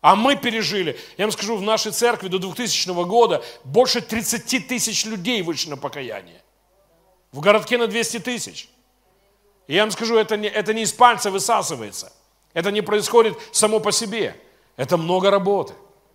А 0.00 0.16
мы 0.16 0.36
пережили, 0.36 0.98
я 1.16 1.24
вам 1.24 1.32
скажу, 1.32 1.56
в 1.56 1.62
нашей 1.62 1.92
церкви 1.92 2.28
до 2.28 2.38
2000 2.38 3.04
года 3.06 3.42
больше 3.64 4.00
30 4.00 4.68
тысяч 4.68 5.04
людей 5.06 5.40
вышли 5.42 5.70
на 5.70 5.76
покаяние. 5.76 6.42
В 7.32 7.40
городке 7.40 7.78
на 7.78 7.86
200 7.86 8.18
тысяч. 8.18 8.68
Я 9.66 9.82
вам 9.82 9.90
скажу, 9.90 10.16
это 10.16 10.36
не, 10.36 10.48
это 10.48 10.74
не 10.74 10.82
из 10.82 10.92
пальца 10.92 11.30
высасывается. 11.30 12.12
Это 12.52 12.70
не 12.70 12.82
происходит 12.82 13.38
само 13.52 13.80
по 13.80 13.92
себе. 13.92 14.36
Это 14.76 14.96
много 14.96 15.30
работы 15.30 15.74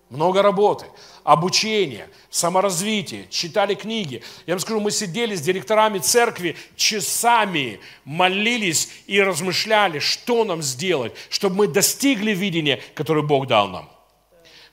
много 0.10 0.42
работы, 0.42 0.88
обучения, 1.24 2.10
саморазвития, 2.30 3.28
читали 3.30 3.76
книги. 3.76 4.24
Я 4.48 4.56
вам 4.56 4.60
скажу, 4.60 4.80
мы 4.80 4.92
сидели 4.92 5.36
с 5.36 5.42
директорами 5.42 6.00
церкви 6.00 6.58
часами, 6.76 7.80
молились 8.06 8.90
и 9.06 9.22
размышляли, 9.22 10.00
что 10.00 10.44
нам 10.44 10.62
сделать, 10.62 11.14
чтобы 11.30 11.56
мы 11.56 11.68
достигли 11.68 12.32
видения, 12.32 12.82
которое 12.96 13.22
Бог 13.22 13.48
дал 13.48 13.68
нам. 13.68 13.90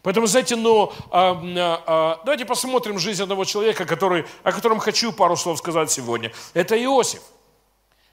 Поэтому, 0.03 0.27
знаете, 0.27 0.55
ну, 0.55 0.93
а, 1.11 1.43
а, 1.87 2.21
давайте 2.25 2.45
посмотрим 2.45 2.99
жизнь 2.99 3.23
одного 3.23 3.45
человека, 3.45 3.85
который, 3.85 4.25
о 4.45 4.53
котором 4.53 4.79
хочу 4.79 5.13
пару 5.13 5.37
слов 5.37 5.59
сказать 5.59 5.91
сегодня. 5.91 6.33
Это 6.55 6.81
Иосиф. 6.83 7.21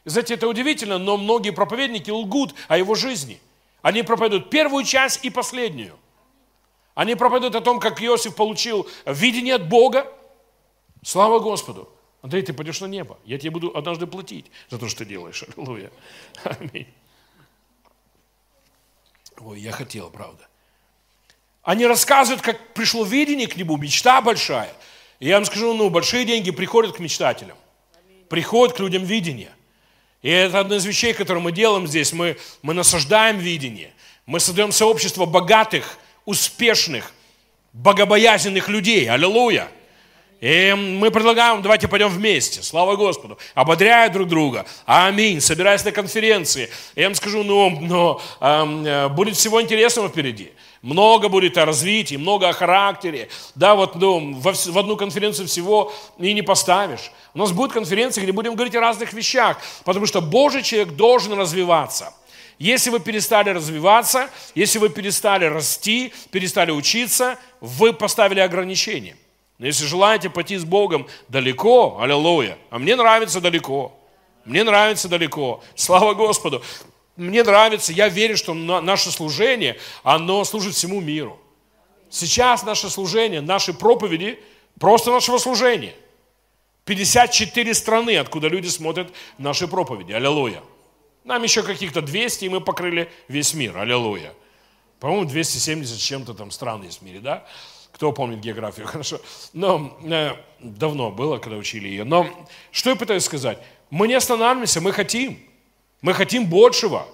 Знаете, 0.04 0.34
это 0.34 0.48
удивительно, 0.48 0.98
но 0.98 1.18
многие 1.18 1.52
проповедники 1.52 2.10
лгут 2.10 2.56
о 2.68 2.78
его 2.78 2.96
жизни. 2.96 3.40
Они 3.84 4.02
проповедуют 4.02 4.50
первую 4.50 4.84
часть 4.84 5.24
и 5.24 5.30
последнюю. 5.30 5.98
Они 6.96 7.16
проповедуют 7.16 7.56
о 7.56 7.62
том, 7.62 7.80
как 7.80 8.02
Иосиф 8.02 8.36
получил 8.36 8.88
видение 9.06 9.56
от 9.56 9.68
Бога. 9.68 10.12
Слава 11.04 11.40
Господу. 11.40 11.90
Андрей, 12.22 12.44
ты 12.44 12.54
пойдешь 12.54 12.80
на 12.80 12.86
небо. 12.86 13.18
Я 13.26 13.38
тебе 13.38 13.52
буду 13.52 13.76
однажды 13.76 14.08
платить 14.08 14.46
за 14.70 14.78
то, 14.78 14.88
что 14.88 15.00
ты 15.00 15.06
делаешь. 15.06 15.44
Аллилуйя. 15.58 15.92
Аминь. 16.44 16.88
Ой, 19.40 19.60
я 19.60 19.72
хотел, 19.72 20.10
правда. 20.10 20.48
Они 21.64 21.86
рассказывают, 21.86 22.42
как 22.42 22.74
пришло 22.74 23.04
видение 23.04 23.48
к 23.48 23.56
нему, 23.56 23.78
мечта 23.78 24.22
большая. 24.22 24.74
И 25.20 25.28
я 25.28 25.36
вам 25.36 25.46
скажу, 25.46 25.74
ну, 25.74 25.90
большие 25.90 26.26
деньги 26.26 26.52
приходят 26.52 26.96
к 26.96 27.00
мечтателям. 27.00 27.58
Приходят 28.30 28.76
к 28.76 28.80
людям 28.80 29.04
видения. 29.04 29.54
И 30.22 30.30
это 30.30 30.60
одна 30.60 30.78
из 30.78 30.86
вещей, 30.86 31.14
которые 31.14 31.44
мы 31.44 31.52
делаем 31.52 31.88
здесь. 31.88 32.14
Мы, 32.14 32.38
мы 32.62 32.74
насаждаем 32.74 33.38
видение. 33.40 33.94
Мы 34.26 34.40
создаем 34.40 34.72
сообщество 34.72 35.26
богатых, 35.26 35.98
успешных, 36.26 37.12
богобоязненных 37.74 38.70
людей. 38.70 39.10
Аллилуйя. 39.10 39.70
И 40.44 40.74
мы 40.74 41.10
предлагаем, 41.10 41.62
давайте 41.62 41.88
пойдем 41.88 42.10
вместе, 42.10 42.62
слава 42.64 42.98
Господу, 42.98 43.38
ободряя 43.56 44.10
друг 44.10 44.28
друга. 44.28 44.66
Аминь. 44.86 45.40
Собираясь 45.40 45.86
на 45.86 45.94
конференции. 45.94 46.70
Я 46.98 47.06
вам 47.06 47.16
скажу, 47.16 47.44
ну, 47.44 47.70
но 47.80 48.22
э, 48.42 49.08
будет 49.08 49.38
всего 49.38 49.62
интересного 49.62 50.10
впереди. 50.10 50.52
Много 50.82 51.30
будет 51.30 51.58
о 51.58 51.64
развитии, 51.64 52.16
много 52.18 52.50
о 52.50 52.52
характере. 52.52 53.30
Да, 53.56 53.74
вот 53.74 53.96
ну, 53.96 54.34
в, 54.34 54.54
в 54.54 54.78
одну 54.78 54.98
конференцию 54.98 55.48
всего 55.48 55.94
и 56.20 56.34
не 56.34 56.42
поставишь. 56.42 57.14
У 57.34 57.38
нас 57.38 57.54
будет 57.54 57.72
конференция, 57.72 58.22
где 58.22 58.34
будем 58.34 58.56
говорить 58.56 58.76
о 58.76 58.82
разных 58.82 59.14
вещах, 59.14 59.62
потому 59.86 60.06
что 60.08 60.20
Божий 60.20 60.62
человек 60.62 60.96
должен 60.96 61.40
развиваться. 61.40 62.14
Если 62.60 62.90
вы 62.90 63.00
перестали 63.00 63.50
развиваться, 63.50 64.30
если 64.56 64.80
вы 64.80 64.90
перестали 64.90 65.46
расти, 65.46 66.14
перестали 66.32 66.72
учиться, 66.72 67.38
вы 67.62 67.94
поставили 67.94 68.40
ограничения. 68.40 69.18
Но 69.58 69.68
если 69.68 69.86
желаете 69.86 70.30
пойти 70.30 70.58
с 70.58 70.64
Богом 70.64 71.08
далеко, 71.30 72.00
аллилуйя, 72.00 72.58
а 72.70 72.80
мне 72.80 72.96
нравится 72.96 73.42
далеко, 73.42 73.98
мне 74.46 74.64
нравится 74.64 75.08
далеко, 75.08 75.64
слава 75.76 76.14
Господу, 76.14 76.64
мне 77.16 77.44
нравится, 77.44 77.94
я 77.94 78.10
верю, 78.10 78.36
что 78.36 78.54
наше 78.54 79.12
служение, 79.12 79.78
оно 80.04 80.44
служит 80.44 80.74
всему 80.74 81.00
миру. 81.00 81.40
Сейчас 82.10 82.64
наше 82.64 82.90
служение, 82.90 83.42
наши 83.42 83.74
проповеди, 83.74 84.40
просто 84.80 85.12
нашего 85.12 85.38
служения. 85.38 85.94
54 86.86 87.74
страны, 87.74 88.18
откуда 88.18 88.48
люди 88.48 88.68
смотрят 88.68 89.14
наши 89.38 89.68
проповеди. 89.68 90.12
Аллилуйя. 90.12 90.62
Нам 91.24 91.44
еще 91.44 91.64
каких-то 91.64 92.02
200, 92.02 92.46
и 92.46 92.50
мы 92.50 92.62
покрыли 92.62 93.10
весь 93.28 93.54
мир. 93.54 93.78
Аллилуйя. 93.78 94.34
По-моему, 95.00 95.26
270 95.26 95.98
с 95.98 96.02
чем-то 96.02 96.34
там 96.34 96.52
стран 96.52 96.84
есть 96.84 97.00
в 97.00 97.02
мире, 97.02 97.20
да? 97.20 97.46
Кто 97.94 98.12
помнит 98.12 98.40
географию? 98.40 98.88
Хорошо. 98.88 99.22
Но 99.54 99.98
э, 100.04 100.32
давно 100.60 101.12
было, 101.12 101.38
когда 101.38 101.58
учили 101.58 101.88
ее. 101.88 102.04
Но 102.04 102.28
что 102.72 102.90
я 102.90 102.96
пытаюсь 102.96 103.24
сказать? 103.24 103.60
Мы 103.90 104.08
не 104.08 104.16
останавливаемся, 104.16 104.82
мы 104.82 104.92
хотим. 104.92 105.40
Мы 106.02 106.14
хотим 106.14 106.48
большего. 106.48 107.06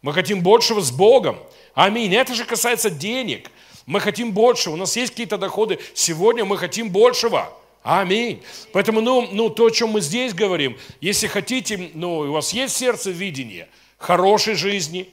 Мы 0.00 0.12
хотим 0.12 0.42
большего 0.42 0.80
с 0.80 0.90
Богом. 0.90 1.38
Аминь. 1.74 2.14
Это 2.14 2.34
же 2.34 2.44
касается 2.44 2.90
денег. 2.90 3.50
Мы 3.86 4.00
хотим 4.00 4.32
большего. 4.32 4.74
У 4.74 4.76
нас 4.76 4.96
есть 4.96 5.10
какие-то 5.10 5.38
доходы. 5.38 5.78
Сегодня 5.94 6.44
мы 6.44 6.56
хотим 6.56 6.90
большего. 6.90 7.52
Аминь. 7.82 8.42
Поэтому, 8.72 9.00
ну, 9.00 9.28
ну, 9.32 9.50
то, 9.50 9.66
о 9.66 9.70
чем 9.70 9.90
мы 9.90 10.00
здесь 10.00 10.34
говорим, 10.34 10.76
если 11.00 11.26
хотите, 11.26 11.90
ну, 11.94 12.18
у 12.18 12.32
вас 12.32 12.52
есть 12.52 12.76
сердце 12.76 13.10
видения 13.10 13.68
хорошей 13.98 14.54
жизни, 14.54 15.08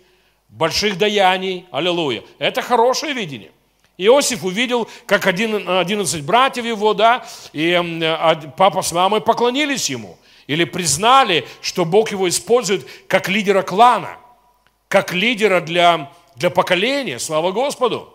больших 0.49 0.97
даяний, 0.97 1.65
аллилуйя, 1.72 2.24
это 2.39 2.61
хорошее 2.61 3.13
видение. 3.13 3.51
Иосиф 3.97 4.43
увидел, 4.43 4.89
как 5.05 5.28
один, 5.28 5.67
11 5.67 6.24
братьев 6.24 6.65
его, 6.65 6.93
да, 6.93 7.26
и 7.53 7.74
а, 7.74 8.36
папа 8.55 8.82
с 8.82 8.91
мамой 8.91 9.22
поклонились 9.22 9.89
ему. 9.89 10.17
Или 10.47 10.63
признали, 10.63 11.45
что 11.61 11.86
Бог 11.86 12.11
его 12.11 12.28
использует 12.28 12.88
как 13.07 13.30
лидера 13.30 13.61
клана, 13.61 14.17
как 14.88 15.13
лидера 15.13 15.59
для, 15.59 16.11
для 16.36 16.49
поколения. 16.49 17.20
Слава 17.20 17.51
Господу. 17.51 18.11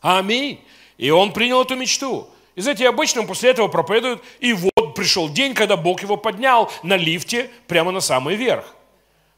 Аминь. 0.00 0.60
И 0.98 1.10
он 1.10 1.32
принял 1.32 1.62
эту 1.62 1.74
мечту. 1.74 2.28
И 2.58 2.60
знаете, 2.60 2.88
обычно 2.88 3.22
после 3.22 3.50
этого 3.50 3.68
проповедуют, 3.68 4.20
и 4.40 4.52
вот 4.52 4.96
пришел 4.96 5.28
день, 5.28 5.54
когда 5.54 5.76
Бог 5.76 6.02
его 6.02 6.16
поднял 6.16 6.68
на 6.82 6.96
лифте 6.96 7.52
прямо 7.68 7.92
на 7.92 8.00
самый 8.00 8.34
верх. 8.34 8.74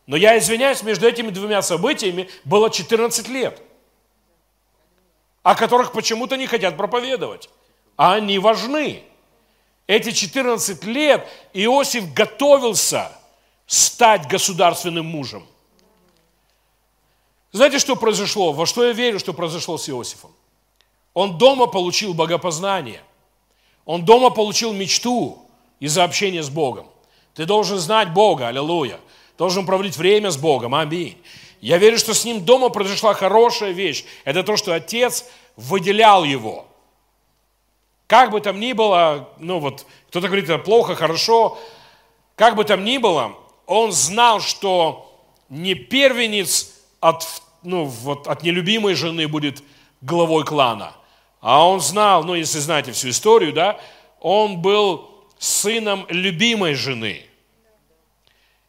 Но 0.07 0.16
я 0.16 0.39
извиняюсь, 0.39 0.83
между 0.83 1.07
этими 1.07 1.29
двумя 1.29 1.61
событиями 1.61 2.31
было 2.47 2.71
14 2.71 3.29
лет, 3.29 3.61
о 5.43 5.55
которых 5.55 5.93
почему-то 5.93 6.39
не 6.39 6.47
хотят 6.47 6.79
проповедовать. 6.79 7.51
А 7.99 8.14
они 8.14 8.39
важны. 8.39 9.03
Эти 9.87 10.12
14 10.12 10.83
лет 10.85 11.29
Иосиф 11.53 12.14
готовился 12.14 13.12
стать 13.66 14.29
государственным 14.29 15.05
мужем. 15.05 15.47
Знаете, 17.53 17.81
что 17.81 17.97
произошло? 17.97 18.55
Во 18.55 18.64
что 18.64 18.87
я 18.87 18.93
верю, 18.95 19.18
что 19.18 19.35
произошло 19.35 19.77
с 19.77 19.91
Иосифом? 19.91 20.35
Он 21.12 21.37
дома 21.37 21.66
получил 21.66 22.14
богопознание. 22.14 23.03
Он 23.85 24.05
дома 24.05 24.31
получил 24.31 24.72
мечту 24.72 25.39
из-за 25.78 26.05
общения 26.05 26.43
с 26.43 26.51
Богом. 26.51 26.87
Ты 27.35 27.47
должен 27.47 27.78
знать 27.78 28.12
Бога, 28.12 28.49
аллилуйя. 28.49 29.01
Должен 29.39 29.64
проводить 29.64 29.97
время 29.97 30.31
с 30.31 30.37
Богом, 30.37 30.74
аминь. 30.74 31.16
Я 31.61 31.78
верю, 31.78 31.99
что 31.99 32.14
с 32.14 32.24
ним 32.24 32.45
дома 32.45 32.68
произошла 32.68 33.14
хорошая 33.14 33.72
вещь. 33.72 34.05
Это 34.24 34.43
то, 34.43 34.57
что 34.57 34.74
отец 34.74 35.26
выделял 35.57 36.24
его. 36.24 36.66
Как 38.07 38.31
бы 38.31 38.41
там 38.41 38.61
ни 38.61 38.72
было, 38.72 39.28
ну 39.39 39.61
вот, 39.61 39.87
кто-то 40.09 40.26
говорит, 40.26 40.45
это 40.47 40.59
плохо, 40.59 40.95
хорошо. 40.95 41.59
Как 42.35 42.57
бы 42.57 42.64
там 42.64 42.85
ни 42.85 42.99
было, 42.99 43.35
он 43.66 43.93
знал, 43.93 44.41
что 44.41 45.14
не 45.49 45.74
первенец 45.74 46.74
от, 47.01 47.24
ну, 47.62 47.85
вот, 47.85 48.26
от 48.26 48.43
нелюбимой 48.43 48.95
жены 48.95 49.28
будет 49.28 49.62
главой 50.01 50.45
клана– 50.45 50.95
а 51.41 51.66
он 51.66 51.80
знал, 51.80 52.24
ну, 52.24 52.34
если 52.34 52.59
знаете 52.59 52.93
всю 52.93 53.11
историю, 53.11 53.53
да, 53.53 53.80
он 54.20 54.59
был 54.59 55.11
сыном 55.38 56.07
любимой 56.09 56.74
жены. 56.74 57.22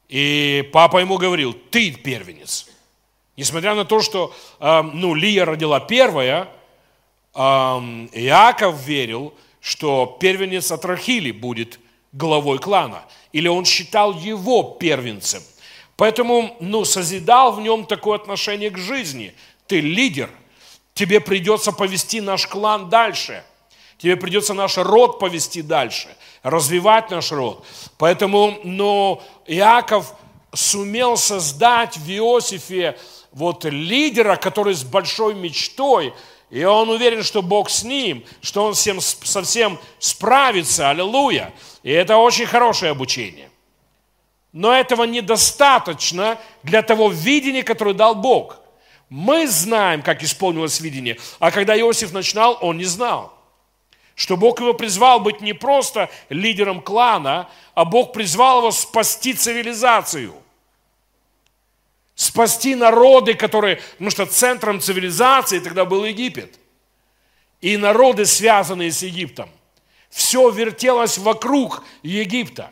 И 0.07 0.69
папа 0.73 0.99
ему 0.99 1.17
говорил, 1.17 1.53
ты 1.53 1.91
первенец. 1.91 2.67
Несмотря 3.37 3.75
на 3.75 3.85
то, 3.85 4.01
что 4.01 4.33
э, 4.59 4.81
ну, 4.81 5.13
Лия 5.13 5.45
родила 5.45 5.79
первая, 5.79 6.49
э, 7.33 7.39
Иаков 7.39 8.81
верил, 8.81 9.33
что 9.59 10.17
первенец 10.19 10.71
от 10.71 10.83
Рахили 10.85 11.31
будет 11.31 11.79
главой 12.11 12.59
клана. 12.59 13.03
Или 13.31 13.47
он 13.47 13.65
считал 13.65 14.13
его 14.13 14.63
первенцем. 14.79 15.41
Поэтому 15.95 16.57
ну, 16.59 16.83
созидал 16.83 17.53
в 17.53 17.61
нем 17.61 17.85
такое 17.85 18.15
отношение 18.15 18.69
к 18.69 18.77
жизни. 18.77 19.33
Ты 19.67 19.79
лидер, 19.79 20.29
тебе 21.01 21.19
придется 21.19 21.71
повести 21.71 22.21
наш 22.21 22.45
клан 22.45 22.87
дальше. 22.87 23.43
Тебе 23.97 24.15
придется 24.15 24.53
наш 24.53 24.77
род 24.77 25.17
повести 25.17 25.63
дальше, 25.63 26.15
развивать 26.43 27.09
наш 27.09 27.31
род. 27.31 27.65
Поэтому, 27.97 28.59
но 28.63 29.23
Иаков 29.47 30.13
сумел 30.53 31.17
создать 31.17 31.97
в 31.97 32.07
Иосифе 32.07 32.99
вот 33.31 33.65
лидера, 33.65 34.35
который 34.35 34.75
с 34.75 34.83
большой 34.83 35.33
мечтой, 35.33 36.13
и 36.51 36.63
он 36.63 36.91
уверен, 36.91 37.23
что 37.23 37.41
Бог 37.41 37.71
с 37.71 37.83
ним, 37.83 38.23
что 38.41 38.65
он 38.65 38.75
всем, 38.75 39.01
совсем 39.01 39.79
справится, 39.97 40.91
аллилуйя. 40.91 41.51
И 41.81 41.89
это 41.89 42.17
очень 42.17 42.45
хорошее 42.45 42.91
обучение. 42.91 43.49
Но 44.51 44.71
этого 44.71 45.05
недостаточно 45.05 46.37
для 46.61 46.83
того 46.83 47.09
видения, 47.09 47.63
которое 47.63 47.95
дал 47.95 48.13
Бог. 48.13 48.60
Мы 49.11 49.45
знаем, 49.45 50.03
как 50.03 50.23
исполнилось 50.23 50.79
видение, 50.79 51.19
а 51.39 51.51
когда 51.51 51.77
Иосиф 51.77 52.13
начинал, 52.13 52.57
он 52.61 52.77
не 52.77 52.85
знал. 52.85 53.37
Что 54.15 54.37
Бог 54.37 54.61
его 54.61 54.73
призвал 54.73 55.19
быть 55.19 55.41
не 55.41 55.51
просто 55.51 56.09
лидером 56.29 56.79
клана, 56.79 57.49
а 57.73 57.83
Бог 57.83 58.13
призвал 58.13 58.59
его 58.59 58.71
спасти 58.71 59.33
цивилизацию. 59.33 60.33
Спасти 62.15 62.73
народы, 62.73 63.33
которые... 63.33 63.81
Потому 63.91 64.11
что 64.11 64.25
центром 64.25 64.79
цивилизации 64.79 65.59
тогда 65.59 65.83
был 65.83 66.05
Египет. 66.05 66.57
И 67.59 67.75
народы, 67.75 68.25
связанные 68.25 68.93
с 68.93 69.01
Египтом. 69.01 69.49
Все 70.09 70.49
вертелось 70.49 71.17
вокруг 71.17 71.83
Египта. 72.01 72.71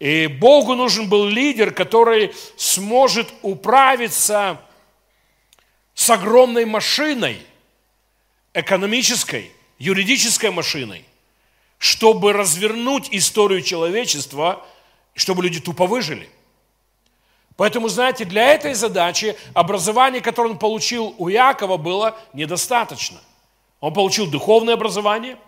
И 0.00 0.26
Богу 0.26 0.74
нужен 0.74 1.08
был 1.08 1.24
лидер, 1.24 1.72
который 1.72 2.34
сможет 2.58 3.32
управиться 3.40 4.60
с 5.96 6.10
огромной 6.10 6.66
машиной, 6.66 7.44
экономической, 8.52 9.50
юридической 9.78 10.50
машиной, 10.50 11.04
чтобы 11.78 12.34
развернуть 12.34 13.08
историю 13.12 13.62
человечества, 13.62 14.64
чтобы 15.14 15.42
люди 15.42 15.58
тупо 15.58 15.86
выжили. 15.86 16.28
Поэтому, 17.56 17.88
знаете, 17.88 18.26
для 18.26 18.52
этой 18.52 18.74
задачи 18.74 19.36
образование, 19.54 20.20
которое 20.20 20.50
он 20.50 20.58
получил 20.58 21.14
у 21.16 21.28
Якова, 21.28 21.78
было 21.78 22.14
недостаточно. 22.34 23.18
Он 23.80 23.94
получил 23.94 24.26
духовное 24.26 24.74
образование, 24.74 25.38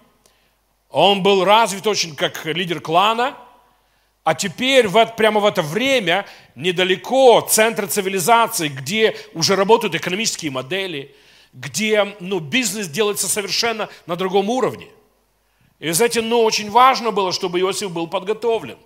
он 0.89 1.23
был 1.23 1.45
развит 1.45 1.87
очень 1.87 2.17
как 2.17 2.47
лидер 2.47 2.81
клана, 2.81 3.37
а 4.29 4.35
теперь 4.35 4.89
в, 4.89 5.07
прямо 5.17 5.41
в 5.41 5.47
это 5.47 5.63
время 5.63 6.27
недалеко 6.55 7.41
центр 7.41 7.87
цивилизации, 7.87 8.69
где 8.69 9.17
уже 9.33 9.57
работают 9.57 9.95
экономические 9.95 10.51
модели, 10.51 11.15
где 11.55 12.15
ну, 12.21 12.39
бизнес 12.39 12.89
делается 12.89 13.27
совершенно 13.27 13.89
на 14.05 14.17
другом 14.17 14.51
уровне. 14.51 14.89
И, 15.79 15.91
знаете, 15.93 16.21
ну, 16.21 16.43
очень 16.43 16.71
важно 16.71 17.11
было, 17.11 17.33
чтобы 17.33 17.59
Иосиф 17.59 17.91
был 17.91 18.07
подготовлен. 18.07 18.77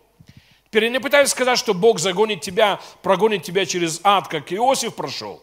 Теперь 0.67 0.85
я 0.85 0.91
не 0.91 1.01
пытаюсь 1.01 1.31
сказать, 1.31 1.59
что 1.59 1.75
Бог 1.75 1.99
загонит 1.99 2.41
тебя, 2.41 2.79
прогонит 3.03 3.43
тебя 3.43 3.67
через 3.67 4.01
ад, 4.05 4.29
как 4.29 4.53
Иосиф 4.53 4.95
прошел. 4.95 5.43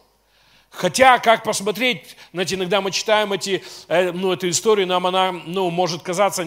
Хотя, 0.70 1.18
как 1.18 1.44
посмотреть, 1.44 2.16
знаете, 2.32 2.54
иногда 2.54 2.80
мы 2.80 2.90
читаем 2.90 3.34
эти, 3.34 3.62
э, 3.88 4.12
ну, 4.12 4.32
эту 4.32 4.48
историю, 4.48 4.86
нам 4.86 5.06
она 5.06 5.30
ну, 5.30 5.68
может 5.68 6.00
казаться 6.00 6.46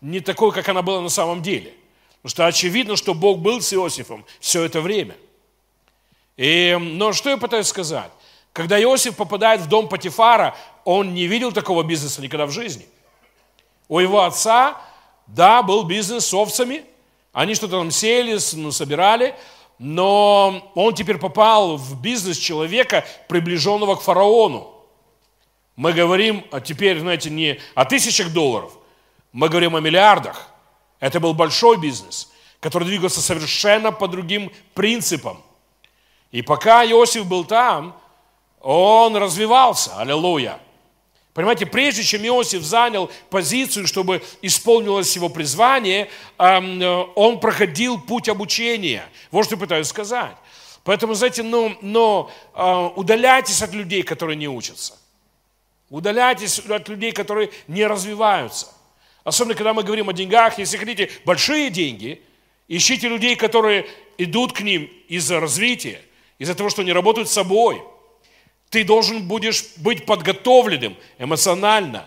не 0.00 0.20
такой, 0.20 0.52
как 0.52 0.66
она 0.70 0.80
была 0.80 1.02
на 1.02 1.10
самом 1.10 1.42
деле. 1.42 1.74
Потому 2.24 2.30
что 2.30 2.46
очевидно, 2.46 2.96
что 2.96 3.14
Бог 3.14 3.38
был 3.38 3.60
с 3.60 3.72
Иосифом 3.72 4.24
все 4.40 4.64
это 4.64 4.80
время. 4.80 5.14
И, 6.36 6.76
но 6.80 7.12
что 7.12 7.30
я 7.30 7.36
пытаюсь 7.36 7.68
сказать? 7.68 8.10
Когда 8.52 8.82
Иосиф 8.82 9.14
попадает 9.14 9.60
в 9.60 9.68
дом 9.68 9.88
Патифара, 9.88 10.56
он 10.84 11.14
не 11.14 11.28
видел 11.28 11.52
такого 11.52 11.84
бизнеса 11.84 12.20
никогда 12.20 12.46
в 12.46 12.50
жизни. 12.50 12.86
У 13.88 14.00
его 14.00 14.24
отца, 14.24 14.80
да, 15.28 15.62
был 15.62 15.84
бизнес 15.84 16.26
с 16.26 16.34
овцами– 16.34 16.84
они 17.34 17.56
что-то 17.56 17.78
там 17.78 17.90
сели, 17.90 18.38
ну, 18.54 18.70
собирали, 18.70 19.34
но 19.80 20.70
он 20.76 20.94
теперь 20.94 21.18
попал 21.18 21.76
в 21.76 22.00
бизнес 22.00 22.38
человека, 22.38 23.04
приближенного 23.28 23.96
к 23.96 24.02
фараону. 24.02 24.72
Мы 25.74 25.92
говорим 25.92 26.46
а 26.52 26.60
теперь, 26.60 27.00
знаете, 27.00 27.30
не 27.30 27.58
о 27.74 27.84
тысячах 27.84 28.32
долларов, 28.32 28.72
мы 29.32 29.48
говорим 29.48 29.74
о 29.74 29.80
миллиардах. 29.80 30.48
Это 31.00 31.20
был 31.20 31.34
большой 31.34 31.78
бизнес, 31.78 32.30
который 32.60 32.84
двигался 32.84 33.20
совершенно 33.20 33.92
по 33.92 34.08
другим 34.08 34.50
принципам. 34.74 35.42
И 36.30 36.42
пока 36.42 36.84
Иосиф 36.84 37.26
был 37.26 37.44
там, 37.44 37.96
он 38.60 39.16
развивался, 39.16 39.98
аллилуйя. 39.98 40.58
Понимаете, 41.34 41.66
прежде 41.66 42.04
чем 42.04 42.24
Иосиф 42.24 42.62
занял 42.62 43.10
позицию, 43.28 43.88
чтобы 43.88 44.22
исполнилось 44.40 45.16
его 45.16 45.28
призвание, 45.28 46.08
э, 46.38 47.04
он 47.16 47.40
проходил 47.40 48.00
путь 48.00 48.28
обучения. 48.28 49.04
Вот 49.32 49.44
что 49.44 49.56
пытаюсь 49.56 49.88
сказать. 49.88 50.36
Поэтому, 50.84 51.14
знаете, 51.14 51.42
ну, 51.42 51.76
но 51.82 52.30
э, 52.54 52.90
удаляйтесь 52.94 53.62
от 53.62 53.72
людей, 53.72 54.02
которые 54.04 54.36
не 54.36 54.48
учатся. 54.48 54.94
Удаляйтесь 55.90 56.60
от 56.60 56.88
людей, 56.88 57.10
которые 57.12 57.50
не 57.66 57.86
развиваются. 57.86 58.73
Особенно, 59.24 59.54
когда 59.54 59.74
мы 59.74 59.82
говорим 59.82 60.08
о 60.08 60.12
деньгах, 60.12 60.58
если 60.58 60.76
хотите 60.76 61.10
большие 61.24 61.70
деньги, 61.70 62.22
ищите 62.68 63.08
людей, 63.08 63.36
которые 63.36 63.86
идут 64.18 64.52
к 64.52 64.60
ним 64.60 64.90
из-за 65.08 65.40
развития, 65.40 66.00
из-за 66.38 66.54
того, 66.54 66.70
что 66.70 66.82
они 66.82 66.92
работают 66.92 67.28
с 67.28 67.32
собой– 67.32 67.82
ты 68.74 68.82
должен 68.82 69.28
будешь 69.28 69.66
быть 69.76 70.04
подготовленным 70.04 70.96
эмоционально, 71.18 72.06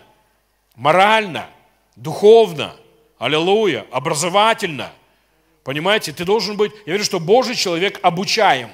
морально, 0.76 1.49
духовно, 1.95 2.76
аллилуйя, 3.18 3.86
образовательно. 3.89 4.91
Понимаете, 5.63 6.11
ты 6.11 6.26
должен 6.26 6.57
быть, 6.57 6.74
я 6.86 6.91
верю, 6.91 7.05
что 7.05 7.22
Божий 7.22 7.55
человек 7.55 8.01
обучаем. 8.01 8.70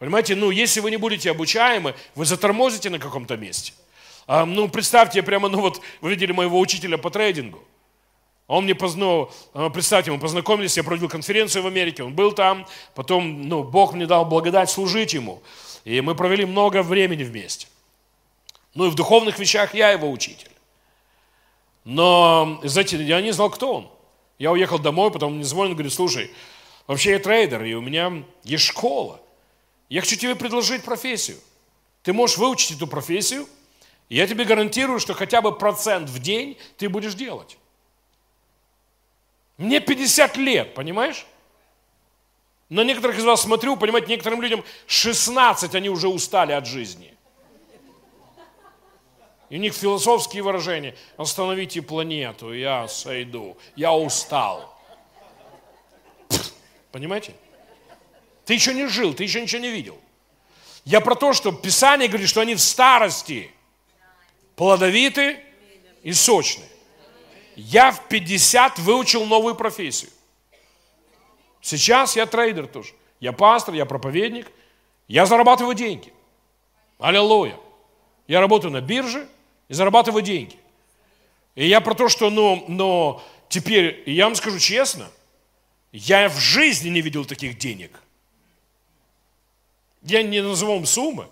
Понимаете, 0.00 0.34
ну, 0.34 0.50
если 0.50 0.80
вы 0.80 0.90
не 0.90 0.96
будете 0.96 1.30
обучаемы, 1.30 1.94
вы 2.16 2.24
затормозите 2.24 2.90
на 2.90 2.98
каком-то 2.98 3.36
месте. 3.36 3.72
А, 4.26 4.44
ну, 4.44 4.68
представьте, 4.68 5.22
прямо, 5.22 5.48
ну, 5.48 5.60
вот, 5.60 5.80
вы 6.00 6.10
видели 6.10 6.32
моего 6.32 6.58
учителя 6.58 6.98
по 6.98 7.10
трейдингу. 7.10 7.62
Он 8.48 8.64
мне 8.64 8.74
познал, 8.74 9.32
представьте, 9.72 10.12
мы 10.12 10.20
познакомились, 10.20 10.76
я 10.76 10.84
проводил 10.84 11.08
конференцию 11.08 11.64
в 11.64 11.66
Америке, 11.66 12.04
он 12.04 12.14
был 12.14 12.32
там, 12.32 12.66
потом, 12.94 13.48
ну, 13.48 13.64
Бог 13.64 13.92
мне 13.92 14.06
дал 14.06 14.24
благодать 14.24 14.70
служить 14.70 15.14
ему. 15.14 15.42
И 15.84 16.00
мы 16.00 16.14
провели 16.14 16.44
много 16.44 16.82
времени 16.82 17.24
вместе. 17.24 17.68
Ну 18.74 18.86
и 18.86 18.90
в 18.90 18.94
духовных 18.94 19.38
вещах 19.38 19.74
я 19.74 19.90
его 19.90 20.10
учитель. 20.10 20.50
Но, 21.84 22.60
знаете, 22.64 23.02
я 23.02 23.20
не 23.20 23.32
знал, 23.32 23.50
кто 23.50 23.74
он. 23.74 23.90
Я 24.38 24.52
уехал 24.52 24.78
домой, 24.78 25.10
потом 25.10 25.36
мне 25.36 25.44
звонит, 25.44 25.74
говорит, 25.74 25.92
слушай, 25.92 26.30
вообще 26.86 27.12
я 27.12 27.18
трейдер, 27.18 27.62
и 27.64 27.74
у 27.74 27.80
меня 27.80 28.24
есть 28.44 28.64
школа. 28.64 29.20
Я 29.88 30.00
хочу 30.00 30.16
тебе 30.16 30.34
предложить 30.34 30.82
профессию. 30.82 31.38
Ты 32.02 32.12
можешь 32.12 32.36
выучить 32.36 32.76
эту 32.76 32.86
профессию, 32.86 33.46
я 34.08 34.26
тебе 34.26 34.44
гарантирую, 34.44 35.00
что 35.00 35.14
хотя 35.14 35.42
бы 35.42 35.56
процент 35.56 36.08
в 36.08 36.18
день 36.20 36.58
ты 36.76 36.88
будешь 36.88 37.14
делать. 37.14 37.58
Мне 39.58 39.80
50 39.80 40.36
лет, 40.36 40.74
понимаешь? 40.74 41.26
На 42.68 42.82
некоторых 42.84 43.18
из 43.18 43.24
вас 43.24 43.42
смотрю, 43.42 43.76
понимаете, 43.76 44.08
некоторым 44.08 44.42
людям 44.42 44.64
16, 44.86 45.74
они 45.74 45.88
уже 45.88 46.08
устали 46.08 46.52
от 46.52 46.66
жизни. 46.66 47.14
И 49.48 49.56
у 49.56 49.60
них 49.60 49.74
философские 49.74 50.42
выражения. 50.42 50.96
Остановите 51.16 51.80
планету, 51.80 52.52
я 52.52 52.88
сойду, 52.88 53.56
я 53.76 53.92
устал. 53.92 54.76
Понимаете? 56.90 57.34
Ты 58.44 58.54
еще 58.54 58.74
не 58.74 58.86
жил, 58.86 59.14
ты 59.14 59.24
еще 59.24 59.40
ничего 59.40 59.62
не 59.62 59.70
видел. 59.70 59.98
Я 60.84 61.00
про 61.00 61.14
то, 61.14 61.32
что 61.32 61.52
Писание 61.52 62.08
говорит, 62.08 62.28
что 62.28 62.40
они 62.40 62.54
в 62.54 62.60
старости 62.60 63.52
плодовиты 64.56 65.38
и 66.02 66.12
сочны. 66.12 66.64
Я 67.54 67.92
в 67.92 68.08
50 68.08 68.78
выучил 68.80 69.24
новую 69.24 69.54
профессию. 69.54 70.10
Сейчас 71.60 72.16
я 72.16 72.26
трейдер 72.26 72.66
тоже. 72.66 72.92
Я 73.20 73.32
пастор, 73.32 73.74
я 73.74 73.86
проповедник. 73.86 74.50
Я 75.08 75.26
зарабатываю 75.26 75.74
деньги. 75.74 76.12
Аллилуйя. 76.98 77.56
Я 78.26 78.40
работаю 78.40 78.72
на 78.72 78.80
бирже 78.80 79.28
и 79.68 79.74
зарабатываю 79.74 80.22
деньги. 80.22 80.56
И 81.54 81.66
я 81.66 81.80
про 81.80 81.94
то, 81.94 82.08
что 82.08 82.28
ну, 82.30 82.64
но 82.68 83.22
теперь, 83.48 84.02
я 84.06 84.24
вам 84.24 84.34
скажу 84.34 84.58
честно, 84.58 85.08
я 85.92 86.28
в 86.28 86.38
жизни 86.38 86.90
не 86.90 87.00
видел 87.00 87.24
таких 87.24 87.56
денег. 87.56 88.02
Я 90.02 90.22
не 90.22 90.42
назову 90.42 90.74
вам 90.74 90.86
суммы. 90.86 91.28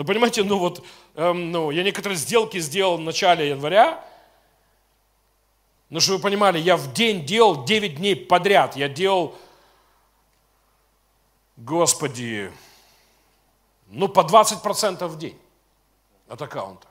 Но 0.00 0.04
понимаете, 0.06 0.42
ну 0.44 0.56
вот, 0.56 0.82
эм, 1.14 1.52
ну, 1.52 1.70
я 1.70 1.82
некоторые 1.82 2.16
сделки 2.16 2.58
сделал 2.58 2.96
в 2.96 3.02
начале 3.02 3.50
января, 3.50 4.02
но 5.90 6.00
чтобы 6.00 6.16
вы 6.16 6.22
понимали, 6.22 6.58
я 6.58 6.78
в 6.78 6.94
день 6.94 7.26
делал 7.26 7.66
9 7.66 7.96
дней 7.96 8.16
подряд. 8.16 8.76
Я 8.76 8.88
делал, 8.88 9.36
господи, 11.58 12.50
ну 13.88 14.08
по 14.08 14.20
20% 14.20 15.06
в 15.06 15.18
день 15.18 15.38
от 16.28 16.40
аккаунта. 16.40 16.88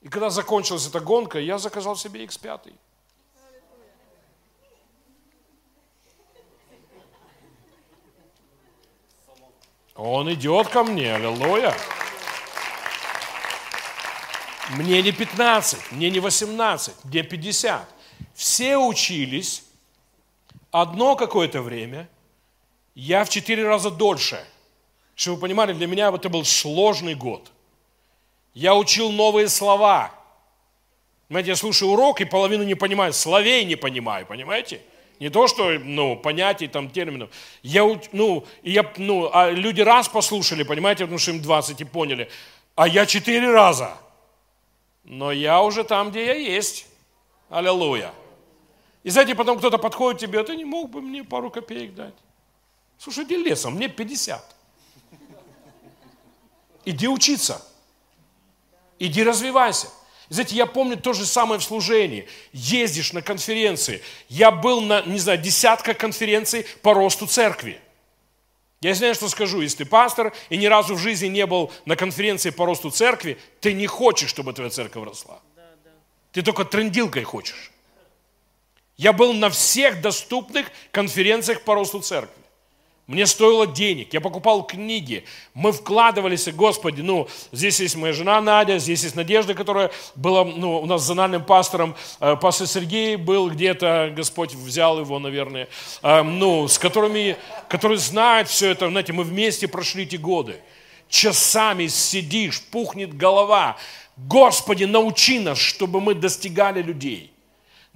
И 0.00 0.08
когда 0.08 0.30
закончилась 0.30 0.86
эта 0.86 1.00
гонка, 1.00 1.40
я 1.40 1.58
заказал 1.58 1.96
себе 1.96 2.24
X5. 2.24 2.72
Он 9.96 10.32
идет 10.32 10.68
ко 10.68 10.84
мне, 10.84 11.14
аллилуйя. 11.14 11.74
Мне 14.70 15.00
не 15.00 15.12
15, 15.12 15.92
мне 15.92 16.10
не 16.10 16.20
18, 16.20 17.04
мне 17.04 17.22
50. 17.22 17.88
Все 18.34 18.76
учились 18.76 19.62
одно 20.70 21.16
какое-то 21.16 21.62
время, 21.62 22.08
я 22.94 23.24
в 23.24 23.28
четыре 23.28 23.66
раза 23.66 23.90
дольше. 23.90 24.44
Чтобы 25.14 25.36
вы 25.36 25.42
понимали, 25.42 25.72
для 25.72 25.86
меня 25.86 26.10
это 26.10 26.28
был 26.28 26.44
сложный 26.44 27.14
год. 27.14 27.50
Я 28.52 28.74
учил 28.74 29.10
новые 29.10 29.48
слова. 29.48 30.12
Знаете, 31.28 31.50
я 31.50 31.56
слушаю 31.56 31.92
урок 31.92 32.20
и 32.20 32.24
половину 32.24 32.64
не 32.64 32.74
понимаю, 32.74 33.12
словей 33.12 33.64
не 33.64 33.76
понимаю, 33.76 34.26
понимаете? 34.26 34.82
Не 35.18 35.30
то, 35.30 35.46
что, 35.46 35.78
ну, 35.78 36.16
понятий, 36.16 36.68
там, 36.68 36.90
терминов. 36.90 37.30
Я, 37.62 37.84
ну, 38.12 38.44
я, 38.62 38.92
ну, 38.98 39.30
а 39.32 39.50
люди 39.50 39.80
раз 39.80 40.08
послушали, 40.08 40.62
понимаете, 40.62 41.04
потому 41.04 41.18
что 41.18 41.30
им 41.30 41.40
20 41.40 41.80
и 41.80 41.84
поняли. 41.84 42.30
А 42.74 42.86
я 42.86 43.06
четыре 43.06 43.50
раза. 43.50 43.96
Но 45.04 45.32
я 45.32 45.62
уже 45.62 45.84
там, 45.84 46.10
где 46.10 46.26
я 46.26 46.34
есть. 46.34 46.86
Аллилуйя. 47.48 48.12
И 49.04 49.10
знаете, 49.10 49.34
потом 49.34 49.58
кто-то 49.58 49.78
подходит 49.78 50.20
тебе, 50.20 50.40
а 50.40 50.44
ты 50.44 50.56
не 50.56 50.64
мог 50.64 50.90
бы 50.90 51.00
мне 51.00 51.24
пару 51.24 51.50
копеек 51.50 51.94
дать? 51.94 52.14
Слушай, 52.98 53.24
иди 53.24 53.36
лесом, 53.36 53.74
мне 53.74 53.88
50. 53.88 54.56
Иди 56.84 57.08
учиться. 57.08 57.64
Иди 58.98 59.22
развивайся. 59.22 59.88
Знаете, 60.28 60.56
я 60.56 60.66
помню 60.66 60.96
то 60.96 61.12
же 61.12 61.24
самое 61.24 61.60
в 61.60 61.64
служении. 61.64 62.26
Ездишь 62.52 63.12
на 63.12 63.22
конференции. 63.22 64.02
Я 64.28 64.50
был 64.50 64.80
на, 64.80 65.02
не 65.02 65.18
знаю, 65.18 65.38
десятка 65.38 65.94
конференций 65.94 66.66
по 66.82 66.94
росту 66.94 67.26
церкви. 67.26 67.80
Я 68.80 68.94
знаю, 68.94 69.14
что 69.14 69.28
скажу, 69.28 69.60
если 69.60 69.78
ты 69.78 69.84
пастор 69.86 70.34
и 70.50 70.56
ни 70.56 70.66
разу 70.66 70.94
в 70.94 70.98
жизни 70.98 71.28
не 71.28 71.46
был 71.46 71.72
на 71.86 71.96
конференции 71.96 72.50
по 72.50 72.66
росту 72.66 72.90
церкви, 72.90 73.38
ты 73.60 73.72
не 73.72 73.86
хочешь, 73.86 74.30
чтобы 74.30 74.52
твоя 74.52 74.70
церковь 74.70 75.04
росла. 75.04 75.40
Ты 76.32 76.42
только 76.42 76.64
трендилкой 76.64 77.22
хочешь. 77.22 77.70
Я 78.96 79.12
был 79.12 79.32
на 79.32 79.48
всех 79.50 80.00
доступных 80.00 80.70
конференциях 80.90 81.62
по 81.62 81.74
росту 81.74 82.00
церкви. 82.00 82.42
Мне 83.06 83.24
стоило 83.26 83.68
денег, 83.68 84.12
я 84.14 84.20
покупал 84.20 84.66
книги, 84.66 85.24
мы 85.54 85.70
вкладывались, 85.70 86.48
Господи, 86.48 87.02
ну, 87.02 87.28
здесь 87.52 87.78
есть 87.78 87.94
моя 87.94 88.12
жена 88.12 88.40
Надя, 88.40 88.78
здесь 88.80 89.04
есть 89.04 89.14
Надежда, 89.14 89.54
которая 89.54 89.92
была, 90.16 90.44
ну, 90.44 90.80
у 90.80 90.86
нас 90.86 91.02
зональным 91.02 91.44
пастором, 91.44 91.94
э, 92.18 92.34
пастор 92.34 92.66
Сергей 92.66 93.14
был 93.14 93.48
где-то, 93.48 94.12
Господь 94.16 94.54
взял 94.54 94.98
его, 94.98 95.20
наверное, 95.20 95.68
э, 96.02 96.22
ну, 96.24 96.66
с 96.66 96.80
которыми, 96.80 97.36
которые 97.68 97.98
знают 97.98 98.48
все 98.48 98.70
это, 98.70 98.88
знаете, 98.88 99.12
мы 99.12 99.22
вместе 99.22 99.68
прошли 99.68 100.02
эти 100.02 100.16
годы. 100.16 100.56
Часами 101.08 101.86
сидишь, 101.86 102.60
пухнет 102.60 103.16
голова. 103.16 103.76
Господи, 104.16 104.82
научи 104.82 105.38
нас, 105.38 105.58
чтобы 105.58 106.00
мы 106.00 106.14
достигали 106.14 106.82
людей 106.82 107.35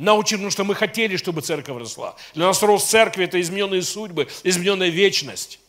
научим, 0.00 0.38
потому 0.38 0.50
что 0.50 0.64
мы 0.64 0.74
хотели, 0.74 1.16
чтобы 1.16 1.42
церковь 1.42 1.78
росла. 1.78 2.16
Для 2.34 2.46
нас 2.46 2.62
рост 2.62 2.88
церкви– 2.88 3.24
это 3.26 3.40
измененные 3.40 3.82
судьбы, 3.82 4.28
измененная 4.42 4.88
вечность. 4.88 5.60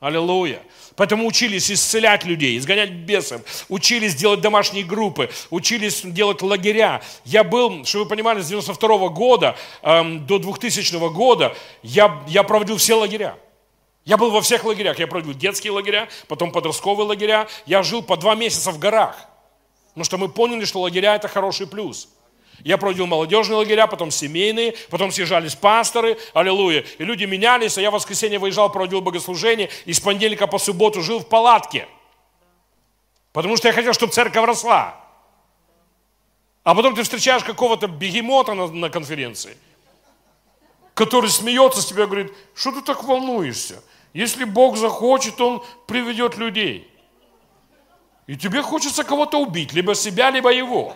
Аллилуйя. 0.00 0.62
Поэтому 0.94 1.26
учились 1.26 1.70
исцелять 1.70 2.24
людей, 2.24 2.56
изгонять 2.56 2.90
бесов, 2.90 3.40
учились 3.68 4.14
делать 4.14 4.40
домашние 4.40 4.84
группы, 4.84 5.28
учились 5.50 6.02
делать 6.02 6.40
лагеря. 6.42 7.02
Я 7.24 7.42
был, 7.42 7.84
чтобы 7.84 8.04
вы 8.04 8.10
понимали, 8.10 8.40
с 8.40 8.48
92 8.48 9.08
года 9.08 9.56
эм, 9.82 10.24
до 10.24 10.38
2000 10.38 11.12
года 11.12 11.56
я, 11.82 12.22
я 12.28 12.44
проводил 12.44 12.76
все 12.76 12.94
лагеря. 12.94 13.36
Я 14.04 14.16
был 14.16 14.30
во 14.30 14.40
всех 14.40 14.64
лагерях. 14.64 14.98
Я 14.98 15.06
проводил 15.06 15.34
детские 15.34 15.72
лагеря, 15.72 16.08
потом 16.28 16.52
подростковые 16.52 17.06
лагеря. 17.06 17.48
Я 17.66 17.82
жил 17.82 18.02
по 18.02 18.16
два 18.16 18.34
месяца 18.36 18.70
в 18.70 18.78
горах. 18.78 19.16
Потому 19.88 20.04
что 20.04 20.16
мы 20.16 20.28
поняли, 20.28 20.64
что 20.64 20.80
лагеря– 20.80 21.14
это 21.16 21.28
хороший 21.28 21.66
плюс. 21.66 22.08
Я 22.64 22.76
проводил 22.76 23.06
молодежные 23.06 23.58
лагеря, 23.58 23.86
потом 23.86 24.10
семейные, 24.10 24.74
потом 24.90 25.12
съезжались 25.12 25.54
пасторы, 25.54 26.18
аллилуйя. 26.34 26.84
И 26.98 27.04
люди 27.04 27.24
менялись, 27.24 27.78
а 27.78 27.80
я 27.80 27.90
в 27.90 27.94
воскресенье 27.94 28.38
выезжал, 28.38 28.70
проводил 28.70 29.00
богослужение, 29.00 29.70
и 29.84 29.92
с 29.92 30.00
понедельника 30.00 30.46
по 30.46 30.58
субботу 30.58 31.02
жил 31.02 31.20
в 31.20 31.28
палатке. 31.28 31.86
Потому 33.32 33.56
что 33.56 33.68
я 33.68 33.74
хотел, 33.74 33.92
чтобы 33.92 34.12
церковь 34.12 34.44
росла. 34.44 34.96
А 36.64 36.74
потом 36.74 36.94
ты 36.94 37.02
встречаешь 37.02 37.44
какого-то 37.44 37.86
бегемота 37.86 38.54
на, 38.54 38.66
на 38.66 38.90
конференции, 38.90 39.56
который 40.94 41.30
смеется 41.30 41.80
с 41.80 41.86
тебя 41.86 42.04
и 42.04 42.06
говорит, 42.06 42.32
что 42.54 42.72
ты 42.72 42.82
так 42.82 43.04
волнуешься? 43.04 43.82
Если 44.12 44.44
Бог 44.44 44.76
захочет, 44.76 45.40
Он 45.40 45.62
приведет 45.86 46.36
людей. 46.36 46.90
И 48.26 48.36
тебе 48.36 48.60
хочется 48.62 49.04
кого-то 49.04 49.40
убить, 49.40 49.72
либо 49.72 49.94
себя, 49.94 50.30
либо 50.30 50.52
его. 50.52 50.94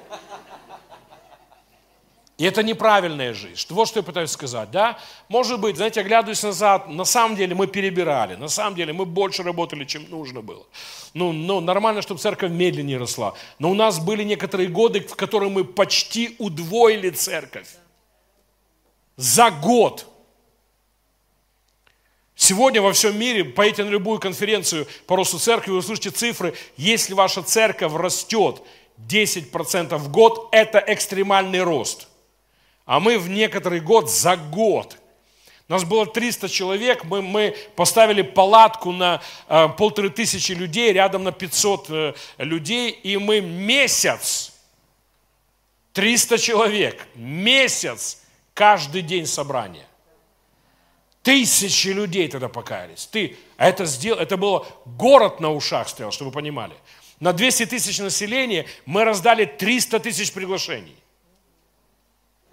И 2.42 2.44
это 2.44 2.64
неправильная 2.64 3.34
жизнь. 3.34 3.66
Вот 3.68 3.86
что 3.86 4.00
я 4.00 4.02
пытаюсь 4.02 4.32
сказать, 4.32 4.68
да? 4.72 4.98
Может 5.28 5.60
быть, 5.60 5.76
знаете, 5.76 6.00
оглядываясь 6.00 6.42
назад, 6.42 6.88
на 6.88 7.04
самом 7.04 7.36
деле 7.36 7.54
мы 7.54 7.68
перебирали, 7.68 8.34
на 8.34 8.48
самом 8.48 8.74
деле 8.74 8.92
мы 8.92 9.04
больше 9.04 9.44
работали, 9.44 9.84
чем 9.84 10.10
нужно 10.10 10.42
было. 10.42 10.66
Ну, 11.14 11.30
ну 11.30 11.60
нормально, 11.60 12.02
чтобы 12.02 12.18
церковь 12.20 12.50
медленнее 12.50 12.98
росла. 12.98 13.34
Но 13.60 13.70
у 13.70 13.74
нас 13.74 14.00
были 14.00 14.24
некоторые 14.24 14.68
годы, 14.68 15.02
в 15.02 15.14
которые 15.14 15.50
мы 15.50 15.62
почти 15.62 16.34
удвоили 16.40 17.10
церковь. 17.10 17.68
За 19.14 19.52
год. 19.52 20.04
Сегодня 22.34 22.82
во 22.82 22.92
всем 22.92 23.16
мире, 23.16 23.44
поедете 23.44 23.84
на 23.84 23.90
любую 23.90 24.18
конференцию 24.18 24.88
по 25.06 25.14
росту 25.14 25.38
церкви, 25.38 25.70
вы 25.70 25.76
услышите 25.76 26.10
цифры, 26.10 26.54
если 26.76 27.14
ваша 27.14 27.44
церковь 27.44 27.92
растет 27.94 28.62
10% 28.98 29.96
в 29.96 30.10
год, 30.10 30.48
это 30.50 30.82
экстремальный 30.84 31.62
рост– 31.62 32.08
а 32.84 33.00
мы 33.00 33.18
в 33.18 33.28
некоторый 33.28 33.80
год 33.80 34.10
за 34.10 34.36
год. 34.36 34.98
Нас 35.68 35.84
было 35.84 36.04
300 36.06 36.48
человек, 36.48 37.04
мы, 37.04 37.22
мы 37.22 37.56
поставили 37.76 38.22
палатку 38.22 38.92
на 38.92 39.22
э, 39.48 39.68
полторы 39.78 40.10
тысячи 40.10 40.52
людей, 40.52 40.92
рядом 40.92 41.24
на 41.24 41.32
500 41.32 41.86
э, 41.88 42.14
людей, 42.38 42.90
и 42.90 43.16
мы 43.16 43.40
месяц, 43.40 44.52
300 45.94 46.38
человек, 46.38 47.06
месяц, 47.14 48.22
каждый 48.54 49.02
день 49.02 49.26
собрания. 49.26 49.86
Тысячи 51.22 51.88
людей 51.88 52.28
тогда 52.28 52.48
покаялись. 52.48 53.06
Ты, 53.06 53.36
а 53.56 53.68
это, 53.68 53.86
сделал, 53.86 54.20
это 54.20 54.36
было 54.36 54.66
город 54.84 55.38
на 55.40 55.52
ушах 55.52 55.88
стоял, 55.88 56.10
чтобы 56.10 56.30
вы 56.30 56.34
понимали. 56.34 56.74
На 57.20 57.32
200 57.32 57.66
тысяч 57.66 58.00
населения 58.00 58.66
мы 58.84 59.04
раздали 59.04 59.44
300 59.44 60.00
тысяч 60.00 60.32
приглашений. 60.32 60.96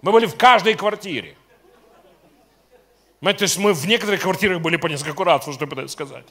Мы 0.02 0.12
были 0.12 0.26
в 0.26 0.36
каждой 0.36 0.74
квартире. 0.74 1.36
Мы, 3.20 3.34
то 3.34 3.42
есть 3.42 3.58
мы 3.58 3.74
в 3.74 3.86
некоторых 3.86 4.22
квартирах 4.22 4.60
были 4.62 4.76
по 4.76 4.86
несколько 4.86 5.24
раз, 5.24 5.42
что 5.42 5.52
я 5.60 5.66
пытаюсь 5.66 5.90
сказать. 5.90 6.24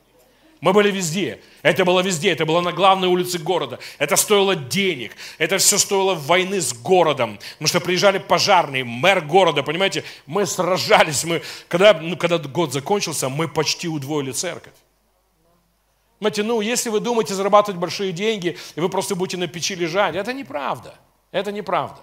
Мы 0.62 0.74
были 0.74 0.92
везде. 0.92 1.40
Это 1.62 1.86
было 1.86 2.02
везде. 2.02 2.32
Это 2.32 2.46
было 2.46 2.60
на 2.60 2.74
главной 2.74 3.08
улице 3.08 3.38
города. 3.38 3.80
Это 3.98 4.16
стоило 4.18 4.56
денег. 4.56 5.16
Это 5.38 5.58
все 5.58 5.78
стоило 5.78 6.16
войны 6.16 6.60
с 6.60 6.74
городом. 6.74 7.40
Потому 7.54 7.68
что 7.68 7.80
приезжали 7.80 8.18
пожарные, 8.18 8.84
мэр 8.84 9.22
города, 9.22 9.64
понимаете, 9.64 10.04
мы 10.26 10.46
сражались. 10.46 11.24
Мы, 11.24 11.42
когда, 11.70 11.94
ну, 11.94 12.18
когда 12.18 12.38
год 12.40 12.74
закончился, 12.74 13.30
мы 13.30 13.48
почти 13.48 13.88
удвоили 13.88 14.32
церковь. 14.32 14.74
Понимаете, 16.20 16.44
ну, 16.44 16.60
если 16.60 16.90
вы 16.90 17.00
думаете 17.00 17.34
зарабатывать 17.34 17.80
большие 17.80 18.12
деньги, 18.12 18.58
и 18.76 18.80
вы 18.82 18.90
просто 18.90 19.16
будете 19.16 19.38
на 19.38 19.48
печи 19.48 19.76
лежать, 19.76 20.16
это 20.16 20.34
неправда. 20.34 20.96
Это 21.32 21.54
неправда. 21.54 22.02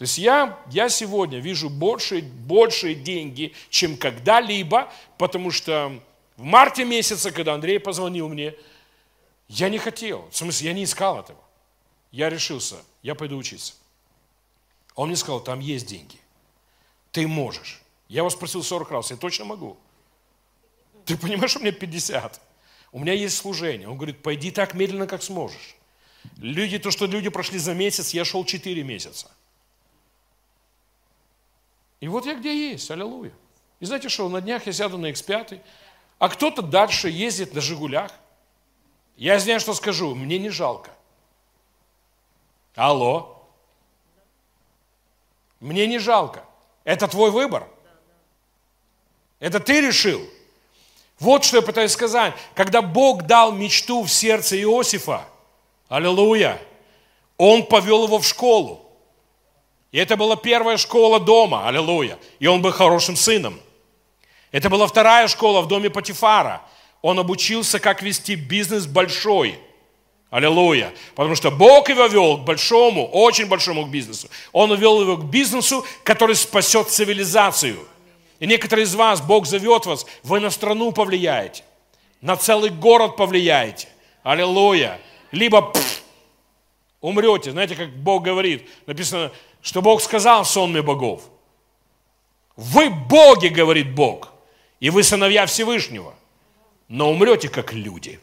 То 0.00 0.04
есть 0.04 0.16
я, 0.16 0.58
я 0.70 0.88
сегодня 0.88 1.40
вижу 1.40 1.68
больше, 1.68 2.22
большие 2.22 2.94
деньги, 2.94 3.52
чем 3.68 3.98
когда-либо, 3.98 4.90
потому 5.18 5.50
что 5.50 6.00
в 6.38 6.42
марте 6.42 6.86
месяце, 6.86 7.30
когда 7.30 7.52
Андрей 7.52 7.78
позвонил 7.78 8.30
мне, 8.30 8.54
я 9.46 9.68
не 9.68 9.76
хотел, 9.76 10.26
в 10.30 10.36
смысле, 10.38 10.68
я 10.68 10.72
не 10.72 10.84
искал 10.84 11.20
этого. 11.20 11.38
Я 12.12 12.30
решился, 12.30 12.76
я 13.02 13.14
пойду 13.14 13.36
учиться. 13.36 13.74
Он 14.94 15.08
мне 15.08 15.16
сказал, 15.18 15.44
там 15.44 15.60
есть 15.60 15.84
деньги. 15.84 16.16
Ты 17.12 17.28
можешь. 17.28 17.82
Я 18.08 18.24
вас 18.24 18.32
спросил 18.32 18.62
40 18.62 18.90
раз, 18.90 19.10
я 19.10 19.18
точно 19.18 19.44
могу. 19.44 19.76
Ты 21.04 21.18
понимаешь, 21.18 21.54
у 21.56 21.60
меня 21.60 21.72
50. 21.72 22.40
У 22.92 23.00
меня 23.00 23.12
есть 23.12 23.36
служение. 23.36 23.86
Он 23.86 23.98
говорит, 23.98 24.22
пойди 24.22 24.50
так 24.50 24.72
медленно, 24.72 25.06
как 25.06 25.22
сможешь. 25.22 25.76
Люди, 26.38 26.78
то, 26.78 26.90
что 26.90 27.04
люди 27.04 27.28
прошли 27.28 27.58
за 27.58 27.74
месяц, 27.74 28.14
я 28.14 28.24
шел 28.24 28.46
4 28.46 28.82
месяца. 28.82 29.30
И 32.00 32.08
вот 32.08 32.26
я 32.26 32.34
где 32.34 32.70
есть, 32.70 32.90
аллилуйя. 32.90 33.32
И 33.78 33.84
знаете 33.84 34.08
что, 34.08 34.28
на 34.28 34.40
днях 34.40 34.66
я 34.66 34.72
сяду 34.72 34.98
на 34.98 35.10
X5, 35.10 35.60
а 36.18 36.28
кто-то 36.28 36.62
дальше 36.62 37.08
ездит 37.08 37.54
на 37.54 37.60
«Жигулях». 37.60 38.10
Я 39.16 39.38
знаю, 39.38 39.60
что 39.60 39.74
скажу, 39.74 40.14
мне 40.14 40.38
не 40.38 40.48
жалко. 40.48 40.90
Алло. 42.74 43.46
Мне 45.60 45.86
не 45.86 45.98
жалко. 45.98 46.44
Это 46.84 47.06
твой 47.06 47.30
выбор. 47.30 47.68
Это 49.38 49.60
ты 49.60 49.80
решил. 49.80 50.22
Вот 51.18 51.44
что 51.44 51.58
я 51.58 51.62
пытаюсь 51.62 51.92
сказать. 51.92 52.34
Когда 52.54 52.80
Бог 52.80 53.26
дал 53.26 53.52
мечту 53.52 54.02
в 54.02 54.08
сердце 54.10 54.60
Иосифа, 54.62 55.26
аллилуйя, 55.88 56.60
Он 57.36 57.66
повел 57.66 58.04
его 58.04 58.18
в 58.18 58.26
школу. 58.26 58.89
И 59.92 59.98
это 59.98 60.16
была 60.16 60.36
первая 60.36 60.76
школа 60.76 61.18
дома, 61.18 61.66
аллилуйя. 61.66 62.18
И 62.38 62.46
он 62.46 62.62
был 62.62 62.70
хорошим 62.70 63.16
сыном. 63.16 63.60
Это 64.52 64.68
была 64.70 64.86
вторая 64.86 65.28
школа 65.28 65.62
в 65.62 65.68
доме 65.68 65.90
Патифара. 65.90 66.62
Он 67.02 67.18
обучился, 67.18 67.78
как 67.78 68.02
вести 68.02 68.34
бизнес 68.34 68.86
большой. 68.86 69.58
Аллилуйя. 70.30 70.92
Потому 71.16 71.34
что 71.34 71.50
Бог 71.50 71.88
его 71.88 72.06
вел 72.06 72.38
к 72.38 72.44
большому, 72.44 73.08
очень 73.08 73.46
большому 73.46 73.86
бизнесу. 73.86 74.28
Он 74.52 74.72
вел 74.76 75.00
его 75.00 75.16
к 75.16 75.24
бизнесу, 75.24 75.84
который 76.04 76.36
спасет 76.36 76.88
цивилизацию. 76.88 77.78
И 78.38 78.46
некоторые 78.46 78.84
из 78.84 78.94
вас, 78.94 79.20
Бог 79.20 79.46
зовет 79.46 79.86
вас, 79.86 80.06
вы 80.22 80.38
на 80.38 80.50
страну 80.50 80.92
повлияете, 80.92 81.64
на 82.20 82.36
целый 82.36 82.70
город 82.70 83.16
повлияете. 83.16 83.88
Аллилуйя. 84.22 85.00
Либо 85.32 85.62
пфф, 85.62 86.02
умрете. 87.00 87.50
Знаете, 87.50 87.74
как 87.74 87.90
Бог 87.90 88.22
говорит, 88.22 88.68
написано, 88.86 89.32
что 89.62 89.82
Бог 89.82 90.02
сказал 90.02 90.44
в 90.44 90.48
сонме 90.48 90.82
богов. 90.82 91.22
Вы 92.56 92.90
боги, 92.90 93.48
говорит 93.48 93.94
Бог, 93.94 94.32
и 94.80 94.90
вы 94.90 95.02
сыновья 95.02 95.46
Всевышнего, 95.46 96.14
но 96.88 97.10
умрете 97.10 97.48
как 97.48 97.72
люди, 97.72 98.20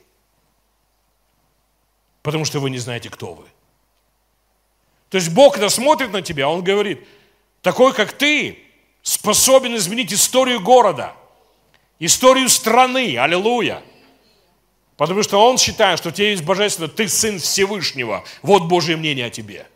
потому 2.22 2.46
что 2.46 2.60
вы 2.60 2.70
не 2.70 2.78
знаете, 2.78 3.10
кто 3.10 3.34
вы. 3.34 3.46
То 5.10 5.18
есть 5.18 5.34
Бог, 5.34 5.54
когда 5.54 5.70
смотрит 5.70 6.12
на 6.12 6.22
тебя, 6.22 6.50
Он 6.50 6.64
говорит, 6.64 7.08
такой, 7.62 7.94
как 7.94 8.14
ты, 8.14 8.60
способен 9.02 9.76
изменить 9.78 10.12
историю 10.12 10.60
города, 10.60 11.16
историю 12.00 12.50
страны, 12.50 13.18
аллилуйя. 13.18 13.82
Потому 14.98 15.24
что 15.24 15.40
он 15.40 15.58
считает, 15.58 16.00
что 16.00 16.10
у 16.10 16.12
тебя 16.12 16.32
есть 16.32 16.44
божественно, 16.44 16.88
ты 16.88 17.08
сын 17.08 17.40
Всевышнего. 17.40 18.26
Вот 18.42 18.64
Божье 18.64 18.98
мнение 18.98 19.28
о 19.28 19.30
тебе. 19.30 19.68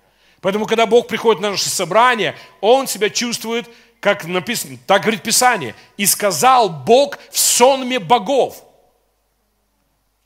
Поэтому, 0.42 0.66
когда 0.66 0.86
Бог 0.86 1.08
приходит 1.08 1.42
на 1.42 1.52
наше 1.52 1.70
собрание, 1.70 2.36
он 2.60 2.88
себя 2.88 3.10
чувствует, 3.10 3.70
как 4.00 4.26
написано, 4.26 4.78
так 4.88 5.04
говорит 5.04 5.24
Писание, 5.24 5.76
и 5.98 6.06
сказал 6.06 6.70
Бог 6.70 7.18
в 7.32 7.38
сонме 7.38 8.00
богов. 8.00 8.64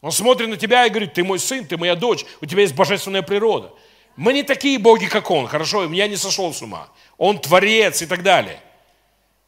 Он 0.01 0.11
смотрит 0.11 0.47
на 0.47 0.57
тебя 0.57 0.85
и 0.85 0.89
говорит, 0.89 1.13
ты 1.13 1.23
мой 1.23 1.39
сын, 1.39 1.65
ты 1.65 1.77
моя 1.77 1.95
дочь, 1.95 2.25
у 2.41 2.45
тебя 2.45 2.61
есть 2.61 2.75
божественная 2.75 3.23
природа. 3.23 3.71
Мы 4.15 4.33
не 4.33 4.43
такие 4.43 4.79
боги, 4.79 5.05
как 5.05 5.29
он, 5.29 5.47
хорошо, 5.47 5.83
я 5.91 6.07
не 6.07 6.15
сошел 6.15 6.53
с 6.53 6.61
ума. 6.61 6.87
Он 7.17 7.37
творец 7.39 8.01
и 8.01 8.05
так 8.05 8.23
далее 8.23 8.61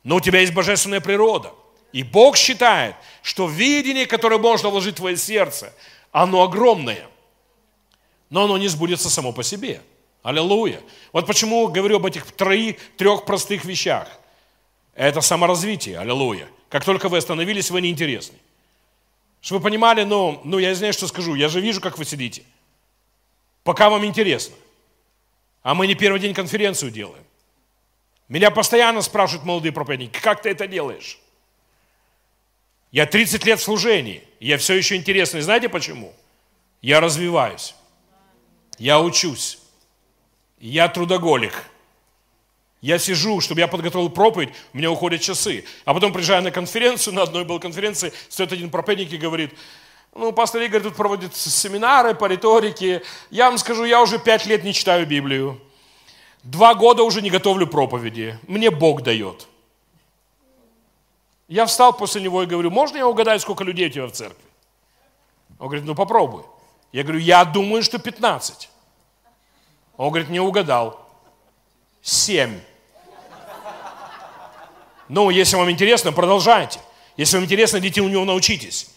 но 0.07 0.15
у 0.15 0.19
тебя 0.21 0.39
есть 0.39 0.53
божественная 0.53 1.01
природа. 1.01 1.51
И 1.91 2.01
Бог 2.01 2.37
считает, 2.37 2.95
что 3.21 3.45
видение, 3.45 4.05
которое 4.05 4.37
можно 4.37 4.69
вложить 4.69 4.93
в 4.93 4.99
твое 4.99 5.17
сердце, 5.17 5.73
оно 6.13 6.43
огромное. 6.43 7.07
Но 8.29 8.45
оно 8.45 8.57
не 8.57 8.69
сбудется 8.69 9.09
само 9.09 9.33
по 9.33 9.43
себе. 9.43 9.81
Аллилуйя. 10.27 10.81
Вот 11.13 11.25
почему 11.25 11.69
говорю 11.69 11.95
об 11.95 12.05
этих 12.05 12.29
троих, 12.33 12.75
трех 12.97 13.23
простых 13.23 13.63
вещах. 13.63 14.09
Это 14.93 15.21
саморазвитие. 15.21 15.97
Аллилуйя. 15.97 16.49
Как 16.67 16.83
только 16.83 17.07
вы 17.07 17.19
остановились, 17.19 17.71
вы 17.71 17.79
неинтересны. 17.79 18.37
Чтобы 19.39 19.59
вы 19.59 19.69
понимали, 19.69 20.03
ну, 20.03 20.41
ну 20.43 20.57
я 20.57 20.75
знаю, 20.75 20.91
что 20.91 21.07
скажу. 21.07 21.35
Я 21.35 21.47
же 21.47 21.61
вижу, 21.61 21.79
как 21.79 21.97
вы 21.97 22.03
сидите. 22.03 22.43
Пока 23.63 23.89
вам 23.89 24.03
интересно. 24.03 24.53
А 25.63 25.73
мы 25.73 25.87
не 25.87 25.95
первый 25.95 26.19
день 26.19 26.33
конференцию 26.33 26.91
делаем. 26.91 27.23
Меня 28.27 28.51
постоянно 28.51 29.01
спрашивают 29.01 29.45
молодые 29.45 29.71
проповедники, 29.71 30.19
как 30.19 30.41
ты 30.41 30.49
это 30.49 30.67
делаешь? 30.67 31.19
Я 32.91 33.05
30 33.05 33.45
лет 33.45 33.61
в 33.61 33.63
служении, 33.63 34.23
я 34.41 34.57
все 34.57 34.73
еще 34.73 34.97
интересный. 34.97 35.39
Знаете 35.39 35.69
почему? 35.69 36.13
Я 36.81 36.99
развиваюсь, 36.99 37.75
я 38.77 38.99
учусь, 38.99 39.59
я 40.59 40.87
трудоголик. 40.87 41.53
Я 42.81 42.99
сижу, 42.99 43.41
чтобы 43.41 43.61
я 43.61 43.67
подготовил 43.67 44.09
проповедь, 44.09 44.49
у 44.73 44.77
меня 44.77 44.91
уходят 44.91 45.21
часы. 45.21 45.65
А 45.83 45.93
потом 45.93 46.13
приезжаю 46.13 46.43
на 46.43 46.51
конференцию, 46.51 47.15
на 47.15 47.23
одной 47.23 47.43
был 47.43 47.59
конференции, 47.59 48.13
стоит 48.29 48.51
один 48.51 48.69
проповедник 48.69 49.13
и 49.13 49.17
говорит, 49.17 49.53
ну, 50.13 50.31
пастор 50.31 50.61
Игорь 50.61 50.81
тут 50.81 50.95
проводит 50.95 51.35
семинары 51.35 52.15
по 52.15 52.25
риторике. 52.25 53.03
Я 53.29 53.49
вам 53.49 53.57
скажу, 53.57 53.83
я 53.83 54.01
уже 54.01 54.19
пять 54.19 54.45
лет 54.45 54.63
не 54.63 54.73
читаю 54.73 55.05
Библию. 55.05 55.59
Два 56.43 56.75
года 56.75 57.03
уже 57.03 57.21
не 57.21 57.29
готовлю 57.29 57.67
проповеди. 57.67 58.39
Мне 58.47 58.71
Бог 58.71 59.01
дает. 59.01 59.47
Я 61.47 61.65
встал 61.65 61.93
после 61.93 62.21
него 62.21 62.43
и 62.43 62.45
говорю, 62.45 62.71
можно 62.71 62.97
я 62.97 63.07
угадаю, 63.07 63.39
сколько 63.39 63.63
людей 63.63 63.87
у 63.87 63.91
тебя 63.91 64.07
в 64.07 64.11
церкви? 64.11 64.43
Он 65.59 65.67
говорит, 65.67 65.85
ну 65.85 65.95
попробуй. 65.95 66.43
Я 66.91 67.03
говорю, 67.03 67.19
я 67.19 67.43
думаю, 67.45 67.83
что 67.83 67.99
15. 67.99 68.69
Он 69.97 70.09
говорит, 70.09 70.29
не 70.29 70.39
угадал. 70.39 71.05
Семь. 72.01 72.59
Ну, 75.09 75.29
если 75.29 75.55
вам 75.55 75.69
интересно, 75.71 76.11
продолжайте. 76.11 76.79
Если 77.17 77.35
вам 77.35 77.45
интересно, 77.45 77.77
идите 77.77 78.01
у 78.01 78.07
него 78.07 78.23
научитесь. 78.25 78.91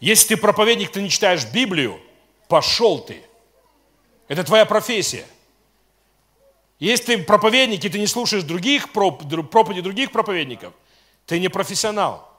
Если 0.00 0.28
ты 0.28 0.36
проповедник, 0.36 0.92
ты 0.92 1.02
не 1.02 1.10
читаешь 1.10 1.44
Библию, 1.46 2.00
пошел 2.48 3.00
ты. 3.00 3.22
Это 4.28 4.44
твоя 4.44 4.64
профессия. 4.64 5.26
Если 6.78 7.16
ты 7.16 7.18
проповедник, 7.22 7.84
и 7.84 7.88
ты 7.88 7.98
не 7.98 8.06
слушаешь 8.06 8.44
других 8.44 8.92
проповеди 8.92 9.80
других 9.80 10.12
проповедников, 10.12 10.72
ты 11.26 11.40
не 11.40 11.48
профессионал. 11.48 12.30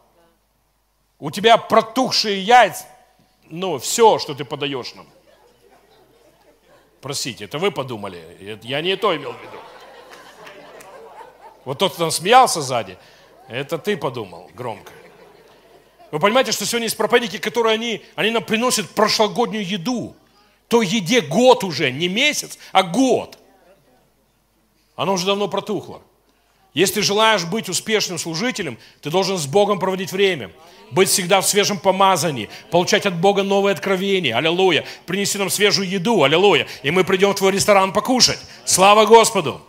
У 1.19 1.31
тебя 1.31 1.57
протухшие 1.57 2.41
яйца, 2.41 2.85
ну, 3.49 3.79
все, 3.79 4.19
что 4.19 4.35
ты 4.35 4.45
подаешь 4.45 4.93
нам. 4.95 5.07
Простите, 7.05 7.45
это 7.45 7.59
вы 7.59 7.69
подумали. 7.69 8.57
Я 8.63 8.81
не 8.81 8.97
то 8.97 9.15
имел 9.15 9.33
в 9.33 9.39
виду. 9.39 9.59
Вот 11.63 11.77
тот, 11.77 11.93
кто 11.93 12.05
там 12.05 12.09
смеялся 12.09 12.61
сзади, 12.63 12.97
это 13.47 13.77
ты 13.77 13.95
подумал 13.95 14.49
громко. 14.55 14.91
Вы 16.09 16.17
понимаете, 16.17 16.51
что 16.51 16.65
сегодня 16.65 16.87
есть 16.87 16.97
проповедники, 16.97 17.37
которые 17.37 17.75
они, 17.75 18.03
они 18.15 18.31
нам 18.31 18.43
приносят 18.43 18.89
прошлогоднюю 18.89 19.63
еду. 19.63 20.15
То 20.67 20.81
еде 20.81 21.21
год 21.21 21.63
уже, 21.63 21.91
не 21.91 22.07
месяц, 22.07 22.57
а 22.71 22.81
год– 22.81 23.37
оно 24.95 25.13
уже 25.13 25.27
давно 25.27 25.47
протухло. 25.47 26.01
Если 26.75 26.99
желаешь 26.99 27.45
быть 27.45 27.69
успешным 27.69 28.19
служителем, 28.19 28.77
ты 29.01 29.09
должен 29.09 29.37
с 29.37 29.47
Богом 29.47 29.79
проводить 29.79 30.11
время, 30.11 30.51
быть 30.91 31.07
всегда 31.07 31.39
в 31.39 31.47
свежем 31.47 31.79
помазании, 31.79 32.49
получать 32.69 33.05
от 33.05 33.15
Бога 33.15 33.43
новые 33.43 33.71
откровения, 33.71 34.37
аллилуйя, 34.37 34.85
принести 35.05 35.37
нам 35.37 35.49
свежую 35.49 35.89
еду, 35.89 36.23
аллилуйя, 36.23 36.67
и 36.83 36.91
мы 36.91 37.05
придем 37.05 37.31
в 37.31 37.35
твой 37.35 37.53
ресторан 37.53 37.93
покушать. 37.93 38.39
Слава 38.65 39.05
Господу! 39.05 39.61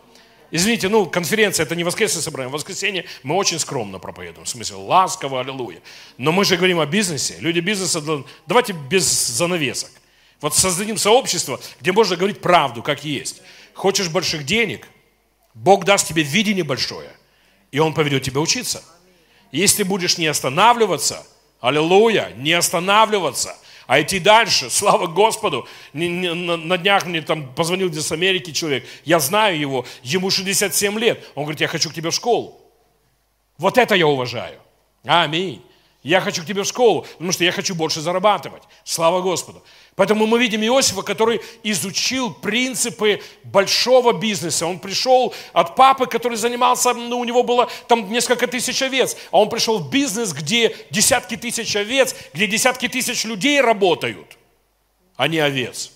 Извините, 0.50 0.88
ну, 0.88 1.06
конференция, 1.06 1.64
это 1.64 1.76
не 1.76 1.84
воскресное 1.84 2.22
собрание. 2.22 2.48
В 2.48 2.54
воскресенье 2.54 3.04
мы 3.22 3.36
очень 3.36 3.60
скромно 3.60 4.00
проповедуем, 4.00 4.44
в 4.44 4.48
смысле 4.48 4.76
ласково, 4.76 5.40
аллилуйя. 5.40 5.82
Но 6.18 6.32
мы 6.32 6.44
же 6.44 6.56
говорим 6.56 6.80
о 6.80 6.86
бизнесе. 6.86 7.36
Люди 7.38 7.60
бизнеса, 7.60 8.02
давайте 8.46 8.72
без 8.72 9.04
занавесок. 9.04 9.90
Вот 10.40 10.56
создадим 10.56 10.98
сообщество, 10.98 11.60
где 11.80 11.92
можно 11.92 12.16
говорить 12.16 12.40
правду, 12.40 12.82
как 12.82 13.04
есть. 13.04 13.42
Хочешь 13.74 14.08
больших 14.08 14.44
денег– 14.44 14.88
Бог 15.56 15.84
даст 15.84 16.06
тебе 16.06 16.22
видение 16.22 16.64
большое, 16.64 17.10
и 17.72 17.78
Он 17.78 17.94
поведет 17.94 18.22
тебя 18.22 18.40
учиться. 18.40 18.84
Если 19.52 19.84
будешь 19.84 20.18
не 20.18 20.26
останавливаться, 20.26 21.26
аллилуйя, 21.60 22.30
не 22.36 22.52
останавливаться, 22.52 23.56
а 23.86 24.02
идти 24.02 24.18
дальше, 24.18 24.68
слава 24.70 25.06
Господу. 25.06 25.66
На 25.94 26.76
днях 26.76 27.06
мне 27.06 27.22
там 27.22 27.54
позвонил 27.54 27.88
из 27.88 28.12
Америки 28.12 28.52
человек, 28.52 28.86
я 29.06 29.18
знаю 29.18 29.58
его, 29.58 29.86
ему 30.02 30.30
67 30.30 30.98
лет. 30.98 31.24
Он 31.34 31.44
говорит, 31.44 31.62
я 31.62 31.68
хочу 31.68 31.88
к 31.90 31.94
тебе 31.94 32.10
в 32.10 32.14
школу. 32.14 32.60
Вот 33.56 33.78
это 33.78 33.94
я 33.94 34.06
уважаю. 34.06 34.60
Аминь. 35.04 35.64
Я 36.06 36.20
хочу 36.20 36.44
к 36.44 36.46
тебе 36.46 36.62
в 36.62 36.66
школу, 36.66 37.02
потому 37.14 37.32
что 37.32 37.42
я 37.42 37.50
хочу 37.50 37.74
больше 37.74 38.00
зарабатывать. 38.00 38.62
Слава 38.84 39.20
Господу. 39.20 39.64
Поэтому 39.96 40.24
мы 40.26 40.38
видим 40.38 40.62
Иосифа, 40.62 41.02
который 41.02 41.40
изучил 41.64 42.32
принципы 42.32 43.20
большого 43.42 44.12
бизнеса. 44.12 44.68
Он 44.68 44.78
пришел 44.78 45.34
от 45.52 45.74
папы, 45.74 46.06
который 46.06 46.36
занимался, 46.36 46.94
ну, 46.94 47.18
у 47.18 47.24
него 47.24 47.42
было 47.42 47.68
там 47.88 48.08
несколько 48.08 48.46
тысяч 48.46 48.80
овец, 48.82 49.16
а 49.32 49.40
он 49.40 49.48
пришел 49.48 49.80
в 49.80 49.90
бизнес, 49.90 50.32
где 50.32 50.76
десятки 50.90 51.36
тысяч 51.36 51.74
овец, 51.74 52.14
где 52.32 52.46
десятки 52.46 52.86
тысяч 52.86 53.24
людей 53.24 53.60
работают, 53.60 54.38
а 55.16 55.26
не 55.26 55.40
овец. 55.40 55.90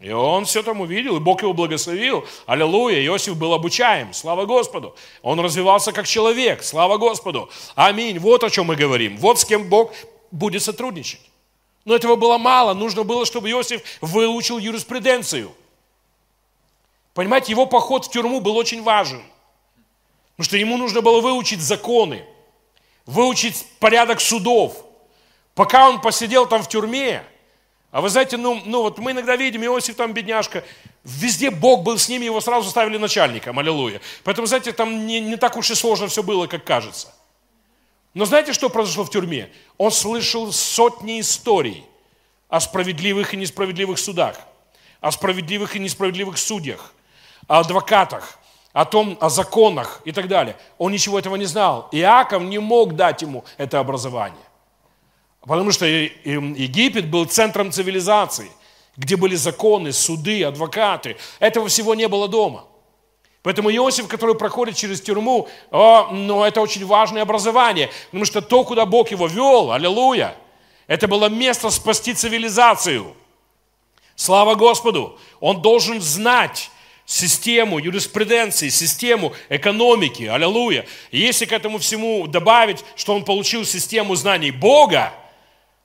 И 0.00 0.10
он 0.10 0.46
все 0.46 0.62
там 0.62 0.80
увидел, 0.80 1.16
и 1.16 1.20
Бог 1.20 1.42
его 1.42 1.52
благословил. 1.52 2.26
Аллилуйя, 2.46 3.04
Иосиф 3.04 3.36
был 3.36 3.52
обучаем, 3.52 4.14
слава 4.14 4.46
Господу. 4.46 4.96
Он 5.20 5.38
развивался 5.40 5.92
как 5.92 6.06
человек, 6.06 6.62
слава 6.62 6.96
Господу. 6.96 7.50
Аминь, 7.74 8.18
вот 8.18 8.42
о 8.42 8.48
чем 8.48 8.66
мы 8.66 8.76
говорим. 8.76 9.18
Вот 9.18 9.38
с 9.38 9.44
кем 9.44 9.68
Бог 9.68 9.92
будет 10.30 10.62
сотрудничать. 10.62 11.20
Но 11.84 11.94
этого 11.94 12.16
было 12.16 12.38
мало, 12.38 12.72
нужно 12.72 13.04
было, 13.04 13.26
чтобы 13.26 13.50
Иосиф 13.50 13.82
выучил 14.00 14.56
юриспруденцию. 14.58 15.52
Понимаете, 17.12 17.52
его 17.52 17.66
поход 17.66 18.06
в 18.06 18.10
тюрьму 18.10 18.40
был 18.40 18.56
очень 18.56 18.82
важен. 18.82 19.22
Потому 20.36 20.44
что 20.44 20.56
ему 20.56 20.78
нужно 20.78 21.02
было 21.02 21.20
выучить 21.20 21.60
законы, 21.60 22.24
выучить 23.04 23.66
порядок 23.78 24.22
судов. 24.22 24.82
Пока 25.54 25.90
он 25.90 26.00
посидел 26.00 26.46
там 26.46 26.62
в 26.62 26.68
тюрьме, 26.68 27.22
а 27.90 28.00
вы 28.00 28.08
знаете, 28.08 28.36
ну, 28.36 28.60
ну 28.64 28.82
вот 28.82 28.98
мы 28.98 29.10
иногда 29.10 29.34
видим, 29.34 29.64
Иосиф 29.64 29.96
там 29.96 30.12
бедняжка, 30.12 30.62
везде 31.02 31.50
Бог 31.50 31.82
был 31.82 31.98
с 31.98 32.08
ними, 32.08 32.24
его 32.24 32.40
сразу 32.40 32.70
ставили 32.70 32.98
начальником, 32.98 33.58
аллилуйя. 33.58 34.00
Поэтому, 34.22 34.46
знаете, 34.46 34.72
там 34.72 35.06
не, 35.06 35.20
не 35.20 35.36
так 35.36 35.56
уж 35.56 35.70
и 35.70 35.74
сложно 35.74 36.06
все 36.06 36.22
было, 36.22 36.46
как 36.46 36.64
кажется. 36.64 37.12
Но 38.14 38.24
знаете, 38.24 38.52
что 38.52 38.68
произошло 38.68 39.04
в 39.04 39.10
тюрьме? 39.10 39.50
Он 39.76 39.90
слышал 39.90 40.52
сотни 40.52 41.20
историй 41.20 41.84
о 42.48 42.60
справедливых 42.60 43.34
и 43.34 43.36
несправедливых 43.36 43.98
судах, 43.98 44.36
о 45.00 45.10
справедливых 45.10 45.74
и 45.76 45.78
несправедливых 45.78 46.38
судьях, 46.38 46.92
о 47.48 47.60
адвокатах, 47.60 48.38
о 48.72 48.84
том, 48.84 49.18
о 49.20 49.28
законах 49.30 50.00
и 50.04 50.12
так 50.12 50.28
далее. 50.28 50.56
Он 50.78 50.92
ничего 50.92 51.18
этого 51.18 51.36
не 51.36 51.44
знал. 51.44 51.88
Иаков 51.90 52.42
не 52.42 52.58
мог 52.58 52.94
дать 52.94 53.22
ему 53.22 53.44
это 53.58 53.80
образование. 53.80 54.38
Потому 55.42 55.72
что 55.72 55.86
Египет 55.86 57.08
был 57.08 57.24
центром 57.24 57.72
цивилизации, 57.72 58.50
где 58.96 59.16
были 59.16 59.34
законы, 59.34 59.92
суды, 59.92 60.44
адвокаты. 60.44 61.16
Этого 61.38 61.68
всего 61.68 61.94
не 61.94 62.08
было 62.08 62.28
дома. 62.28 62.66
Поэтому 63.42 63.70
Иосиф, 63.70 64.06
который 64.06 64.34
проходит 64.34 64.76
через 64.76 65.00
тюрьму, 65.00 65.48
о, 65.70 66.10
ну, 66.12 66.44
это 66.44 66.60
очень 66.60 66.84
важное 66.84 67.22
образование, 67.22 67.88
потому 68.06 68.26
что 68.26 68.42
то, 68.42 68.64
куда 68.64 68.84
Бог 68.84 69.10
его 69.10 69.28
вел, 69.28 69.72
аллилуйя, 69.72 70.36
это 70.86 71.08
было 71.08 71.30
место 71.30 71.70
спасти 71.70 72.12
цивилизацию. 72.12 73.14
Слава 74.14 74.56
Господу! 74.56 75.18
Он 75.40 75.62
должен 75.62 76.02
знать 76.02 76.70
систему 77.06 77.78
юриспруденции, 77.78 78.68
систему 78.68 79.32
экономики, 79.48 80.24
аллилуйя. 80.24 80.84
И 81.10 81.18
если 81.18 81.46
к 81.46 81.52
этому 81.52 81.78
всему 81.78 82.26
добавить, 82.26 82.84
что 82.94 83.14
он 83.14 83.24
получил 83.24 83.64
систему 83.64 84.16
знаний 84.16 84.50
Бога, 84.50 85.14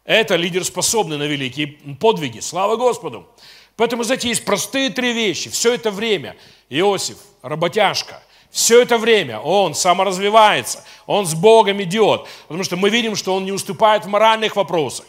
это 0.05 0.35
лидер 0.35 0.63
способный 0.63 1.17
на 1.17 1.23
великие 1.23 1.67
подвиги. 1.99 2.39
Слава 2.39 2.75
Господу! 2.77 3.27
Поэтому, 3.75 4.03
знаете, 4.03 4.29
есть 4.29 4.45
простые 4.45 4.89
три 4.89 5.11
вещи. 5.11 5.49
Все 5.49 5.73
это 5.73 5.91
время 5.91 6.37
Иосиф, 6.69 7.17
работяжка, 7.41 8.23
все 8.49 8.83
это 8.83 8.97
время 8.97 9.39
он 9.39 9.75
саморазвивается, 9.75 10.85
он 11.07 11.25
с 11.25 11.33
Богом 11.33 11.83
идет, 11.83 12.25
потому 12.47 12.63
что 12.63 12.77
мы 12.77 12.89
видим, 12.89 13.17
что 13.17 13.35
он 13.35 13.43
не 13.43 13.51
уступает 13.51 14.05
в 14.05 14.07
моральных 14.07 14.55
вопросах. 14.55 15.07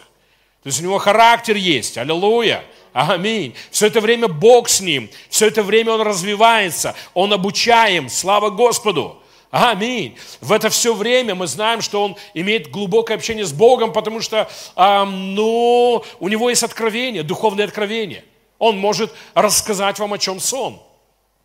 То 0.65 0.69
есть 0.69 0.81
у 0.81 0.83
него 0.83 0.99
характер 0.99 1.55
есть, 1.55 1.97
аллилуйя, 1.97 2.65
аминь. 2.93 3.55
Все 3.71 3.87
это 3.87 4.01
время 4.01 4.27
Бог 4.27 4.69
с 4.69 4.81
ним, 4.81 5.09
все 5.31 5.47
это 5.47 5.63
время 5.63 5.93
он 5.93 6.01
развивается, 6.01 6.97
он 7.15 7.33
обучаем, 7.33 8.09
слава 8.09 8.51
Господу. 8.51 9.23
Аминь. 9.51 10.17
В 10.41 10.53
это 10.53 10.71
все 10.71 10.95
время 10.95 11.35
мы 11.35 11.47
знаем, 11.47 11.81
что 11.81 12.03
он 12.03 12.17
имеет 12.35 12.71
глубокое 12.71 13.17
общение 13.17 13.45
с 13.45 13.53
Богом, 13.53 13.93
потому 13.93 14.21
что 14.21 14.49
эм, 14.75 15.35
ну, 15.35 16.05
у 16.19 16.29
него 16.29 16.51
есть 16.51 16.63
откровение, 16.63 17.23
духовное 17.23 17.65
откровение. 17.65 18.25
Он 18.59 18.79
может 18.79 19.15
рассказать 19.35 19.99
вам, 19.99 20.13
о 20.13 20.19
чем 20.19 20.41
сон. 20.41 20.81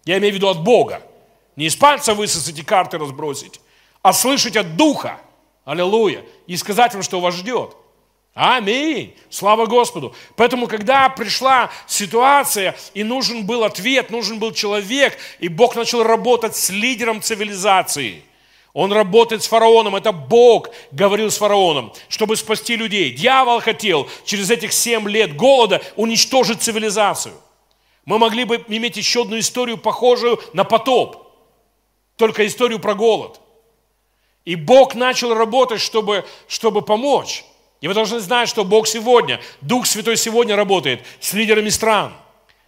Я 0.05 0.17
имею 0.17 0.33
в 0.33 0.35
виду 0.35 0.47
от 0.49 0.63
Бога. 0.63 1.03
Не 1.55 1.65
из 1.67 1.75
пальца 1.75 2.13
высосать 2.13 2.57
и 2.57 2.63
карты 2.63 2.97
разбросить, 2.97 3.61
а 4.01 4.13
слышать 4.13 4.55
от 4.55 4.75
Духа. 4.75 5.19
Аллилуйя. 5.63 6.25
И 6.47 6.57
сказать 6.57 6.93
вам, 6.93 7.03
что 7.03 7.19
вас 7.19 7.35
ждет. 7.35 7.75
Аминь. 8.33 9.13
Слава 9.29 9.65
Господу. 9.65 10.15
Поэтому, 10.37 10.67
когда 10.67 11.09
пришла 11.09 11.69
ситуация, 11.85 12.77
и 12.93 13.03
нужен 13.03 13.45
был 13.45 13.63
ответ, 13.65 14.09
нужен 14.09 14.39
был 14.39 14.53
человек, 14.53 15.17
и 15.39 15.49
Бог 15.49 15.75
начал 15.75 16.03
работать 16.03 16.55
с 16.55 16.69
лидером 16.69 17.21
цивилизации. 17.21 18.23
Он 18.73 18.93
работает 18.93 19.43
с 19.43 19.47
фараоном, 19.47 19.97
это 19.97 20.13
Бог 20.13 20.69
говорил 20.93 21.29
с 21.29 21.37
фараоном, 21.37 21.91
чтобы 22.07 22.37
спасти 22.37 22.77
людей. 22.77 23.11
Дьявол 23.11 23.59
хотел 23.59 24.07
через 24.23 24.49
этих 24.49 24.71
семь 24.71 25.09
лет 25.09 25.35
голода 25.35 25.81
уничтожить 25.97 26.61
цивилизацию. 26.61 27.33
Мы 28.05 28.17
могли 28.17 28.45
бы 28.45 28.63
иметь 28.69 28.95
еще 28.95 29.23
одну 29.23 29.37
историю, 29.37 29.77
похожую 29.77 30.41
на 30.53 30.63
потоп, 30.63 31.27
только 32.15 32.47
историю 32.47 32.79
про 32.79 32.95
голод. 32.95 33.41
И 34.45 34.55
Бог 34.55 34.95
начал 34.95 35.33
работать, 35.33 35.81
чтобы, 35.81 36.25
чтобы 36.47 36.81
помочь. 36.81 37.43
И 37.81 37.87
вы 37.87 37.95
должны 37.95 38.19
знать, 38.19 38.47
что 38.47 38.63
Бог 38.63 38.87
сегодня, 38.87 39.41
Дух 39.61 39.87
Святой 39.87 40.15
сегодня 40.15 40.55
работает 40.55 41.01
с 41.19 41.33
лидерами 41.33 41.69
стран, 41.69 42.13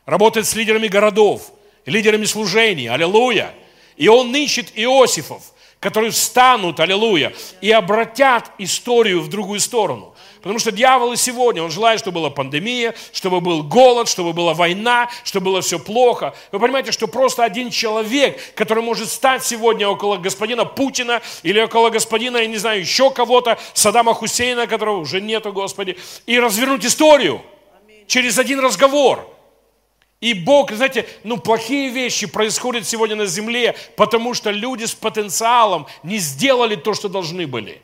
работает 0.08 0.48
с 0.48 0.56
лидерами 0.56 0.88
городов, 0.88 1.54
лидерами 1.86 2.26
служений, 2.26 2.90
аллилуйя. 2.90 3.54
И 3.96 4.08
Он 4.08 4.36
ищет 4.36 4.72
Иосифов, 4.74 5.54
которые 5.80 6.10
встанут, 6.10 6.80
аллилуйя, 6.80 7.32
и 7.62 7.70
обратят 7.70 8.50
историю 8.58 9.22
в 9.22 9.30
другую 9.30 9.60
сторону. 9.60 10.13
Потому 10.44 10.60
что 10.60 10.74
дьявол 10.74 11.14
и 11.14 11.16
сегодня, 11.16 11.64
он 11.64 11.72
желает, 11.72 12.02
чтобы 12.02 12.16
была 12.16 12.30
пандемия, 12.30 12.94
чтобы 13.14 13.40
был 13.40 13.64
голод, 13.64 14.10
чтобы 14.10 14.34
была 14.34 14.54
война, 14.54 15.10
чтобы 15.24 15.46
было 15.46 15.62
все 15.62 15.80
плохо. 15.80 16.36
Вы 16.52 16.60
понимаете, 16.60 16.92
что 16.92 17.08
просто 17.08 17.46
один 17.46 17.70
человек, 17.70 18.38
который 18.54 18.84
может 18.84 19.10
стать 19.10 19.46
сегодня 19.46 19.88
около 19.88 20.18
господина 20.18 20.66
Путина 20.66 21.22
или 21.44 21.62
около 21.62 21.90
господина, 21.90 22.38
я 22.38 22.48
не 22.48 22.58
знаю, 22.58 22.82
еще 22.82 23.10
кого-то, 23.10 23.58
Саддама 23.74 24.14
Хусейна, 24.14 24.68
которого 24.68 24.98
уже 24.98 25.22
нету, 25.22 25.54
Господи, 25.54 25.98
и 26.26 26.38
развернуть 26.38 26.86
историю 26.86 27.42
через 28.08 28.38
один 28.38 28.60
разговор. 28.60 29.26
И 30.20 30.34
Бог, 30.34 30.74
знаете, 30.74 31.08
ну 31.24 31.38
плохие 31.38 31.90
вещи 31.90 32.28
происходят 32.28 32.86
сегодня 32.86 33.16
на 33.16 33.28
земле, 33.28 33.78
потому 33.96 34.34
что 34.34 34.52
люди 34.52 34.84
с 34.84 34.94
потенциалом 34.94 35.88
не 36.04 36.18
сделали 36.18 36.76
то, 36.76 36.94
что 36.94 37.08
должны 37.08 37.48
были. 37.48 37.82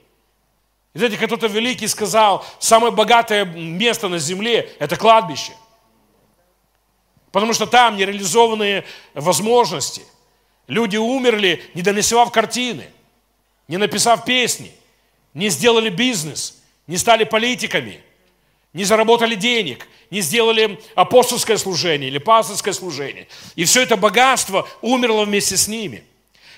И 0.94 0.98
знаете, 0.98 1.18
кто-то 1.18 1.48
великий 1.48 1.88
сказал, 1.88 2.46
самое 2.60 2.92
богатое 2.92 3.46
место 3.46 4.08
на 4.08 4.18
земле– 4.18 4.72
это 4.80 4.96
кладбище. 4.96 5.54
Потому 7.32 7.54
что 7.54 7.68
там 7.68 7.96
нереализованные 7.96 8.86
возможности. 9.14 10.02
Люди 10.68 10.98
умерли, 10.98 11.64
не 11.74 11.82
донесев 11.82 12.32
картины, 12.32 12.88
не 13.68 13.78
написав 13.78 14.26
песни, 14.26 14.72
не 15.34 15.50
сделали 15.50 15.90
бизнес, 15.90 16.62
не 16.88 16.98
стали 16.98 17.24
политиками, 17.24 18.02
не 18.74 18.84
заработали 18.84 19.36
денег, 19.36 19.88
не 20.10 20.22
сделали 20.22 20.80
апостольское 20.96 21.58
служение 21.58 22.10
или 22.10 22.18
пасторское 22.18 22.74
служение. 22.74 23.28
И 23.56 23.66
все 23.66 23.84
это 23.84 23.96
богатство 23.96 24.68
умерло 24.82 25.26
вместе 25.26 25.56
с 25.56 25.68
ними. 25.68 26.04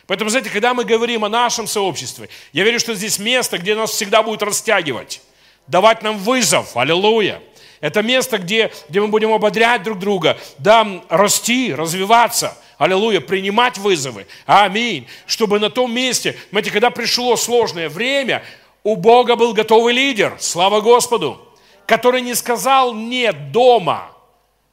Поэтому, 0.08 0.30
знаете, 0.30 0.50
когда 0.50 0.74
мы 0.74 0.84
говорим 0.84 1.24
о 1.26 1.30
нашем 1.30 1.68
сообществе, 1.68 2.30
я 2.54 2.64
верю, 2.64 2.80
что 2.80 2.94
здесь 2.96 3.20
место, 3.20 3.58
где 3.58 3.76
нас 3.76 3.92
всегда 3.92 4.24
будет 4.24 4.42
растягивать, 4.42 5.22
давать 5.68 6.02
нам 6.02 6.18
вызов, 6.18 6.76
аллилуйя. 6.76 7.42
Это 7.82 8.04
место, 8.04 8.38
где, 8.38 8.72
где 8.90 9.02
мы 9.02 9.08
будем 9.08 9.32
ободрять 9.34 9.84
друг 9.84 10.00
друга, 10.00 10.38
да, 10.60 11.02
расти, 11.10 11.74
развиваться, 11.74 12.58
аллилуйя, 12.78 13.22
принимать 13.22 13.78
вызовы, 13.78 14.28
аминь. 14.46 15.08
Чтобы 15.26 15.60
на 15.60 15.70
том 15.70 15.94
месте, 15.94 16.38
знаете, 16.52 16.72
когда 16.72 16.90
пришло 16.90 17.36
сложное 17.36 17.90
время, 17.90 18.44
у 18.84 18.96
Бога 18.96 19.36
был 19.36 19.54
готовый 19.54 19.94
лидер, 19.94 20.36
слава 20.40 20.82
Господу, 20.82 21.48
который 21.86 22.22
не 22.22 22.36
сказал 22.36 22.94
«нет» 22.94 23.52
дома 23.52 24.12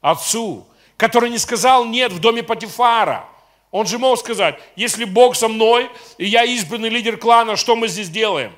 отцу, 0.01 0.67
который 0.97 1.31
не 1.31 1.39
сказал 1.39 1.85
«нет» 1.85 2.13
в 2.13 2.19
доме 2.19 2.43
Патифара– 2.43 3.27
он 3.71 3.87
же 3.87 3.99
мог 3.99 4.19
сказать, 4.19 4.59
если 4.77 5.05
Бог 5.05 5.37
со 5.37 5.49
мной, 5.49 5.91
и 6.17 6.27
я 6.27 6.45
избранный 6.45 6.89
лидер 6.89 7.19
клана, 7.19 7.57
что 7.57 7.77
мы 7.77 7.89
здесь 7.89 8.09
делаем? 8.09 8.55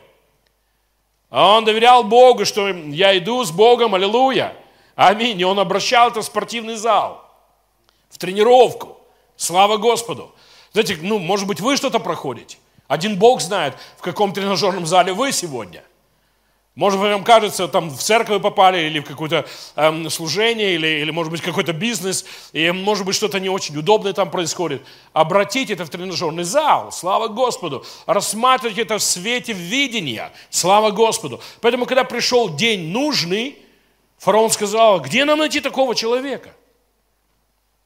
А 1.30 1.56
он 1.56 1.64
доверял 1.64 2.04
Богу, 2.04 2.44
что 2.44 2.68
я 2.68 3.16
иду 3.16 3.44
с 3.44 3.50
Богом, 3.50 3.94
аллилуйя. 3.94 4.56
Аминь. 4.96 5.40
И 5.40 5.44
он 5.44 5.58
обращал 5.58 6.10
это 6.10 6.20
в 6.20 6.24
спортивный 6.24 6.74
зал, 6.76 7.24
в 8.08 8.18
тренировку. 8.18 8.98
Слава 9.36 9.76
Господу. 9.76 10.34
Знаете, 10.72 10.98
ну, 11.00 11.18
может 11.18 11.46
быть, 11.46 11.60
вы 11.60 11.76
что-то 11.76 11.98
проходите. 11.98 12.58
Один 12.86 13.16
Бог 13.18 13.40
знает, 13.40 13.74
в 13.96 14.02
каком 14.02 14.32
тренажерном 14.32 14.86
зале 14.86 15.12
вы 15.12 15.32
сегодня. 15.32 15.84
Может 16.80 16.98
быть, 16.98 17.10
вам 17.10 17.24
кажется, 17.24 17.68
там 17.68 17.90
в 17.90 17.98
церковь 17.98 18.40
попали, 18.40 18.86
или 18.86 19.00
в 19.00 19.04
какое-то 19.04 19.46
эм, 19.76 20.08
служение, 20.08 20.76
или, 20.76 20.86
или, 20.86 21.10
может 21.10 21.30
быть, 21.30 21.42
какой-то 21.42 21.74
бизнес, 21.74 22.24
и, 22.54 22.70
может 22.70 23.04
быть, 23.04 23.14
что-то 23.14 23.38
не 23.38 23.50
очень 23.50 23.76
удобное 23.76 24.14
там 24.14 24.30
происходит. 24.30 24.80
Обратите 25.12 25.74
это 25.74 25.84
в 25.84 25.90
тренажерный 25.90 26.44
зал, 26.44 26.90
слава 26.90 27.28
Господу. 27.28 27.84
Рассматривайте 28.06 28.80
это 28.80 28.96
в 28.96 29.02
свете 29.02 29.52
видения, 29.52 30.32
слава 30.48 30.90
Господу. 30.90 31.42
Поэтому, 31.60 31.84
когда 31.84 32.02
пришел 32.02 32.48
день 32.48 32.88
нужный, 32.88 33.58
фараон 34.16 34.48
сказал, 34.48 35.02
где 35.02 35.26
нам 35.26 35.40
найти 35.40 35.60
такого 35.60 35.94
человека? 35.94 36.54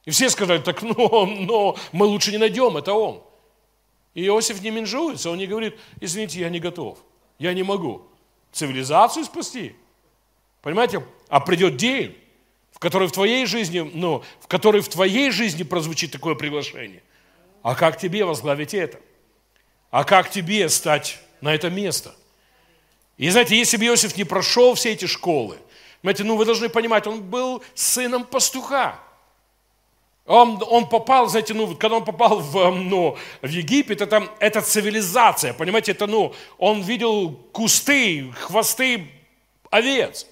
И 0.04 0.12
все 0.12 0.30
сказали, 0.30 0.58
так, 0.58 0.82
ну, 0.82 1.26
но 1.26 1.76
мы 1.90 2.06
лучше 2.06 2.30
не 2.30 2.38
найдем, 2.38 2.76
это 2.76 2.92
он. 2.92 3.24
И 4.14 4.24
Иосиф 4.24 4.62
не 4.62 4.70
менжуется, 4.70 5.30
он 5.30 5.38
не 5.38 5.48
говорит, 5.48 5.76
извините, 6.00 6.38
я 6.38 6.48
не 6.48 6.60
готов, 6.60 6.98
я 7.40 7.52
не 7.54 7.64
могу 7.64 8.06
цивилизацию 8.54 9.24
спасти. 9.24 9.74
Понимаете? 10.62 11.04
А 11.28 11.40
придет 11.40 11.76
день, 11.76 12.16
в 12.72 12.78
который 12.78 13.08
в 13.08 13.12
твоей 13.12 13.44
жизни, 13.46 13.80
ну, 13.80 14.24
в 14.40 14.46
который 14.46 14.80
в 14.80 14.88
твоей 14.88 15.30
жизни 15.30 15.62
прозвучит 15.62 16.12
такое 16.12 16.34
приглашение. 16.34 17.02
А 17.62 17.74
как 17.74 17.98
тебе 17.98 18.24
возглавить 18.24 18.74
это? 18.74 18.98
А 19.90 20.04
как 20.04 20.30
тебе 20.30 20.68
стать 20.68 21.20
на 21.40 21.54
это 21.54 21.70
место? 21.70 22.14
И 23.16 23.28
знаете, 23.30 23.56
если 23.56 23.76
бы 23.76 23.86
Иосиф 23.86 24.16
не 24.16 24.24
прошел 24.24 24.74
все 24.74 24.92
эти 24.92 25.06
школы, 25.06 25.58
знаете, 26.02 26.24
ну 26.24 26.36
вы 26.36 26.44
должны 26.44 26.68
понимать, 26.68 27.06
он 27.06 27.22
был 27.22 27.62
сыном 27.74 28.24
пастуха. 28.24 28.98
Он, 30.26 30.62
он 30.70 30.88
попал, 30.88 31.28
знаете, 31.28 31.52
ну, 31.52 31.74
когда 31.76 31.98
он 31.98 32.04
попал 32.04 32.38
в, 32.40 32.56
эм, 32.56 32.88
ну, 32.88 33.18
в 33.42 33.48
Египет, 33.48 34.00
это, 34.00 34.26
это 34.40 34.62
цивилизация, 34.62 35.52
понимаете, 35.52 35.92
это, 35.92 36.06
ну, 36.06 36.32
он 36.56 36.80
видел 36.80 37.30
кусты, 37.52 38.32
хвосты 38.32 39.06
овец. 39.70 40.26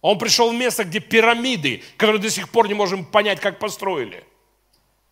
Он 0.00 0.18
пришел 0.18 0.50
в 0.50 0.54
место, 0.54 0.84
где 0.84 1.00
пирамиды, 1.00 1.82
которые 1.96 2.20
до 2.20 2.30
сих 2.30 2.50
пор 2.50 2.68
не 2.68 2.74
можем 2.74 3.04
понять, 3.04 3.40
как 3.40 3.58
построили. 3.58 4.22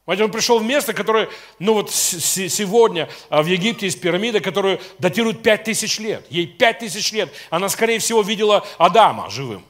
Он 0.05 0.31
пришел 0.31 0.59
в 0.59 0.65
место, 0.65 0.93
которое, 0.93 1.29
ну 1.59 1.75
вот 1.75 1.91
сегодня 1.91 3.09
а, 3.31 3.43
в 3.43 3.47
Египте 3.47 3.87
есть 3.87 4.01
пирамида, 4.01 4.41
которую 4.41 4.81
датируют 4.99 5.43
5000 5.43 5.99
лет. 6.01 6.27
Ей 6.29 6.47
5000 6.47 7.13
лет. 7.13 7.33
Она, 7.51 7.69
скорее 7.69 8.01
всего, 8.01 8.21
видела 8.21 8.67
Адама 8.79 9.31
живым. 9.31 9.65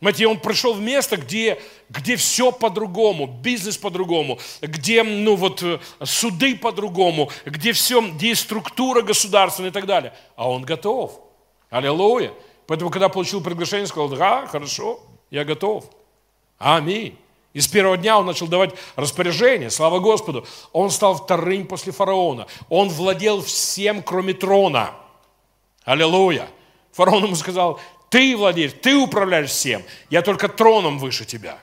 Понимаете, 0.00 0.26
он 0.26 0.40
пришел 0.40 0.72
в 0.72 0.80
место, 0.80 1.18
где, 1.18 1.60
где 1.90 2.16
все 2.16 2.52
по-другому, 2.52 3.26
бизнес 3.26 3.76
по-другому, 3.76 4.38
где 4.62 5.02
ну, 5.02 5.36
вот, 5.36 5.62
э, 5.62 5.78
суды 6.02 6.56
по-другому, 6.56 7.30
где 7.44 7.72
все, 7.72 8.00
где 8.00 8.28
есть 8.28 8.42
структура 8.42 9.02
государственная 9.02 9.68
и 9.68 9.72
так 9.72 9.84
далее. 9.84 10.14
А 10.36 10.48
он 10.48 10.62
готов. 10.62 11.20
Аллилуйя. 11.68 12.32
Поэтому, 12.66 12.90
когда 12.90 13.10
получил 13.10 13.42
приглашение, 13.42 13.86
сказал, 13.86 14.08
да, 14.08 14.46
хорошо, 14.46 15.00
я 15.30 15.44
готов. 15.44 15.84
Аминь. 16.58 17.18
И 17.52 17.60
с 17.60 17.68
первого 17.68 17.98
дня 17.98 18.18
он 18.18 18.24
начал 18.24 18.46
давать 18.46 18.70
распоряжение, 18.96 19.68
слава 19.68 19.98
Господу. 19.98 20.46
Он 20.72 20.90
стал 20.90 21.16
вторым 21.16 21.66
после 21.66 21.92
фараона. 21.92 22.46
Он 22.70 22.88
владел 22.88 23.42
всем, 23.42 24.02
кроме 24.02 24.32
трона. 24.32 24.92
Аллилуйя. 25.84 26.48
Фараон 26.92 27.24
ему 27.24 27.34
сказал, 27.34 27.80
ты 28.10 28.36
владеешь, 28.36 28.72
ты 28.82 28.96
управляешь 28.96 29.50
всем. 29.50 29.82
Я 30.10 30.20
только 30.20 30.48
троном 30.48 30.98
выше 30.98 31.24
тебя. 31.24 31.58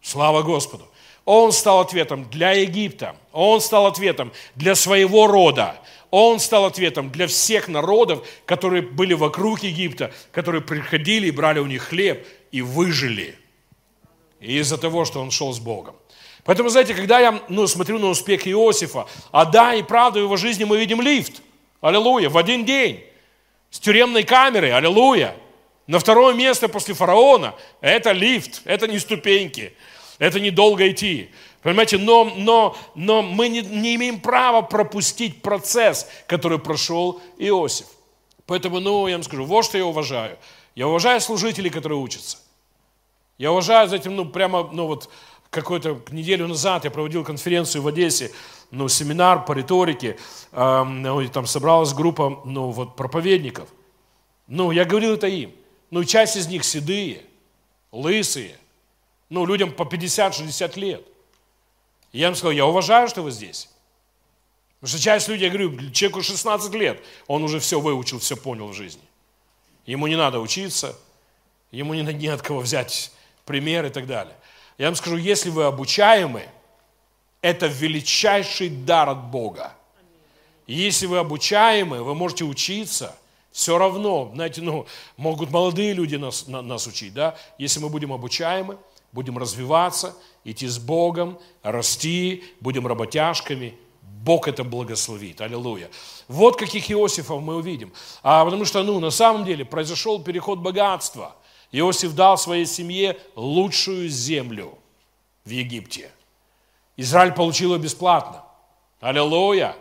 Слава 0.00 0.42
Господу. 0.42 0.88
Он 1.24 1.52
стал 1.52 1.80
ответом 1.80 2.28
для 2.30 2.52
Египта. 2.52 3.14
Он 3.30 3.60
стал 3.60 3.86
ответом 3.86 4.32
для 4.56 4.74
своего 4.74 5.26
рода. 5.26 5.76
Он 6.10 6.40
стал 6.40 6.64
ответом 6.64 7.10
для 7.10 7.26
всех 7.26 7.68
народов, 7.68 8.26
которые 8.46 8.82
были 8.82 9.14
вокруг 9.14 9.62
Египта, 9.62 10.12
которые 10.32 10.62
приходили 10.62 11.28
и 11.28 11.30
брали 11.30 11.58
у 11.58 11.66
них 11.66 11.84
хлеб 11.84 12.26
и 12.50 12.62
выжили. 12.62 13.38
Из-за 14.40 14.78
того, 14.78 15.04
что 15.04 15.20
он 15.20 15.30
шел 15.30 15.52
с 15.52 15.58
Богом. 15.58 15.94
Поэтому, 16.44 16.70
знаете, 16.70 16.94
когда 16.94 17.20
я 17.20 17.40
ну, 17.48 17.66
смотрю 17.66 17.98
на 17.98 18.08
успех 18.08 18.48
Иосифа, 18.48 19.06
а 19.30 19.44
да, 19.44 19.74
и 19.74 19.82
правда, 19.82 20.20
в 20.20 20.24
его 20.24 20.36
жизни 20.36 20.64
мы 20.64 20.78
видим 20.78 21.02
лифт. 21.02 21.42
Аллилуйя. 21.82 22.30
В 22.30 22.38
один 22.38 22.64
день. 22.64 23.04
С 23.70 23.78
тюремной 23.78 24.24
камерой. 24.24 24.72
Аллилуйя. 24.72 25.36
На 25.86 25.98
второе 25.98 26.34
место 26.34 26.68
после 26.68 26.94
фараона– 26.94 27.54
это 27.80 28.12
лифт, 28.12 28.62
это 28.64 28.86
не 28.86 28.98
ступеньки, 28.98 29.72
это 30.18 30.38
не 30.38 30.50
долго 30.50 30.88
идти. 30.90 31.30
Понимаете, 31.62 31.98
но, 31.98 32.24
но, 32.36 32.76
но 32.94 33.22
мы 33.22 33.48
не, 33.48 33.62
не 33.62 33.94
имеем 33.94 34.20
права 34.20 34.62
пропустить 34.62 35.42
процесс, 35.42 36.08
который 36.26 36.58
прошел 36.58 37.20
Иосиф. 37.38 37.86
Поэтому, 38.46 38.80
ну, 38.80 39.06
я 39.06 39.14
вам 39.14 39.22
скажу, 39.22 39.44
вот 39.44 39.64
что 39.64 39.78
я 39.78 39.86
уважаю. 39.86 40.38
Я 40.74 40.88
уважаю 40.88 41.20
служителей, 41.20 41.70
которые 41.70 41.98
учатся. 41.98 42.38
Я 43.38 43.52
уважаю 43.52 43.88
за 43.88 43.96
этим, 43.96 44.16
ну, 44.16 44.24
прямо, 44.24 44.68
ну, 44.72 44.86
вот, 44.86 45.08
какую-то 45.50 46.00
неделю 46.10 46.48
назад 46.48 46.84
я 46.84 46.90
проводил 46.90 47.24
конференцию 47.24 47.82
в 47.82 47.88
Одессе, 47.88 48.32
ну, 48.70 48.88
семинар 48.88 49.44
по 49.44 49.52
риторике, 49.52 50.16
э, 50.52 50.84
ну, 50.84 51.28
там 51.28 51.46
собралась 51.46 51.92
группа, 51.92 52.40
ну, 52.44 52.70
вот, 52.70 52.96
проповедников. 52.96 53.68
Ну, 54.48 54.70
я 54.70 54.84
говорил 54.84 55.14
это 55.14 55.26
им. 55.26 55.52
Ну, 55.92 56.02
часть 56.04 56.36
из 56.36 56.46
них 56.46 56.64
седые, 56.64 57.22
лысые. 57.92 58.56
Ну, 59.28 59.44
людям 59.44 59.70
по 59.70 59.82
50-60 59.82 60.80
лет. 60.80 61.06
И 62.12 62.18
я 62.18 62.28
им 62.28 62.34
сказал, 62.34 62.52
я 62.52 62.64
уважаю, 62.64 63.08
что 63.08 63.20
вы 63.20 63.30
здесь. 63.30 63.68
Потому 64.80 64.88
что 64.88 65.04
часть 65.04 65.28
людей, 65.28 65.50
я 65.50 65.50
говорю, 65.50 65.90
человеку 65.90 66.22
16 66.22 66.72
лет, 66.72 66.98
он 67.26 67.44
уже 67.44 67.60
все 67.60 67.78
выучил, 67.78 68.20
все 68.20 68.38
понял 68.38 68.68
в 68.68 68.72
жизни. 68.72 69.02
Ему 69.84 70.06
не 70.06 70.16
надо 70.16 70.40
учиться, 70.40 70.98
ему 71.70 71.92
не, 71.92 72.00
не 72.00 72.28
от 72.28 72.40
кого 72.40 72.60
взять 72.60 73.12
пример 73.44 73.84
и 73.84 73.90
так 73.90 74.06
далее. 74.06 74.34
Я 74.78 74.86
вам 74.86 74.96
скажу, 74.96 75.18
если 75.18 75.50
вы 75.50 75.64
обучаемы, 75.64 76.48
это 77.42 77.66
величайший 77.66 78.70
дар 78.70 79.10
от 79.10 79.24
Бога. 79.24 79.74
Если 80.66 81.04
вы 81.04 81.18
обучаемы, 81.18 82.02
вы 82.02 82.14
можете 82.14 82.44
учиться– 82.44 83.14
все 83.52 83.78
равно, 83.78 84.30
знаете, 84.34 84.62
ну, 84.62 84.86
могут 85.16 85.50
молодые 85.50 85.92
люди 85.92 86.16
нас, 86.16 86.48
на, 86.48 86.62
нас 86.62 86.86
учить, 86.86 87.12
да? 87.12 87.36
Если 87.58 87.80
мы 87.80 87.90
будем 87.90 88.12
обучаемы, 88.12 88.78
будем 89.12 89.36
развиваться, 89.36 90.16
идти 90.44 90.66
с 90.66 90.78
Богом, 90.78 91.38
расти, 91.62 92.42
будем 92.60 92.86
работяжками, 92.86 93.76
Бог 94.00 94.48
это 94.48 94.64
благословит. 94.64 95.40
Аллилуйя. 95.40 95.90
Вот 96.28 96.56
каких 96.56 96.90
Иосифов 96.90 97.42
мы 97.42 97.56
увидим. 97.56 97.92
А 98.22 98.44
потому 98.44 98.64
что, 98.64 98.82
ну, 98.82 99.00
на 99.00 99.10
самом 99.10 99.44
деле 99.44 99.64
произошел 99.64 100.22
переход 100.22 100.60
богатства. 100.60 101.36
Иосиф 101.72 102.14
дал 102.14 102.38
своей 102.38 102.66
семье 102.66 103.18
лучшую 103.34 104.08
землю 104.08 104.78
в 105.44 105.50
Египте. 105.50 106.10
Израиль 106.96 107.32
получил 107.32 107.74
ее 107.74 107.80
бесплатно. 107.80 108.44
Аллилуйя. 109.00 109.74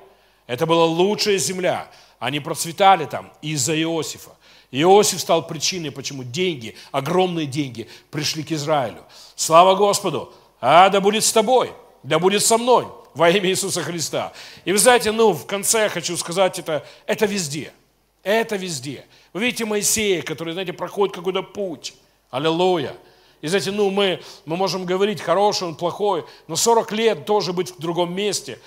Это 0.47 0.65
была 0.65 0.85
лучшая 0.85 1.37
земля. 1.37 1.89
Они 2.21 2.39
процветали 2.39 3.05
там 3.05 3.33
из-за 3.41 3.75
Иосифа. 3.81 4.29
Иосиф 4.69 5.19
стал 5.19 5.47
причиной, 5.47 5.89
почему 5.89 6.23
деньги, 6.23 6.77
огромные 6.91 7.47
деньги, 7.47 7.89
пришли 8.11 8.43
к 8.43 8.51
Израилю. 8.51 9.03
Слава 9.35 9.73
Господу! 9.73 10.31
А 10.61 10.89
да 10.89 11.01
будет 11.01 11.23
с 11.23 11.33
тобой, 11.33 11.73
да 12.03 12.19
будет 12.19 12.45
со 12.45 12.59
мной 12.59 12.87
во 13.15 13.31
имя 13.31 13.49
Иисуса 13.49 13.81
Христа. 13.81 14.33
И 14.65 14.71
вы 14.71 14.77
знаете, 14.77 15.11
ну, 15.11 15.31
в 15.31 15.47
конце 15.47 15.85
я 15.85 15.89
хочу 15.89 16.15
сказать 16.15 16.59
это, 16.59 16.85
это 17.07 17.25
везде. 17.25 17.73
Это 18.21 18.55
везде. 18.55 19.03
Вы 19.33 19.45
видите 19.45 19.65
Моисея, 19.65 20.21
который, 20.21 20.53
знаете, 20.53 20.73
проходит 20.73 21.15
какой-то 21.15 21.41
путь. 21.41 21.95
Аллилуйя. 22.29 22.95
И 23.41 23.47
знаете, 23.47 23.71
ну, 23.71 23.89
мы, 23.89 24.21
мы 24.45 24.57
можем 24.57 24.85
говорить, 24.85 25.21
хороший 25.21 25.69
он, 25.69 25.73
плохой, 25.73 26.23
но 26.47 26.55
40 26.55 26.91
лет 26.91 27.25
тоже 27.25 27.51
быть 27.51 27.71
в 27.71 27.79
другом 27.79 28.13
месте. 28.13 28.59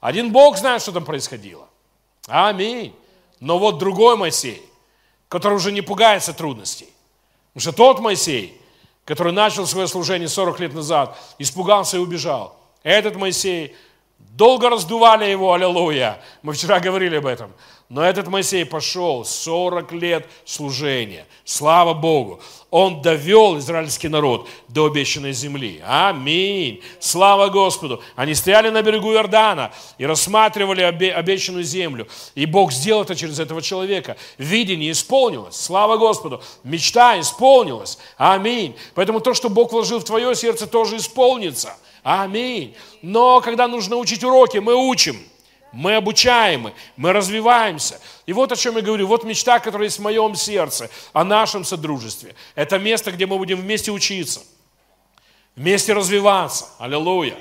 Один 0.00 0.32
Бог 0.32 0.56
знает, 0.56 0.80
что 0.80 0.92
там 0.92 1.04
происходило. 1.04 1.68
Аминь. 2.26 2.94
Но 3.42 3.58
вот 3.58 3.78
другой 3.78 4.16
Моисей, 4.16 4.62
который 5.28 5.54
уже 5.54 5.72
не 5.72 5.80
пугается 5.80 6.32
трудностей. 6.32 6.88
Потому 7.52 7.60
что 7.60 7.72
тот 7.72 7.98
Моисей, 7.98 8.56
который 9.04 9.32
начал 9.32 9.66
свое 9.66 9.88
служение 9.88 10.28
40 10.28 10.60
лет 10.60 10.74
назад, 10.74 11.18
испугался 11.40 11.96
и 11.96 12.00
убежал. 12.00 12.56
Этот 12.84 13.16
Моисей, 13.16 13.74
долго 14.16 14.70
раздували 14.70 15.24
его, 15.24 15.52
аллилуйя. 15.54 16.22
Мы 16.42 16.52
вчера 16.52 16.78
говорили 16.78 17.16
об 17.16 17.26
этом. 17.26 17.50
Но 17.92 18.02
этот 18.02 18.26
Моисей 18.28 18.64
пошел 18.64 19.22
40 19.22 19.92
лет 19.92 20.26
служения. 20.46 21.26
Слава 21.44 21.92
Богу. 21.92 22.40
Он 22.70 23.02
довел 23.02 23.58
израильский 23.58 24.08
народ 24.08 24.48
до 24.68 24.86
обещанной 24.86 25.34
земли. 25.34 25.82
Аминь. 25.86 26.80
Слава 27.00 27.50
Господу. 27.50 28.02
Они 28.16 28.34
стояли 28.34 28.70
на 28.70 28.80
берегу 28.80 29.12
Иордана 29.12 29.72
и 29.98 30.06
рассматривали 30.06 30.80
обещанную 30.80 31.64
землю. 31.64 32.08
И 32.34 32.46
Бог 32.46 32.72
сделал 32.72 33.02
это 33.02 33.14
через 33.14 33.38
этого 33.38 33.60
человека. 33.60 34.16
Видение 34.38 34.92
исполнилось. 34.92 35.56
Слава 35.56 35.98
Господу. 35.98 36.42
Мечта 36.64 37.20
исполнилась. 37.20 37.98
Аминь. 38.16 38.74
Поэтому 38.94 39.20
то, 39.20 39.34
что 39.34 39.50
Бог 39.50 39.70
вложил 39.70 39.98
в 39.98 40.04
твое 40.04 40.34
сердце, 40.34 40.66
тоже 40.66 40.96
исполнится. 40.96 41.76
Аминь. 42.02 42.74
Но 43.02 43.42
когда 43.42 43.68
нужно 43.68 43.96
учить 43.96 44.24
уроки, 44.24 44.56
мы 44.56 44.74
учим. 44.74 45.18
Мы 45.72 45.96
обучаемы, 45.96 46.74
мы 46.96 47.12
развиваемся. 47.12 48.00
И 48.26 48.32
вот 48.32 48.52
о 48.52 48.56
чем 48.56 48.76
я 48.76 48.82
говорю. 48.82 49.06
Вот 49.06 49.24
мечта, 49.24 49.58
которая 49.58 49.86
есть 49.88 49.98
в 49.98 50.02
моем 50.02 50.34
сердце, 50.34 50.90
о 51.12 51.24
нашем 51.24 51.64
содружестве. 51.64 52.34
Это 52.54 52.78
место, 52.78 53.10
где 53.10 53.26
мы 53.26 53.38
будем 53.38 53.60
вместе 53.60 53.90
учиться, 53.90 54.40
вместе 55.56 55.92
развиваться. 55.92 56.66
Аллилуйя. 56.78 57.36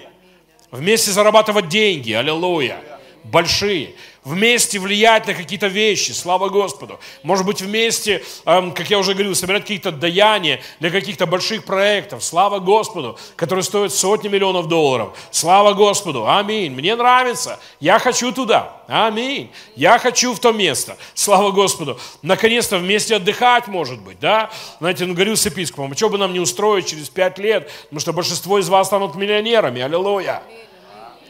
Вместе 0.71 1.11
зарабатывать 1.11 1.67
деньги. 1.67 2.13
Аллилуйя. 2.13 2.81
Большие 3.23 3.95
вместе 4.23 4.79
влиять 4.79 5.25
на 5.27 5.33
какие-то 5.33 5.67
вещи, 5.67 6.11
слава 6.11 6.49
Господу. 6.49 6.99
Может 7.23 7.45
быть, 7.45 7.61
вместе, 7.61 8.23
эм, 8.45 8.71
как 8.71 8.89
я 8.89 8.99
уже 8.99 9.13
говорил, 9.13 9.35
собирать 9.35 9.63
какие-то 9.63 9.91
даяния 9.91 10.61
для 10.79 10.91
каких-то 10.91 11.25
больших 11.25 11.65
проектов, 11.65 12.23
слава 12.23 12.59
Господу, 12.59 13.17
которые 13.35 13.63
стоят 13.63 13.93
сотни 13.93 14.27
миллионов 14.27 14.67
долларов. 14.67 15.17
Слава 15.31 15.73
Господу, 15.73 16.27
аминь. 16.27 16.71
Мне 16.71 16.95
нравится, 16.95 17.59
я 17.79 17.97
хочу 17.97 18.31
туда, 18.31 18.83
аминь. 18.87 19.51
Я 19.75 19.97
хочу 19.97 20.33
в 20.33 20.39
то 20.39 20.51
место, 20.51 20.97
слава 21.15 21.51
Господу. 21.51 21.99
Наконец-то 22.21 22.77
вместе 22.77 23.15
отдыхать, 23.15 23.67
может 23.67 24.01
быть, 24.01 24.19
да? 24.19 24.51
Знаете, 24.79 25.05
ну, 25.05 25.13
говорил 25.13 25.35
с 25.35 25.45
епископом, 25.45 25.91
а 25.91 25.95
что 25.95 26.09
бы 26.09 26.17
нам 26.17 26.33
не 26.33 26.39
устроить 26.39 26.87
через 26.87 27.09
пять 27.09 27.39
лет, 27.39 27.71
потому 27.83 27.99
что 27.99 28.13
большинство 28.13 28.59
из 28.59 28.69
вас 28.69 28.87
станут 28.87 29.15
миллионерами, 29.15 29.81
аллилуйя 29.81 30.43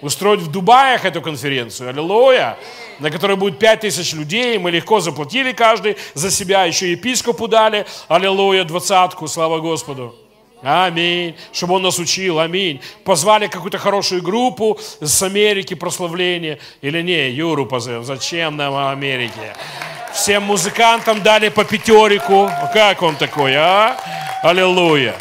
устроить 0.02 0.42
в 0.42 0.52
Дубаях 0.52 1.06
эту 1.06 1.22
конференцию, 1.22 1.90
аллилуйя, 1.90 2.58
на 3.00 3.10
которой 3.10 3.38
будет 3.38 3.60
пять 3.60 3.82
тысяч 3.82 4.14
людей, 4.14 4.58
мы 4.58 4.72
легко 4.72 5.00
заплатили 5.00 5.52
каждый 5.52 5.98
за 6.14 6.32
себя, 6.32 6.66
еще 6.66 6.92
епископу 6.92 7.48
дали, 7.48 7.86
аллилуйя, 8.08 8.64
двадцатку, 8.64 9.28
слава 9.28 9.60
Господу. 9.60 10.16
Аминь. 10.64 11.36
Чтобы 11.52 11.76
он 11.76 11.82
нас 11.82 11.98
учил, 11.98 12.40
аминь. 12.40 12.82
Позвали 13.04 13.48
какую-то 13.48 13.80
хорошую 13.80 14.22
группу 14.22 14.80
с 15.00 15.24
Америки 15.24 15.74
прославления. 15.74 16.60
Или 16.82 17.02
не, 17.02 17.32
Юру 17.32 17.66
позовем. 17.66 18.04
Зачем 18.04 18.58
нам 18.58 18.76
Америке? 18.76 19.56
Всем 20.14 20.44
музыкантам 20.44 21.24
дали 21.24 21.50
по 21.50 21.64
пятерику. 21.64 22.48
Как 22.74 23.02
он 23.02 23.16
такой, 23.16 23.56
а? 23.56 23.98
Аллилуйя. 24.44 25.16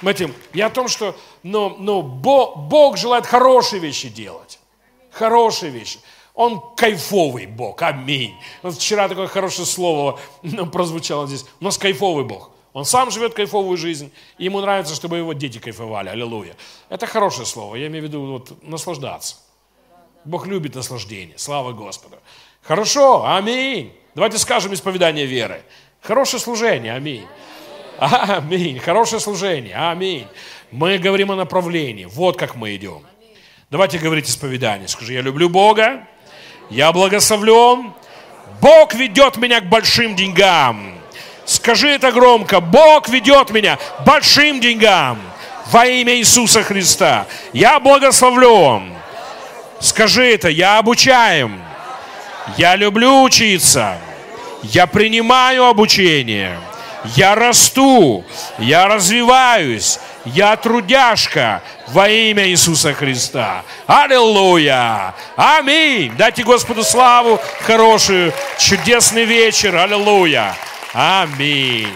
Знаете, 0.00 0.30
я 0.54 0.66
о 0.66 0.70
том, 0.70 0.88
что 0.88 1.14
но, 1.44 1.76
но 1.78 2.02
Бог, 2.02 2.56
Бог 2.56 2.96
желает 2.96 3.26
хорошие 3.26 3.78
вещи 3.78 4.08
делать. 4.08 4.58
Хорошие 5.12 5.70
вещи. 5.70 6.00
Он 6.34 6.60
кайфовый 6.74 7.46
Бог. 7.46 7.80
Аминь. 7.82 8.34
Вот 8.62 8.74
вчера 8.74 9.08
такое 9.08 9.28
хорошее 9.28 9.66
слово 9.66 10.18
ну, 10.42 10.66
прозвучало 10.66 11.28
здесь. 11.28 11.44
У 11.60 11.64
нас 11.64 11.78
кайфовый 11.78 12.24
Бог. 12.24 12.50
Он 12.72 12.84
сам 12.84 13.12
живет 13.12 13.34
кайфовую 13.34 13.76
жизнь, 13.76 14.10
и 14.38 14.46
ему 14.46 14.60
нравится, 14.60 14.94
чтобы 14.94 15.18
его 15.18 15.32
дети 15.34 15.58
кайфовали. 15.58 16.08
Аллилуйя. 16.08 16.56
Это 16.88 17.06
хорошее 17.06 17.46
слово. 17.46 17.76
Я 17.76 17.86
имею 17.86 18.04
в 18.04 18.08
виду 18.08 18.26
вот, 18.26 18.62
наслаждаться. 18.64 19.36
Бог 20.24 20.46
любит 20.46 20.74
наслаждение. 20.74 21.38
Слава 21.38 21.72
Господу. 21.72 22.16
Хорошо. 22.62 23.26
Аминь. 23.26 23.92
Давайте 24.14 24.38
скажем 24.38 24.72
исповедание 24.72 25.26
веры. 25.26 25.62
Хорошее 26.00 26.40
служение. 26.40 26.94
Аминь. 26.94 27.26
Аминь. 27.98 28.78
Хорошее 28.78 29.20
служение. 29.20 29.76
Аминь. 29.76 30.26
Мы 30.70 30.98
говорим 30.98 31.30
о 31.30 31.36
направлении. 31.36 32.04
Вот 32.06 32.36
как 32.36 32.56
мы 32.56 32.74
идем. 32.74 33.02
Давайте 33.70 33.98
говорить 33.98 34.28
исповедание. 34.28 34.88
Скажи, 34.88 35.14
я 35.14 35.20
люблю 35.20 35.48
Бога, 35.48 36.06
я 36.70 36.92
благословлен, 36.92 37.92
Бог 38.60 38.94
ведет 38.94 39.36
меня 39.36 39.60
к 39.60 39.68
большим 39.68 40.14
деньгам. 40.16 40.94
Скажи 41.44 41.88
это 41.88 42.12
громко. 42.12 42.60
Бог 42.60 43.08
ведет 43.08 43.50
меня 43.50 43.76
к 43.76 44.04
большим 44.04 44.60
деньгам 44.60 45.18
во 45.66 45.86
имя 45.86 46.14
Иисуса 46.16 46.62
Христа. 46.62 47.26
Я 47.52 47.80
благословлен. 47.80 48.94
Скажи 49.80 50.32
это. 50.32 50.48
Я 50.48 50.78
обучаем. 50.78 51.60
Я 52.56 52.76
люблю 52.76 53.22
учиться. 53.22 53.98
Я 54.62 54.86
принимаю 54.86 55.66
обучение. 55.66 56.58
Я 57.16 57.34
расту. 57.34 58.24
Я 58.58 58.88
развиваюсь. 58.88 59.98
Я 60.24 60.56
трудяшка 60.56 61.62
во 61.88 62.08
имя 62.08 62.48
Иисуса 62.48 62.94
Христа. 62.94 63.62
Аллилуйя! 63.86 65.14
Аминь! 65.36 66.12
Дайте 66.16 66.42
Господу 66.42 66.82
славу, 66.82 67.38
хорошую, 67.60 68.32
чудесный 68.58 69.24
вечер. 69.24 69.76
Аллилуйя! 69.76 70.56
Аминь! 70.94 71.92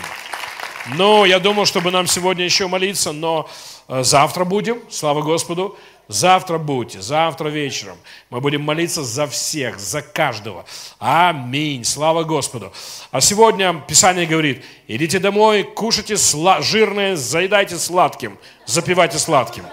Ну, 0.94 1.24
я 1.24 1.38
думал, 1.38 1.64
чтобы 1.64 1.90
нам 1.90 2.06
сегодня 2.06 2.44
еще 2.44 2.66
молиться, 2.66 3.12
но 3.12 3.48
э, 3.88 4.02
завтра 4.02 4.44
будем, 4.44 4.82
слава 4.90 5.22
Господу. 5.22 5.76
Завтра 6.08 6.56
будьте, 6.56 7.02
завтра 7.02 7.50
вечером. 7.50 7.98
Мы 8.30 8.40
будем 8.40 8.62
молиться 8.62 9.04
за 9.04 9.26
всех, 9.26 9.78
за 9.78 10.00
каждого. 10.00 10.64
Аминь. 10.98 11.84
Слава 11.84 12.24
Господу. 12.24 12.72
А 13.10 13.20
сегодня 13.20 13.74
Писание 13.86 14.26
говорит, 14.26 14.64
идите 14.86 15.18
домой, 15.18 15.64
кушайте 15.64 16.14
сла- 16.14 16.62
жирное, 16.62 17.14
заедайте 17.14 17.76
сладким, 17.76 18.38
запивайте 18.66 19.18
сладким. 19.18 19.64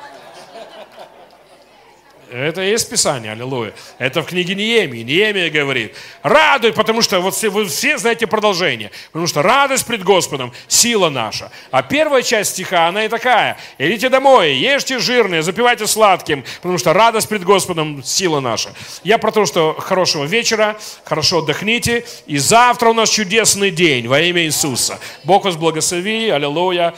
Это 2.31 2.63
и 2.63 2.69
есть 2.69 2.89
Писание, 2.89 3.31
аллилуйя. 3.31 3.73
Это 3.97 4.21
в 4.21 4.25
книге 4.25 4.55
Неемии. 4.55 5.03
Неемия 5.03 5.49
говорит, 5.49 5.95
радуй, 6.23 6.73
потому 6.73 7.01
что, 7.01 7.19
вот 7.19 7.35
все, 7.35 7.49
вы 7.49 7.65
все 7.65 7.97
знаете 7.97 8.27
продолжение, 8.27 8.91
потому 9.11 9.27
что 9.27 9.41
радость 9.41 9.85
пред 9.85 10.03
Господом– 10.03 10.51
сила 10.67 11.09
наша. 11.09 11.51
А 11.71 11.83
первая 11.83 12.21
часть 12.21 12.51
стиха, 12.51 12.87
она 12.87 13.05
и 13.05 13.09
такая, 13.09 13.57
идите 13.77 14.09
домой, 14.09 14.55
ешьте 14.55 14.99
жирное, 14.99 15.41
запивайте 15.41 15.87
сладким, 15.87 16.43
потому 16.61 16.77
что 16.77 16.93
радость 16.93 17.29
пред 17.29 17.43
Господом– 17.43 18.03
сила 18.05 18.39
наша. 18.39 18.69
Я 19.03 19.17
про 19.17 19.31
то, 19.31 19.45
что 19.45 19.75
хорошего 19.79 20.25
вечера, 20.25 20.77
хорошо 21.03 21.39
отдохните, 21.39 22.05
и 22.25 22.37
завтра 22.37 22.89
у 22.89 22.93
нас 22.93 23.09
чудесный 23.09 23.71
день 23.71 24.07
во 24.07 24.19
имя 24.19 24.43
Иисуса. 24.43 24.99
Бог 25.23 25.45
вас 25.45 25.55
благослови, 25.55 26.29
аллилуйя. 26.29 26.93